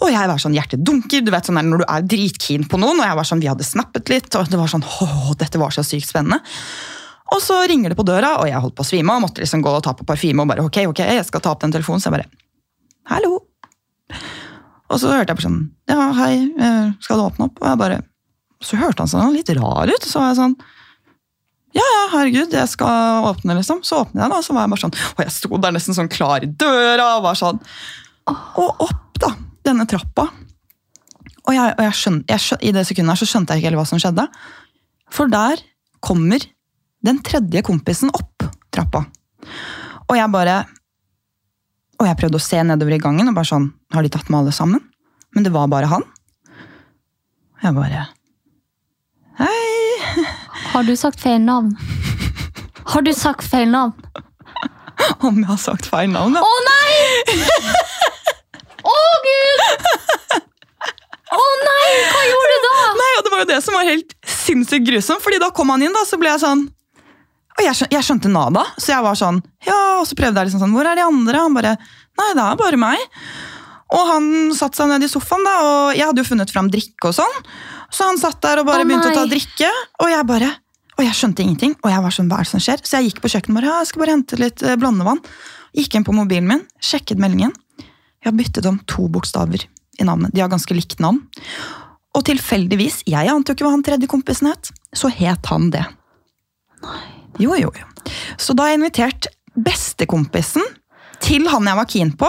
Og 0.00 0.12
jeg 0.12 0.30
var 0.30 0.40
sånn 0.40 0.56
hjertet 0.56 0.84
dunker, 0.84 1.24
du 1.24 1.32
vet 1.34 1.48
sånn 1.48 1.60
der 1.60 1.68
når 1.68 1.82
du 1.82 1.86
er 1.86 2.06
dritkeen 2.14 2.68
på 2.70 2.80
noen, 2.80 3.02
og 3.02 3.08
jeg 3.08 3.18
var 3.20 3.28
sånn, 3.28 3.42
vi 3.44 3.50
hadde 3.50 3.66
snappet 3.66 4.12
litt, 4.12 4.30
og 4.38 4.48
det 4.48 4.60
var 4.60 4.72
sånn, 4.72 4.86
Å, 4.88 5.34
dette 5.38 5.60
var 5.60 5.74
så 5.74 5.84
sykt 5.86 6.08
spennende. 6.08 6.40
Og 7.34 7.42
så 7.44 7.60
ringer 7.68 7.92
det 7.92 7.98
på 7.98 8.06
døra, 8.08 8.38
og 8.40 8.48
jeg 8.48 8.60
holdt 8.64 8.76
på 8.78 8.86
å 8.86 8.88
svime, 8.88 9.16
og 9.16 9.26
måtte 9.26 9.44
liksom 9.44 9.62
gå 9.64 9.72
og 9.74 9.82
ta 9.84 9.92
på 9.96 10.06
parfyme, 10.08 10.44
og 10.44 10.52
bare, 10.52 10.64
ok, 10.64 10.80
ok, 10.94 11.04
jeg 11.18 11.26
skal 11.28 11.44
ta 11.44 11.52
opp 11.52 11.64
den 11.64 11.74
telefonen, 11.74 12.00
så 12.00 12.08
jeg 12.08 12.18
bare, 12.18 12.30
hallo? 13.12 13.34
Og 14.88 15.00
så 15.00 15.12
hørte 15.12 15.32
jeg 15.32 15.40
på 15.40 15.44
sånn, 15.44 15.60
ja, 15.90 16.08
hei, 16.16 16.32
eh, 16.56 16.90
skal 17.04 17.20
du 17.20 17.26
åpne 17.26 17.48
opp? 17.48 17.60
Og 17.60 17.68
jeg 17.68 17.80
bare, 17.80 18.00
så 18.64 18.78
hørte 18.80 19.04
han 19.04 19.10
sånn 19.12 19.36
litt 19.36 19.50
rar 19.58 19.90
ut, 19.90 20.08
så 20.08 20.22
var 20.22 20.30
jeg 20.32 20.40
sånn, 20.40 20.56
ja, 21.76 21.84
ja, 21.84 22.04
herregud, 22.14 22.54
jeg 22.56 22.70
skal 22.72 23.26
åpne, 23.28 23.58
liksom. 23.58 23.82
Så 23.84 24.00
åpnet 24.02 24.22
jeg, 24.24 24.32
da, 24.32 24.38
så 24.44 24.54
var 24.56 24.64
jeg 24.64 24.72
bare 24.72 24.82
sånn 24.86 24.94
Og 24.96 25.18
jeg 25.20 25.32
sto 25.34 25.58
der 25.60 25.74
nesten 25.76 25.96
sånn 25.96 26.08
klar 26.10 26.44
i 26.44 26.48
døra 26.48 27.10
og 27.18 27.26
var 27.26 27.36
sånn 27.36 27.58
Og 28.30 28.80
opp, 28.86 29.20
da, 29.20 29.34
denne 29.68 29.84
trappa. 29.88 30.24
Og, 31.44 31.52
jeg, 31.52 31.74
og 31.74 31.82
jeg 31.84 31.96
skjøn, 32.00 32.18
jeg 32.28 32.44
skjøn, 32.44 32.62
i 32.64 32.72
det 32.76 32.84
sekundet 32.88 33.12
her 33.12 33.20
så 33.20 33.28
skjønte 33.28 33.54
jeg 33.54 33.62
ikke 33.62 33.70
helt 33.70 33.80
hva 33.80 33.86
som 33.88 34.00
skjedde. 34.00 34.24
For 35.12 35.32
der 35.32 35.60
kommer 36.04 36.44
den 37.04 37.20
tredje 37.24 37.62
kompisen 37.66 38.12
opp 38.16 38.44
trappa. 38.74 39.04
Og 40.08 40.16
jeg 40.16 40.32
bare 40.32 40.58
Og 41.98 42.06
jeg 42.06 42.18
prøvde 42.20 42.38
å 42.38 42.42
se 42.42 42.60
nedover 42.62 42.94
i 42.94 43.00
gangen 43.02 43.28
og 43.30 43.34
bare 43.38 43.48
sånn 43.50 43.68
Har 43.94 44.04
de 44.06 44.10
tatt 44.14 44.28
med 44.30 44.40
alle 44.44 44.54
sammen? 44.54 44.84
men 45.36 45.44
det 45.44 45.50
var 45.52 45.66
bare 45.68 45.86
han. 45.86 46.02
Jeg 47.62 47.74
bare 47.76 48.06
Hei! 49.38 50.24
Har 50.72 50.86
du 50.88 50.94
sagt 50.96 51.20
feil 51.20 51.42
navn? 51.44 51.68
Har 52.88 53.04
du 53.04 53.12
sagt 53.14 53.44
feil 53.44 53.68
navn? 53.70 53.92
Om 55.20 55.36
jeg 55.42 55.46
har 55.50 55.60
sagt 55.60 55.86
feil 55.86 56.08
navn, 56.10 56.34
Å 56.40 56.48
ja. 56.48 56.64
nei! 56.66 57.44
Å 58.88 58.96
gud! 59.28 59.62
Å 61.38 61.44
nei, 61.60 61.92
hva 62.08 62.24
gjorde 62.32 62.56
du 62.56 62.66
da? 62.66 62.74
Nei, 62.98 63.12
og 63.18 63.22
Det 63.26 63.32
var 63.34 63.44
jo 63.44 63.48
det 63.52 63.60
som 63.68 63.76
var 63.76 63.86
helt 63.92 64.16
sinnssykt 64.26 64.88
grusomt, 64.88 65.22
fordi 65.22 65.38
da 65.44 65.52
kom 65.54 65.70
han 65.74 65.84
inn, 65.84 65.94
da, 65.94 66.02
så 66.08 66.18
ble 66.18 66.32
jeg 66.32 66.42
sånn 66.42 66.64
Og 67.58 67.64
jeg 67.66 67.74
skjønte, 67.74 67.94
jeg 67.96 68.06
skjønte 68.06 68.30
nada, 68.32 68.64
så 68.78 68.92
jeg 68.94 69.04
var 69.04 69.18
sånn 69.18 69.40
Ja, 69.66 69.78
og 69.98 70.06
så 70.06 70.18
prøvde 70.18 70.38
jeg 70.38 70.50
liksom 70.50 70.62
sånn 70.62 70.74
Hvor 70.76 70.86
er 70.86 70.98
de 70.98 71.06
andre? 71.06 71.42
Han 71.42 71.56
bare 71.56 71.74
Nei, 72.18 72.32
det 72.34 72.44
er 72.44 72.56
bare 72.58 72.78
meg. 72.80 73.02
Og 73.94 74.08
han 74.08 74.24
satte 74.56 74.80
seg 74.80 74.88
ned 74.90 75.04
i 75.06 75.08
sofaen, 75.08 75.44
da, 75.46 75.52
og 75.62 75.92
jeg 75.94 76.02
hadde 76.02 76.18
jo 76.18 76.26
funnet 76.26 76.50
fram 76.50 76.66
drikke 76.72 77.12
og 77.12 77.14
sånn. 77.14 77.36
Så 77.94 78.08
han 78.08 78.18
satt 78.18 78.40
der 78.42 78.60
og 78.60 78.66
bare 78.66 78.82
oh, 78.82 78.88
begynte 78.88 79.12
å 79.12 79.14
ta 79.14 79.22
nei. 79.22 79.36
drikke, 79.36 79.68
og 80.02 80.10
jeg 80.10 80.26
bare 80.26 80.48
og 80.98 81.04
jeg 81.06 81.14
skjønte 81.14 81.44
ingenting, 81.44 81.76
og 81.78 81.92
jeg 81.92 82.02
var 82.02 82.14
sånn, 82.14 82.26
hva 82.26 82.40
er 82.40 82.46
det 82.48 82.50
som 82.50 82.62
skjer? 82.62 82.80
Så 82.82 82.98
jeg 82.98 83.12
gikk 83.12 83.20
på 83.22 83.30
kjøkkenet 83.30 83.54
bare, 83.54 83.70
ja, 83.70 83.76
jeg 83.84 83.90
skal 83.92 84.02
bare 84.02 84.14
hente 84.16 84.38
litt 84.40 84.64
eh, 84.66 84.74
blandevann. 84.82 85.20
Gikk 85.78 85.94
inn 85.94 86.06
på 86.08 86.14
mobilen 86.16 86.48
min, 86.50 86.64
sjekket 86.82 87.22
meldingen. 87.22 87.52
Jeg 87.78 88.26
har 88.32 88.34
byttet 88.34 88.66
om 88.66 88.80
to 88.90 89.06
bokstaver 89.14 89.62
i 89.62 90.06
navnet. 90.08 90.34
De 90.34 90.42
har 90.42 90.50
ganske 90.50 90.74
likt 90.74 90.98
navn. 91.02 91.20
Og 92.18 92.24
tilfeldigvis, 92.26 93.04
jeg 93.06 93.30
ante 93.30 93.54
jo 93.54 93.54
ikke 93.54 93.68
hva 93.68 93.76
han 93.76 93.86
tredje 93.86 94.10
kompisen 94.10 94.50
het, 94.50 94.72
så 94.90 95.10
het 95.12 95.52
han 95.52 95.70
det. 95.70 95.84
Jo, 97.38 97.54
jo, 97.58 97.70
jo. 97.72 98.12
Så 98.40 98.54
da 98.56 98.64
har 98.66 98.74
jeg 98.74 98.80
invitert 98.82 99.28
bestekompisen 99.58 100.64
til 101.24 101.48
han 101.50 101.66
jeg 101.66 101.76
var 101.80 101.88
keen 101.90 102.12
på, 102.18 102.28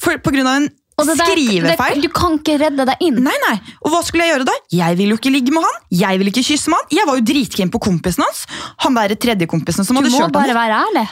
for, 0.00 0.18
på 0.20 0.32
grunn 0.34 0.46
av 0.50 0.56
en 0.62 0.66
der- 0.96 1.14
skrivefeil. 1.36 1.94
det- 2.00 2.02
Du 2.02 2.08
kan 2.12 2.38
ikke 2.38 2.58
redde 2.60 2.84
deg 2.88 2.96
inn. 3.04 3.18
Nei, 3.24 3.34
nei. 3.48 3.56
Og 3.84 3.90
hva 3.92 4.02
skulle 4.04 4.24
jeg 4.24 4.32
gjøre 4.34 4.46
da? 4.48 4.52
Jeg 4.72 4.96
ville 4.96 5.12
jo 5.16 5.18
ikke 5.20 5.32
ligge 5.32 5.52
med 5.52 5.62
han. 5.64 5.76
Jeg 5.92 6.18
ville 6.18 6.30
ikke 6.32 6.44
kysse 6.46 6.68
med 6.72 6.78
han. 6.80 6.88
Jeg 6.98 7.06
var 7.06 7.16
jo 7.16 7.24
dritkeen 7.32 7.70
på 7.72 7.80
kompisen 7.84 8.24
hans. 8.24 8.46
Han 8.84 8.94
der 8.96 9.14
tredjekompisen 9.16 9.84
som 9.84 9.96
Du 9.96 10.02
hadde 10.02 10.12
må 10.12 10.28
bare 10.32 10.54
være 10.56 10.82
ærlig. 10.86 11.08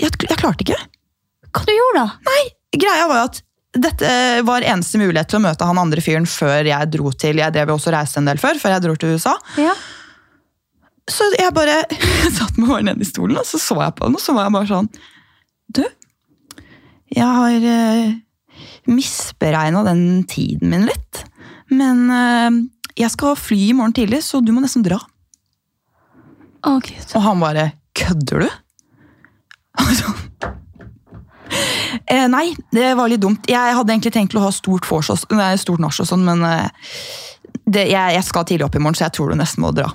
Jeg, 0.00 0.10
jeg 0.28 0.38
klarte 0.40 0.64
ikke. 0.64 0.78
Hva 1.50 1.64
du 1.66 1.72
gjorde 1.74 2.02
da? 2.04 2.06
Nei, 2.30 2.42
Greia 2.80 3.06
var 3.10 3.16
jo 3.24 3.24
at 3.30 3.40
dette 3.80 4.10
var 4.46 4.62
eneste 4.66 4.98
mulighet 4.98 5.28
til 5.30 5.38
å 5.38 5.42
møte 5.44 5.66
han 5.66 5.78
andre 5.78 6.02
fyren 6.02 6.26
før 6.26 6.64
jeg 6.66 6.90
dro 6.90 7.10
til 7.12 7.36
Jeg 7.38 7.52
drev 7.54 7.68
jo 7.70 7.76
også 7.78 7.92
reiste 7.94 8.18
en 8.18 8.26
del 8.30 8.38
før, 8.42 8.58
før 8.58 8.74
jeg 8.76 8.82
dro 8.86 8.94
til 8.98 9.14
USA. 9.14 9.34
Ja. 9.60 9.74
Så 11.10 11.26
jeg 11.36 11.54
bare 11.56 11.82
satt 12.38 12.58
meg 12.58 12.70
håret 12.70 12.88
nede 12.90 13.04
i 13.04 13.08
stolen, 13.08 13.38
og 13.40 13.48
så 13.48 13.60
så 13.60 13.78
jeg 13.82 13.96
på 13.98 14.06
den, 14.06 14.18
og 14.18 14.22
så 14.22 14.34
var 14.36 14.48
jeg 14.48 14.56
bare 14.56 14.70
sånn 14.70 14.90
Du, 15.70 15.84
jeg 17.10 17.26
har 17.26 17.66
uh, 17.66 18.12
misberegna 18.90 19.82
den 19.86 20.04
tiden 20.30 20.70
min 20.70 20.86
litt. 20.86 21.24
Men 21.70 22.06
uh, 22.10 22.60
jeg 22.98 23.10
skal 23.14 23.38
fly 23.38 23.60
i 23.70 23.76
morgen 23.76 23.94
tidlig, 23.96 24.22
så 24.26 24.42
du 24.42 24.52
må 24.54 24.62
nesten 24.62 24.84
dra. 24.86 25.00
Oh, 26.66 26.78
gud. 26.78 27.04
Og 27.14 27.22
han 27.24 27.40
bare 27.42 27.70
Kødder 28.00 28.44
du? 28.44 28.50
Altså, 29.80 30.12
eh, 32.06 32.26
nei, 32.30 32.52
det 32.72 32.92
var 32.96 33.10
litt 33.10 33.20
dumt. 33.20 33.48
Jeg 33.50 33.74
hadde 33.76 33.92
egentlig 33.92 34.12
tenkt 34.14 34.36
å 34.38 34.44
ha 34.44 34.50
stort, 34.54 34.86
nei, 35.34 35.50
stort 35.60 35.82
nach 35.82 35.98
og 36.00 36.08
sånn, 36.08 36.22
men 36.24 36.44
eh, 36.46 36.94
det, 37.66 37.88
jeg, 37.90 38.14
jeg 38.16 38.26
skal 38.26 38.46
tidlig 38.46 38.68
opp 38.68 38.78
i 38.78 38.82
morgen, 38.82 38.96
så 38.98 39.08
jeg 39.08 39.16
tror 39.18 39.32
du 39.32 39.40
nesten 39.40 39.64
må 39.64 39.72
dra. 39.74 39.90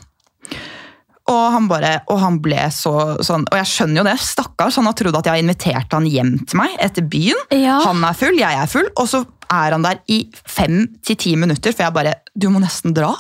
Og 1.32 1.46
han 1.56 1.66
bare, 1.66 1.92
og 2.14 2.20
han 2.22 2.36
ble 2.44 2.68
så 2.74 2.92
sånn, 3.26 3.48
og 3.50 3.58
jeg 3.58 3.70
skjønner 3.72 4.02
jo 4.02 4.06
det, 4.06 4.14
stakkars, 4.22 4.76
han 4.78 4.86
har 4.86 4.94
trodd 4.98 5.16
at 5.18 5.26
jeg 5.26 5.34
har 5.34 5.42
invitert 5.42 5.96
han 5.98 6.06
hjem 6.06 6.36
til 6.46 6.60
meg 6.60 6.76
etter 6.86 7.08
byen. 7.10 7.40
Ja. 7.56 7.80
Han 7.88 8.04
er 8.06 8.18
full, 8.18 8.38
jeg 8.38 8.60
er 8.62 8.70
full, 8.70 8.92
og 8.94 9.10
så 9.10 9.24
er 9.50 9.74
han 9.74 9.86
der 9.86 10.04
i 10.12 10.20
fem 10.46 10.84
til 11.06 11.18
ti 11.22 11.34
minutter, 11.40 11.74
for 11.74 11.88
jeg 11.88 11.96
bare, 11.98 12.14
du 12.38 12.52
må 12.54 12.62
nesten 12.62 12.94
dra. 12.94 13.16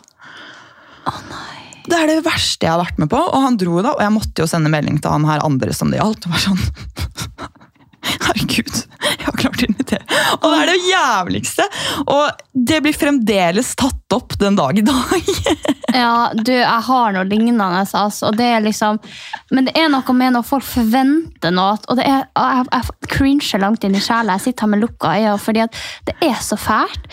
Å 1.05 1.15
nei 1.31 1.51
Det 1.85 1.97
er 1.97 2.09
det 2.09 2.21
verste 2.25 2.65
jeg 2.65 2.73
har 2.73 2.81
vært 2.81 3.01
med 3.01 3.09
på, 3.09 3.17
og 3.17 3.41
han 3.41 3.57
dro 3.61 3.81
da, 3.81 3.95
og 3.97 4.05
jeg 4.05 4.13
måtte 4.13 4.45
jo 4.45 4.49
sende 4.49 4.69
melding 4.73 5.01
til 5.01 5.13
han 5.13 5.25
her 5.29 5.41
andre 5.45 5.73
som 5.73 5.89
det 5.93 6.01
gjaldt. 6.01 6.29
og 6.29 6.37
var 6.37 6.45
sånn, 6.45 6.63
Herregud, 8.05 8.75
jeg 9.01 9.25
har 9.25 9.37
klart 9.39 9.63
å 9.63 9.67
invitere. 9.69 10.19
Og 10.39 10.45
det 10.51 10.59
er 10.59 10.71
det 10.71 10.77
jævligste. 10.89 11.65
Og 12.05 12.43
det 12.69 12.81
blir 12.85 12.97
fremdeles 12.97 13.71
tatt 13.79 14.15
opp 14.15 14.37
den 14.41 14.59
dag 14.59 14.77
i 14.79 14.85
dag. 14.85 15.33
Ja, 15.95 16.27
du, 16.35 16.51
jeg 16.51 16.81
har 16.87 17.13
noe 17.15 17.23
lignende, 17.23 17.63
altså. 17.63 18.09
Og 18.27 18.35
det 18.35 18.49
er 18.57 18.63
liksom, 18.65 18.97
men 19.55 19.69
det 19.69 19.77
er 19.79 19.87
noe 19.93 20.15
med 20.17 20.33
når 20.35 20.43
folk 20.43 20.65
forventer 20.67 21.53
noe, 21.55 21.77
og 21.87 21.95
det 21.95 22.03
er, 22.03 22.25
jeg, 22.35 22.65
jeg 22.73 23.11
cringer 23.13 23.63
langt 23.63 23.87
inn 23.87 23.95
i 23.95 24.03
sjela. 24.03 24.35
Jeg 24.35 24.49
sitter 24.49 24.65
her 24.65 24.73
med 24.73 24.83
lukka 24.83 25.13
øyne, 25.15 25.37
fordi 25.39 25.63
at 25.63 25.79
det 26.09 26.17
er 26.27 26.35
så 26.43 26.59
fælt. 26.59 27.07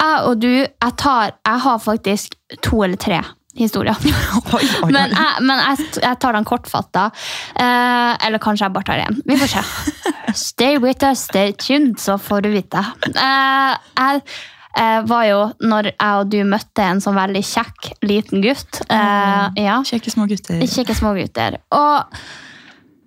Jeg 0.00 0.20
og 0.28 0.40
du, 0.42 0.50
jeg, 0.52 0.92
tar, 1.00 1.32
jeg 1.48 1.64
har 1.64 1.80
faktisk 1.80 2.36
to 2.60 2.84
eller 2.84 3.00
tre 3.00 3.22
historier. 3.56 3.96
Men, 4.86 5.10
jeg, 5.10 5.42
men 5.42 5.58
jeg, 5.58 5.86
jeg 6.02 6.18
tar 6.22 6.36
den 6.36 6.46
kortfatta. 6.46 7.08
Eh, 7.54 8.26
eller 8.26 8.42
kanskje 8.42 8.68
jeg 8.68 8.74
bare 8.76 8.86
tar 8.86 9.02
én. 9.08 9.20
Vi 9.26 9.36
får 9.40 9.54
se. 9.56 9.64
Stay 10.36 10.78
with 10.78 11.04
us, 11.06 11.26
stay 11.28 11.52
tuned, 11.52 11.98
så 12.00 12.18
får 12.18 12.46
du 12.46 12.50
vite. 12.54 12.82
Eh, 13.08 13.74
jeg 13.96 14.22
eh, 14.76 15.00
var 15.08 15.24
jo, 15.28 15.40
når 15.64 15.90
jeg 15.92 16.20
og 16.22 16.30
du 16.30 16.38
møtte 16.48 16.86
en 16.86 17.02
sånn 17.02 17.18
veldig 17.18 17.42
kjekk 17.46 17.90
liten 18.06 18.44
gutt 18.44 18.82
eh, 18.86 19.64
ja, 19.64 19.80
Kjekke 19.86 20.12
små 20.12 20.28
gutter. 20.30 20.62
Kjekke 20.62 20.96
små 20.96 21.14
gutter. 21.18 21.58
Og 21.74 22.20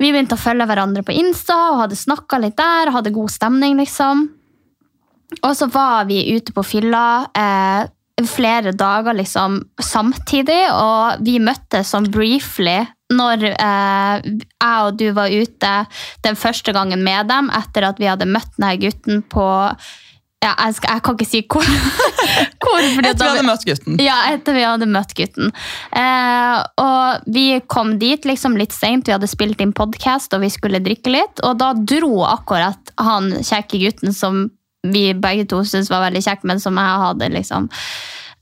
vi 0.02 0.12
begynte 0.12 0.36
å 0.36 0.42
følge 0.42 0.68
hverandre 0.68 1.06
på 1.06 1.16
Insta 1.16 1.58
og 1.72 1.84
hadde 1.86 2.00
snakka 2.00 2.42
litt 2.44 2.58
der. 2.60 2.92
Hadde 2.92 3.14
god 3.16 3.32
stemning, 3.32 3.78
liksom. 3.80 4.26
Og 5.42 5.54
så 5.58 5.70
var 5.72 6.10
vi 6.10 6.20
ute 6.36 6.54
på 6.54 6.66
fylla 6.66 7.06
eh, 7.32 7.86
flere 8.22 8.72
dager 8.78 9.16
liksom 9.18 9.58
samtidig, 9.82 10.62
og 10.70 11.24
vi 11.26 11.40
møttes 11.42 11.94
sånn 11.94 12.12
briefly 12.14 12.84
når 13.14 13.46
eh, 13.52 14.24
jeg 14.24 14.86
og 14.88 14.96
du 14.98 15.08
var 15.18 15.34
ute 15.34 15.74
den 16.26 16.38
første 16.40 16.74
gangen 16.74 17.04
med 17.06 17.30
dem, 17.30 17.50
etter 17.54 17.90
at 17.90 18.02
vi 18.02 18.10
hadde 18.10 18.30
møtt 18.30 18.54
denne 18.58 18.78
gutten 18.82 19.22
på 19.30 19.46
ja, 20.44 20.52
jeg, 20.58 20.76
skal, 20.76 20.98
jeg 20.98 21.04
kan 21.06 21.16
ikke 21.16 21.28
si 21.30 21.40
hvor. 21.48 21.68
hvor 22.64 22.82
fordi 22.96 23.12
Etter 23.14 23.24
vi 23.24 23.30
hadde 23.30 23.46
møtt 23.48 23.62
gutten. 23.68 24.00
ja, 24.04 24.18
etter 24.34 24.58
vi 24.58 24.66
hadde 24.68 24.90
møtt 24.92 25.14
gutten. 25.16 25.54
Eh, 25.96 26.58
og 26.84 27.30
vi 27.32 27.46
kom 27.72 27.96
dit 28.02 28.28
liksom 28.28 28.58
litt 28.60 28.76
seint, 28.76 29.08
vi 29.08 29.16
hadde 29.16 29.30
spilt 29.32 29.64
inn 29.64 29.72
podkast 29.78 30.36
og 30.36 30.44
vi 30.44 30.52
skulle 30.52 30.84
drikke 30.84 31.14
litt. 31.16 31.40
Og 31.48 31.56
da 31.62 31.72
dro 31.78 32.26
akkurat 32.28 32.92
han 33.00 33.32
kjekke 33.40 33.80
gutten 33.86 34.16
som 34.16 34.50
vi 34.84 35.14
begge 35.16 35.46
to 35.50 35.64
syntes 35.64 35.90
var 35.92 36.04
veldig 36.10 36.24
kjekk, 36.26 36.44
men 36.50 36.60
som 36.60 36.76
jeg 36.80 37.00
hadde 37.08 37.32
liksom 37.38 37.70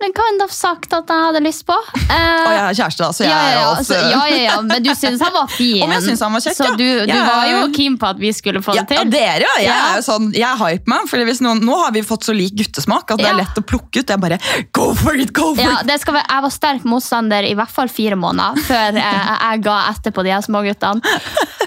men 0.01 0.09
kind 0.17 0.41
of 0.41 0.49
sagt 0.49 0.93
at 0.97 1.11
jeg 1.13 1.25
hadde 1.27 1.43
lyst 1.45 1.61
på. 1.67 1.75
Eh, 2.11 2.17
Og 2.17 2.51
jeg 2.51 2.61
er 2.65 2.75
kjæreste, 2.75 3.03
da, 3.05 3.09
så 3.15 3.23
jeg 3.23 3.29
ja, 3.29 3.35
ja, 3.37 3.43
er 3.45 3.53
ja, 3.53 3.65
altså, 3.69 3.93
også 3.93 4.09
ja, 4.11 4.21
ja, 4.27 4.39
ja, 4.43 4.55
men 4.67 4.83
du 4.83 4.89
syns 4.97 5.21
han 5.23 5.31
var 5.35 5.51
fin. 5.53 5.83
Om 5.85 5.93
jeg 5.93 6.03
synes 6.07 6.23
han 6.25 6.33
var 6.35 6.43
kjekk, 6.43 6.57
så 6.57 6.69
du, 6.75 6.83
du 7.07 7.13
var 7.13 7.43
jo 7.47 7.59
keen 7.75 7.95
på 8.01 8.09
at 8.09 8.19
vi 8.19 8.31
skulle 8.35 8.63
få 8.65 8.73
ja, 8.75 8.83
det 8.89 8.97
ja, 8.97 9.03
til. 9.05 9.11
dere, 9.13 9.51
ja. 9.61 9.67
Jeg 9.67 9.85
er 9.85 9.99
jo 10.01 10.03
sånn, 10.09 10.25
jeg 10.35 10.47
er 10.49 10.59
hype 10.59 10.91
man, 10.91 11.07
for 11.07 11.23
noen, 11.45 11.61
nå 11.69 11.77
har 11.85 11.93
vi 11.95 12.03
fått 12.03 12.27
så 12.27 12.35
lik 12.35 12.57
guttesmak 12.57 13.13
at 13.13 13.21
det 13.21 13.29
Ja. 13.29 13.35
er 13.35 13.39
lett 13.43 13.61
å 13.61 13.63
plukke 13.63 14.01
ut. 14.01 14.11
Jeg 14.15 14.23
bare, 14.25 14.41
go 14.75 14.89
for 14.97 15.15
it, 15.15 15.31
go 15.37 15.53
for 15.53 15.61
Ja, 15.63 15.77
it! 15.85 15.87
være, 16.09 16.25
jeg 16.25 16.45
var 16.49 16.55
sterk 16.57 16.83
motstander 16.89 17.47
i 17.47 17.53
hvert 17.61 17.71
fall 17.71 17.93
fire 17.93 18.17
måneder 18.19 18.57
før 18.67 18.97
jeg, 18.97 19.21
jeg 19.37 19.63
ga 19.69 19.77
etter 19.93 20.17
på 20.17 20.25
de 20.27 20.33
her 20.35 20.41
småguttene. 20.49 21.17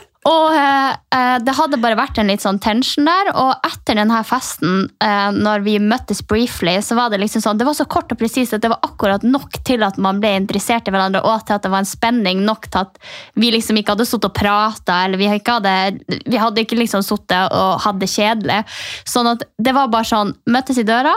Og 0.25 0.55
eh, 0.57 1.37
det 1.45 1.55
hadde 1.59 1.79
bare 1.83 1.99
vært 1.99 2.16
en 2.20 2.31
litt 2.31 2.41
sånn 2.45 2.61
tension 2.62 3.05
der, 3.05 3.31
og 3.37 3.66
etter 3.66 3.99
denne 3.99 4.22
festen, 4.25 4.87
eh, 5.05 5.29
når 5.37 5.64
vi 5.66 5.77
møttes 5.83 6.22
briefly, 6.25 6.79
så 6.85 6.97
var 6.97 7.12
det 7.12 7.20
liksom 7.20 7.45
sånn, 7.45 7.61
det 7.61 7.66
var 7.68 7.77
så 7.77 7.85
kort 7.91 8.12
og 8.14 8.20
presist 8.20 8.57
at 8.57 8.64
det 8.64 8.72
var 8.72 8.81
akkurat 8.87 9.27
nok 9.27 9.61
til 9.68 9.85
at 9.85 9.99
man 10.01 10.22
ble 10.22 10.33
interessert 10.41 10.89
i 10.89 10.95
hverandre, 10.95 11.20
og 11.29 11.45
til 11.45 11.59
at 11.59 11.66
det 11.66 11.72
var 11.75 11.85
en 11.85 11.91
spenning 11.91 12.41
nok 12.47 12.70
til 12.70 12.87
at 12.87 12.97
vi 13.37 13.53
liksom 13.53 13.81
ikke 13.81 13.93
hadde 13.93 14.09
sittet 14.09 14.31
og 14.31 14.37
pratet, 14.39 14.95
eller 14.97 15.20
vi, 15.20 15.29
hadde, 15.29 15.77
vi 16.25 16.41
hadde 16.41 16.64
ikke 16.64 16.81
liksom 16.81 17.05
sittet 17.05 17.53
og 17.53 17.85
hatt 17.85 18.01
det 18.01 18.09
kjedelig. 18.14 18.62
Sånn 19.05 19.29
at 19.35 19.45
det 19.61 19.77
var 19.77 19.93
bare 19.93 20.09
sånn, 20.09 20.33
møttes 20.49 20.81
i 20.81 20.89
døra, 20.89 21.12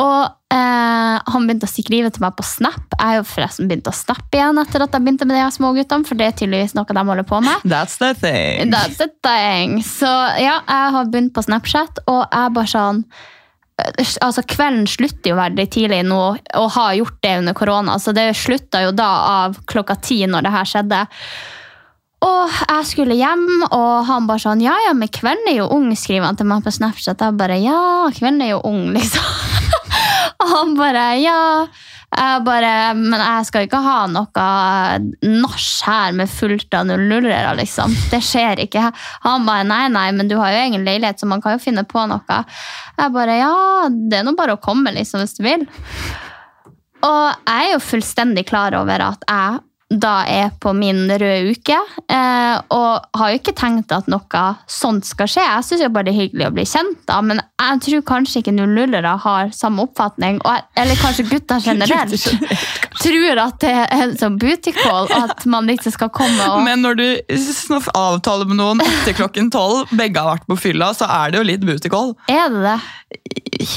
og 0.00 0.22
eh, 0.50 1.18
han 1.30 1.44
begynte 1.46 1.68
å 1.68 1.70
skrive 1.70 2.10
til 2.10 2.24
meg 2.24 2.34
på 2.38 2.46
Snap. 2.46 2.96
Jeg 2.96 3.04
har 3.04 3.20
jo 3.20 3.26
forresten 3.28 3.68
begynt 3.70 3.90
å 3.90 3.94
snappe 3.94 4.38
igjen 4.40 4.58
etter 4.62 4.82
at 4.82 4.96
jeg 4.96 5.04
begynte 5.04 5.28
med 5.28 5.38
de 5.38 5.44
småguttene, 5.54 6.08
for 6.08 6.18
det 6.18 6.26
er 6.26 6.34
tydeligvis 6.40 6.74
noe 6.74 6.96
de 6.98 7.04
holder 7.10 7.28
på 7.28 7.38
med. 7.44 7.62
That's 7.70 8.00
the 8.02 8.10
thing. 8.18 8.72
That's 8.74 8.98
the 8.98 9.10
thing. 9.22 9.78
Så 9.86 10.10
ja, 10.42 10.58
jeg 10.66 10.90
har 10.96 11.12
begynt 11.12 11.34
på 11.36 11.46
Snapchat, 11.46 12.02
og 12.10 12.26
jeg 12.26 12.58
bare 12.58 12.74
sånn 12.74 13.06
Altså, 13.74 14.44
Kvelden 14.46 14.84
slutter 14.86 15.32
jo 15.32 15.34
veldig 15.34 15.64
tidlig 15.74 16.04
nå, 16.06 16.18
og 16.60 16.66
har 16.76 16.92
gjort 16.94 17.16
det 17.26 17.32
under 17.40 17.56
korona. 17.58 17.96
Så 17.98 18.12
det 18.14 18.28
slutta 18.38 18.84
jo 18.84 18.92
da 18.94 19.08
av 19.42 19.56
klokka 19.66 19.96
ti 19.98 20.20
når 20.30 20.46
det 20.46 20.52
her 20.54 20.68
skjedde. 20.70 21.00
Og 22.24 22.54
jeg 22.62 22.86
skulle 22.88 23.16
hjem, 23.18 23.44
og 23.66 24.06
han 24.08 24.28
bare 24.30 24.44
sånn 24.44 24.62
Ja, 24.64 24.76
ja, 24.86 24.94
men 24.96 25.10
kvelden 25.12 25.50
er 25.50 25.58
jo 25.58 25.66
ung, 25.74 25.90
skriver 25.98 26.30
han 26.30 26.38
til 26.38 26.48
meg 26.48 26.62
på 26.64 26.72
Snapchat. 26.72 27.20
Jeg 27.20 27.38
bare 27.40 27.58
Ja, 27.60 27.80
kvelden 28.14 28.46
er 28.46 28.54
jo 28.54 28.62
ung, 28.70 28.86
liksom. 28.94 29.53
Og 30.42 30.54
han 30.56 30.78
bare 30.78 31.10
Ja. 31.22 31.42
Jeg 32.14 32.42
bare, 32.46 32.94
men 32.94 33.18
jeg 33.18 33.46
skal 33.48 33.64
ikke 33.66 33.80
ha 33.82 34.04
noe 34.06 34.42
nach 35.26 35.64
her 35.82 36.12
med 36.14 36.30
fullt 36.30 36.76
av 36.78 36.86
nullere, 36.86 37.56
liksom. 37.58 37.90
Det 38.12 38.20
skjer 38.22 38.62
ikke. 38.68 38.84
Han 39.24 39.42
bare 39.48 39.64
nei, 39.66 39.88
nei, 39.90 40.04
men 40.14 40.30
du 40.30 40.36
har 40.38 40.52
jo 40.54 40.60
egen 40.60 40.86
leilighet, 40.86 41.18
så 41.18 41.26
man 41.26 41.42
kan 41.42 41.56
jo 41.56 41.64
finne 41.64 41.82
på 41.82 42.04
noe. 42.06 42.38
Jeg 43.00 43.14
bare 43.16 43.38
ja, 43.40 43.54
det 43.90 44.20
er 44.20 44.28
nå 44.28 44.36
bare 44.38 44.54
å 44.54 44.62
komme, 44.62 44.94
liksom, 44.94 45.24
hvis 45.24 45.34
du 45.40 45.42
vil. 45.42 45.66
Og 47.02 47.24
jeg 47.50 47.66
er 47.66 47.72
jo 47.74 47.82
fullstendig 47.82 48.46
klar 48.46 48.78
over 48.78 49.08
at 49.10 49.26
jeg 49.26 49.58
da 50.00 50.14
er 50.28 50.52
på 50.60 50.72
min 50.76 51.06
røde 51.10 51.54
uke. 51.54 51.76
Eh, 52.10 52.56
og 52.74 53.18
har 53.18 53.32
jo 53.32 53.40
ikke 53.40 53.54
tenkt 53.56 53.92
at 53.94 54.08
noe 54.10 54.44
sånt 54.70 55.06
skal 55.08 55.30
skje. 55.30 55.44
Jeg 55.44 55.66
syns 55.68 55.86
bare 55.94 56.08
det 56.08 56.14
er 56.14 56.20
hyggelig 56.24 56.48
å 56.48 56.54
bli 56.54 56.66
kjent, 56.68 57.00
da, 57.08 57.20
men 57.24 57.42
jeg 57.60 57.82
tror 57.86 58.04
kanskje 58.10 58.42
ikke 58.42 58.54
00-ere 58.56 59.14
har 59.24 59.52
samme 59.56 59.84
oppfatning. 59.86 60.40
Eller 60.44 61.00
kanskje 61.00 61.26
gutter 61.32 61.62
generelt. 61.64 62.28
tror 63.00 63.42
at 63.44 63.60
det 63.64 63.72
er 63.74 64.04
en 64.06 64.16
sånn 64.18 64.38
booty 64.40 64.74
call, 64.76 65.08
at 65.14 65.44
man 65.50 65.70
ikke 65.72 65.92
skal 65.94 66.10
komme 66.14 66.48
og 66.54 66.62
Men 66.66 66.84
når 66.84 66.98
du 67.00 67.06
avtaler 67.94 68.48
med 68.48 68.58
noen 68.60 68.82
etter 68.84 69.16
klokken 69.16 69.50
tolv, 69.54 69.88
begge 69.94 70.20
har 70.20 70.36
vært 70.36 70.48
på 70.50 70.58
fylla, 70.68 70.92
så 70.96 71.08
er 71.10 71.32
det 71.32 71.40
jo 71.42 71.48
litt 71.48 71.64
booty 71.66 71.92
call. 71.92 72.14
Er 72.30 72.50
det 72.52 72.64
det? 72.64 72.78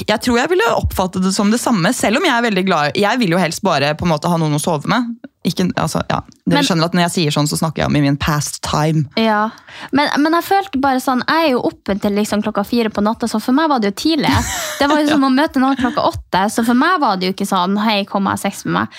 Jeg 0.08 0.18
tror 0.24 0.40
jeg 0.40 0.50
ville 0.50 0.68
oppfattet 0.74 1.22
det 1.24 1.32
som 1.34 1.52
det 1.52 1.60
samme, 1.62 1.92
selv 1.96 2.18
om 2.18 2.26
jeg 2.26 2.34
er 2.34 2.44
veldig 2.44 2.64
glad 2.66 2.96
Jeg 2.98 3.20
vil 3.20 3.36
jo 3.36 3.38
helst 3.40 3.62
bare 3.64 3.92
på 3.96 4.06
en 4.06 4.12
måte 4.12 4.30
ha 4.30 4.38
noen 4.40 4.56
å 4.58 4.62
sove 4.62 4.90
med. 4.90 5.14
Ikke, 5.46 5.68
altså, 5.78 6.02
ja. 6.10 6.20
Dere 6.44 6.58
Men- 6.58 6.64
skjønner 6.66 6.84
at 6.90 6.94
Når 6.98 7.02
jeg 7.06 7.14
sier 7.14 7.30
sånn, 7.30 7.46
så 7.46 7.56
snakker 7.56 7.84
jeg 7.84 7.86
om 7.86 7.96
i 7.96 8.00
min 8.02 8.16
past 8.18 8.60
time. 8.66 9.06
Ja, 9.16 9.50
men, 9.92 10.10
men 10.18 10.34
jeg 10.34 10.44
følte 10.44 10.80
bare 10.82 10.98
sånn 11.00 11.22
Jeg 11.28 11.46
er 11.46 11.50
jo 11.52 11.60
oppe 11.68 11.94
til 12.00 12.16
liksom 12.18 12.42
klokka 12.42 12.66
fire 12.66 12.90
på 12.90 13.04
natta, 13.06 13.28
så 13.30 13.40
for 13.40 13.54
meg 13.54 13.70
var 13.70 13.78
det 13.78 13.94
jo 13.94 13.98
tidlig. 14.02 14.34
Det 14.78 14.88
var 14.90 15.00
jo 15.00 15.08
som 15.08 15.24
å 15.26 15.30
møte 15.32 15.62
noen 15.62 15.78
klokka 15.78 16.04
åtte, 16.10 16.44
så 16.50 16.62
for 16.66 16.78
meg 16.78 17.00
var 17.00 17.16
det 17.16 17.30
jo 17.30 17.36
ikke 17.36 17.48
sånn 17.48 17.78
Hei, 17.82 18.02
kom 18.08 18.26
jeg 18.30 18.38
seks 18.38 18.58
sex 18.58 18.64
med 18.66 18.74
meg. 18.78 18.98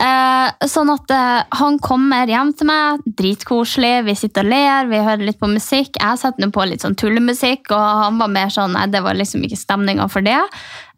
Eh, 0.00 0.68
sånn 0.70 0.90
at 0.92 1.12
eh, 1.14 1.42
han 1.60 1.78
kommer 1.82 2.30
hjem 2.30 2.52
til 2.56 2.68
meg, 2.70 3.02
dritkoselig, 3.20 4.04
vi 4.06 4.16
sitter 4.18 4.46
og 4.46 4.52
ler, 4.52 4.90
vi 4.90 5.02
hører 5.04 5.26
litt 5.26 5.40
på 5.40 5.50
musikk. 5.50 5.98
Jeg 6.00 6.20
setter 6.20 6.44
nå 6.44 6.50
på 6.54 6.66
litt 6.68 6.84
sånn 6.84 6.96
tullemusikk, 6.98 7.72
og 7.74 8.04
han 8.04 8.20
var 8.20 8.32
mer 8.32 8.52
sånn 8.52 8.68
Nei, 8.70 8.86
det 8.92 9.00
var 9.02 9.16
liksom 9.18 9.42
ikke 9.42 9.58
stemninga 9.58 10.06
for 10.12 10.22
det. 10.22 10.38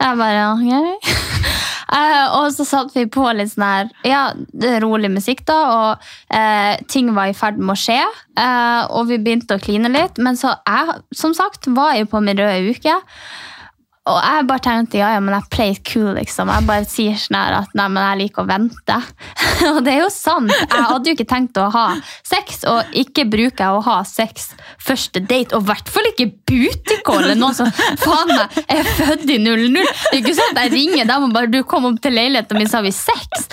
Jeg 0.02 0.18
bare 0.18 0.46
okay. 0.56 0.96
Eh, 1.92 2.26
og 2.38 2.46
så 2.54 2.64
satte 2.64 2.96
vi 2.96 3.04
på 3.12 3.24
litt 3.36 3.50
sånn 3.52 3.66
her 3.66 3.90
ja, 4.08 4.20
rolig 4.80 5.10
musikk, 5.12 5.42
da, 5.44 5.58
og 5.74 6.06
eh, 6.32 6.78
ting 6.88 7.10
var 7.12 7.28
i 7.28 7.36
ferd 7.36 7.58
med 7.60 7.74
å 7.74 7.76
skje. 7.76 7.98
Eh, 8.32 8.82
og 8.96 9.10
vi 9.10 9.18
begynte 9.20 9.58
å 9.58 9.60
kline 9.60 9.90
litt, 9.92 10.16
men 10.16 10.38
så 10.40 10.54
jeg, 10.64 11.02
som 11.12 11.36
sagt, 11.36 11.68
var 11.76 11.98
jeg 11.98 12.08
på 12.08 12.22
min 12.24 12.40
røde 12.40 12.72
uke. 12.72 12.96
Og 14.10 14.16
jeg 14.18 14.46
bare 14.48 14.62
tenkte 14.64 14.98
ja, 14.98 15.12
ja, 15.14 15.20
men 15.22 15.36
jeg 15.36 15.46
play 15.54 15.74
it 15.76 15.82
cool, 15.86 16.08
liksom. 16.16 16.50
Jeg 16.50 16.66
bare 16.66 16.86
sier 16.90 17.18
sånn 17.22 17.36
her 17.38 17.54
at 17.60 17.76
nei, 17.78 17.86
men 17.86 18.02
jeg 18.02 18.18
liker 18.24 18.42
å 18.42 18.48
vente. 18.48 18.96
og 19.70 19.78
det 19.86 19.92
er 19.92 20.00
jo 20.00 20.08
sant. 20.10 20.50
Jeg 20.50 20.88
hadde 20.88 21.12
jo 21.12 21.14
ikke 21.14 21.28
tenkt 21.30 21.60
å 21.62 21.68
ha 21.70 21.84
sex, 22.26 22.64
og 22.66 22.96
ikke 22.98 23.28
bruker 23.30 23.62
jeg 23.62 23.78
å 23.78 23.84
ha 23.86 24.00
sex 24.08 24.50
første 24.82 25.22
date. 25.22 25.54
Og 25.54 25.62
i 25.62 25.70
hvert 25.70 25.94
fall 25.94 26.10
ikke 26.10 26.32
bootycall 26.50 27.30
noen 27.36 27.54
som 27.54 27.70
faen 28.02 28.34
meg 28.34 28.58
er 28.66 28.90
født 28.98 29.28
i 29.30 29.38
00. 29.38 29.70
Det 29.70 29.86
er 29.86 30.18
jo 30.18 30.24
ikke 30.24 30.38
sånn 30.40 30.56
at 30.56 30.64
jeg 30.64 30.74
ringer 30.74 31.12
dem 31.12 31.28
og 31.28 31.36
bare 31.38 31.52
du 31.52 31.60
kom 31.62 31.86
opp 31.92 32.02
til 32.02 32.18
leiligheten 32.18 32.58
min, 32.58 32.70
så 32.70 32.80
har 32.80 32.88
vi 32.88 32.96
sex. 32.96 33.46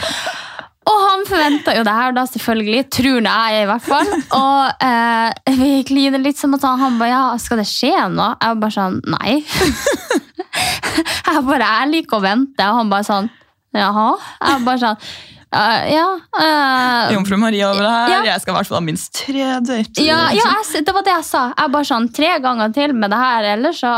Og 0.89 1.03
han 1.03 1.25
forventa 1.29 1.75
jo 1.77 1.83
det 1.85 1.93
her, 1.93 2.15
da, 2.17 2.23
selvfølgelig. 2.25 2.81
Tror 2.95 3.19
nå 3.21 3.35
jeg, 3.53 3.61
i 3.61 3.69
hvert 3.69 3.85
fall. 3.85 4.09
Og 4.39 4.87
eh, 4.87 5.53
vi 5.59 5.69
kliner 5.85 6.23
litt 6.23 6.41
som 6.41 6.57
at 6.57 6.65
han 6.65 6.97
bare 6.97 7.11
ja, 7.11 7.21
skal 7.37 7.61
det 7.61 7.67
skje 7.69 7.93
noe? 8.09 8.31
Jeg 8.39 8.55
var 8.55 8.63
bare 8.63 8.77
sånn 8.79 8.97
nei. 9.13 9.37
jeg 11.29 11.43
bare 11.49 11.73
jeg 11.73 11.91
liker 11.95 12.19
å 12.19 12.23
vente, 12.23 12.69
og 12.69 12.79
han 12.81 12.93
bare 12.93 13.07
sånn 13.07 13.29
jaha. 13.75 14.13
Jeg 14.41 14.65
bare 14.65 14.81
sånn 14.85 15.03
Uh, 15.49 15.93
ja. 15.93 16.19
Uh, 16.37 17.13
Jomfru 17.13 17.37
Maria 17.37 17.71
over 17.71 17.81
her. 17.81 18.09
Ja. 18.11 18.23
Jeg 18.27 18.41
skal 18.43 18.53
i 18.53 18.55
hvert 18.59 18.67
fall 18.69 18.77
ha 18.77 18.81
minst 18.85 19.15
tre 19.17 19.47
dater. 19.65 20.03
ja, 20.05 20.29
ja 20.37 20.45
jeg, 20.59 20.83
det 20.85 20.93
var 20.93 21.01
det 21.07 21.15
jeg 21.15 21.25
sa. 21.25 21.41
Jeg 21.57 21.73
bare 21.73 21.87
sånn 21.89 22.05
tre 22.13 22.35
ganger 22.43 22.69
til 22.75 22.93
med 22.93 23.09
det 23.09 23.17
her, 23.17 23.47
ellers 23.55 23.81
så 23.81 23.93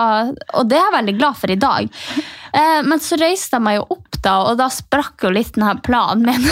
Og 0.55 0.69
det 0.71 0.79
er 0.79 0.85
jeg 0.85 0.95
veldig 0.95 1.15
glad 1.19 1.35
for 1.41 1.51
i 1.51 1.59
dag. 1.59 1.91
Uh, 2.55 2.79
men 2.87 3.03
så 3.03 3.19
reiste 3.19 3.59
jeg 3.59 3.65
meg 3.67 3.81
jo 3.81 3.83
opp, 3.97 4.15
da, 4.23 4.37
og 4.47 4.55
da 4.61 4.69
sprakk 4.71 5.27
jo 5.27 5.33
litt 5.35 5.51
denne 5.57 5.75
planen 5.83 6.23
min. 6.29 6.43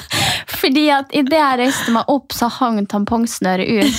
Fordi 0.60 0.84
at 0.98 1.14
idet 1.14 1.38
jeg 1.38 1.62
reiste 1.62 1.94
meg 1.94 2.10
opp, 2.10 2.34
så 2.34 2.50
hang 2.50 2.82
tampongsnøret 2.90 3.70
ut. 3.70 3.94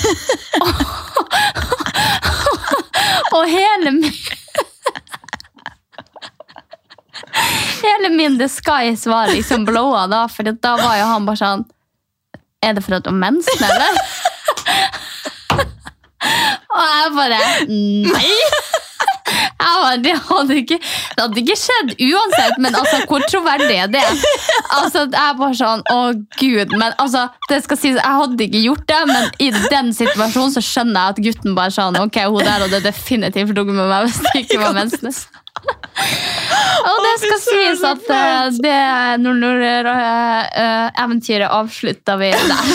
og 3.36 3.48
hele 3.48 3.96
min 3.96 4.12
Hele 7.82 8.10
min 8.14 8.38
disguise 8.38 9.10
var 9.10 9.32
liksom 9.32 9.64
blowa 9.68 10.06
da, 10.10 10.26
for 10.30 10.42
da 10.52 10.74
var 10.80 10.98
jo 11.00 11.08
han 11.14 11.28
bare 11.28 11.40
sånn 11.40 11.64
Er 12.62 12.76
det 12.76 12.84
for 12.84 12.98
at 12.98 13.06
du 13.06 13.10
har 13.10 13.18
mensen, 13.18 13.64
eller? 13.66 14.02
Og 16.72 16.84
jeg 16.88 17.10
bare 17.16 17.40
Nei! 17.68 18.30
Jeg 19.32 19.82
bare, 19.82 19.98
det, 20.02 20.12
hadde 20.26 20.56
ikke, 20.58 20.76
det 20.82 21.22
hadde 21.22 21.40
ikke 21.40 21.54
skjedd 21.56 21.92
uansett, 22.02 22.56
men 22.62 22.74
altså, 22.76 22.98
hvor 23.08 23.22
troverdig 23.30 23.76
er 23.84 23.90
det? 23.92 24.02
Altså, 24.74 25.04
jeg 25.06 25.20
er 25.22 25.36
bare 25.38 25.56
sånn, 25.56 25.84
å 25.92 25.98
gud, 26.40 26.74
men 26.74 26.96
altså, 27.02 27.28
det 27.48 27.60
skal 27.64 27.78
sies, 27.78 27.98
jeg 28.00 28.18
hadde 28.18 28.46
ikke 28.48 28.62
gjort 28.64 28.84
det, 28.90 29.00
men 29.12 29.30
i 29.42 29.50
den 29.70 29.92
situasjonen 29.96 30.54
så 30.56 30.64
skjønner 30.66 30.98
jeg 30.98 31.14
at 31.14 31.22
gutten 31.28 31.56
bare 31.58 31.74
sånn, 31.74 31.98
ok, 32.02 32.18
hun 32.26 32.42
der 32.42 32.66
hadde 32.66 32.82
definitivt 32.84 33.54
ligget 33.54 33.78
med 33.78 33.92
meg 33.92 34.08
hvis 34.08 34.20
det 34.26 34.44
ikke 34.44 34.60
var 34.64 34.76
mensen. 34.76 35.14
Og 36.82 36.96
det 37.04 37.14
skal 37.22 37.38
sies 37.44 37.80
at 37.86 38.02
det 38.62 38.82
Nord-Nord-eventyret 39.22 41.48
avslutta 41.52 42.12
vi 42.20 42.30
der. 42.34 42.62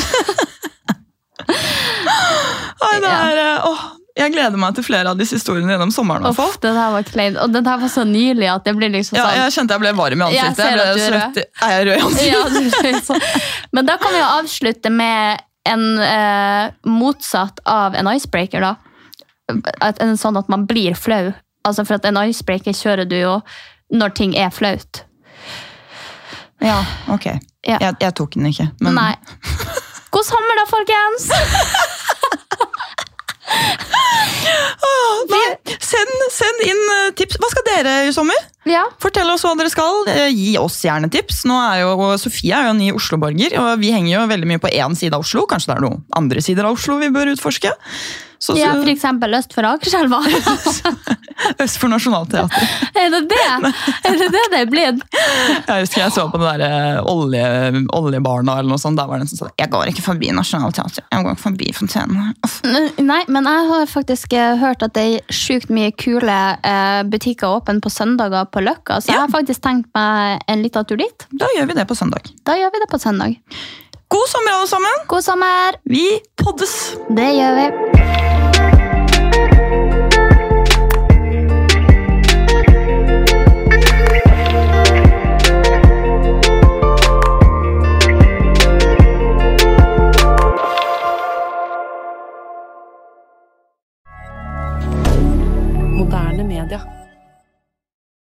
Er, 2.88 3.39
eh, 3.39 3.81
jeg 4.17 4.31
gleder 4.33 4.57
meg 4.59 4.75
til 4.77 4.83
flere 4.85 5.09
av 5.11 5.17
disse 5.19 5.35
historiene 5.38 5.71
gjennom 5.73 5.91
sommeren. 5.93 6.23
hvert 6.33 6.61
det 6.63 6.71
der 6.73 6.91
var 6.93 7.03
kleint. 7.07 7.38
Og 7.41 7.47
det 7.53 7.61
der 7.65 7.77
var 7.81 7.89
så 7.93 8.03
nylig 8.07 8.47
at 8.51 8.63
det 8.65 8.73
blir 8.77 8.89
liksom 8.93 9.17
Ja, 9.17 9.23
sånn 9.27 9.38
jeg 9.38 9.51
kjente 9.55 9.73
jeg 9.77 9.81
ble 9.83 9.91
varm 9.97 10.21
i 10.23 10.25
ansiktet. 10.27 10.65
Jeg, 10.65 10.73
Jeg 10.77 10.77
ble 10.77 10.83
du 11.35 11.41
er 11.67 11.71
jeg 11.75 11.83
rød 11.88 11.97
i 11.97 11.99
ansiktet? 12.43 12.93
Ja, 12.93 12.99
sånn. 13.05 13.21
Men 13.77 13.83
da 13.89 13.93
kan 14.01 14.11
vi 14.15 14.19
jo 14.21 14.27
avslutte 14.39 14.89
med 14.93 15.17
en 15.67 15.83
eh, 16.01 16.65
motsatt 16.88 17.57
av 17.67 17.89
en 17.99 18.07
icebreaker, 18.15 18.61
da. 18.63 18.73
En 20.01 20.17
sånn 20.19 20.38
at 20.39 20.47
man 20.51 20.65
blir 20.67 20.93
flau. 20.97 21.25
Altså 21.68 21.84
For 21.88 21.99
at 21.99 22.07
en 22.09 22.18
icebreaker 22.24 22.76
kjører 22.78 23.07
du 23.09 23.18
jo 23.20 23.36
når 23.93 24.15
ting 24.18 24.34
er 24.39 24.49
flaut. 24.51 25.03
Ja, 26.63 26.80
ok. 27.13 27.28
Ja. 27.68 27.78
Jeg, 27.84 27.93
jeg 28.01 28.15
tok 28.18 28.34
den 28.36 28.47
ikke. 28.49 28.70
Men 28.82 28.95
Nei. 28.97 29.11
God 30.11 30.26
sommer, 30.26 30.57
da, 30.57 30.65
folkens! 30.72 31.28
Nei, 35.28 35.43
send, 35.84 36.13
send 36.34 36.63
inn 36.68 36.82
eh, 36.93 37.09
tips. 37.18 37.38
Hva 37.41 37.49
skal 37.51 37.65
dere 37.68 37.93
i 38.07 38.13
sommer? 38.15 38.38
Ja. 38.68 38.86
Fortell 39.03 39.30
oss 39.32 39.43
hva 39.45 39.53
dere 39.59 39.72
skal. 39.72 40.07
Eh, 40.11 40.30
Gi 40.34 40.53
oss 40.61 40.80
gjerne 40.86 41.09
tips. 41.13 41.43
Nå 41.49 41.57
er 41.61 41.84
jo, 41.84 41.91
Sofie 42.22 42.55
er 42.55 42.70
jo 42.70 42.76
ny 42.78 42.89
Oslo-borger, 42.95 43.55
og 43.61 43.82
vi 43.84 43.91
henger 43.95 44.13
jo 44.15 44.26
veldig 44.32 44.49
mye 44.53 44.63
på 44.63 44.72
én 44.74 44.95
side 44.99 45.15
av 45.18 45.26
Oslo. 45.26 45.45
Kanskje 45.49 45.72
det 45.74 45.78
er 45.78 45.86
noen 45.88 46.01
andre 46.18 46.43
sider 46.43 46.68
av 46.68 46.78
Oslo 46.80 46.97
vi 47.01 47.11
bør 47.13 47.34
utforske? 47.36 47.74
Så, 48.39 48.53
ja, 48.59 48.71
eksempel 48.91 49.33
øst 49.38 49.53
for 49.55 49.65
Akerselva. 49.65 50.19
Øst 51.61 51.77
for 51.77 51.88
Nationaltheatret. 51.89 52.93
er 52.97 53.11
det 53.13 53.19
det? 53.29 53.41
Er 54.09 54.15
det 54.17 54.27
det 54.33 54.41
det 54.51 54.59
er 54.63 54.69
blitt? 54.71 55.03
Jeg 55.67 55.83
husker 55.83 56.01
jeg 56.01 56.13
så 56.15 56.23
på 56.33 56.39
det 56.41 56.53
der 56.57 56.63
eh, 56.97 57.09
olje, 57.11 57.43
Oljebarna 57.93 58.55
eller 58.57 58.71
noe 58.73 58.81
sånt. 58.81 58.97
Der 58.97 59.05
var 59.09 59.19
det 59.21 59.27
en 59.27 59.31
som 59.31 59.43
sa 59.43 59.49
jeg 59.61 59.69
går 59.69 59.91
ikke 59.91 60.01
forbi 60.05 60.31
Nationaltheatret, 60.33 61.03
jeg 61.13 61.25
går 61.27 61.35
ikke 61.38 61.43
forbi 61.43 61.69
fontenen. 61.77 62.33
Nei, 63.05 63.19
men 63.29 63.49
jeg 63.51 63.67
har 63.69 63.85
faktisk 63.91 64.33
eh, 64.33 64.55
hørt 64.61 64.81
at 64.85 64.95
det 64.97 65.05
er 65.19 65.33
sjukt 65.33 65.69
mye 65.73 65.93
kule 65.93 66.38
eh, 66.57 67.01
butikker 67.09 67.59
åpne 67.59 67.81
på 67.85 67.93
søndager 67.93 68.49
på 68.49 68.65
Løkka, 68.65 68.97
så 69.01 69.11
Ja. 69.13 69.19
jeg 69.19 69.25
har 69.27 69.33
faktisk 69.38 69.61
tenkt 69.65 69.91
meg 69.97 70.41
en 70.49 70.65
liten 70.65 70.89
tur 70.89 70.97
dit. 70.97 71.27
Da 71.38 71.49
gjør 71.57 71.69
vi 71.69 71.77
det 71.77 71.85
på 71.89 71.95
søndag. 72.01 72.33
Da 72.49 72.57
gjør 72.57 72.73
vi 72.73 72.81
det 72.81 72.89
på 72.89 72.97
søndag. 73.01 73.38
God 74.09 74.27
sommer, 74.31 74.57
alle 74.57 74.67
sammen! 74.71 75.05
God 75.07 75.21
sommer! 75.25 75.77
Vi 75.85 76.05
poddes! 76.41 76.95
Det 77.13 77.29
gjør 77.38 77.61
vi. 77.61 78.26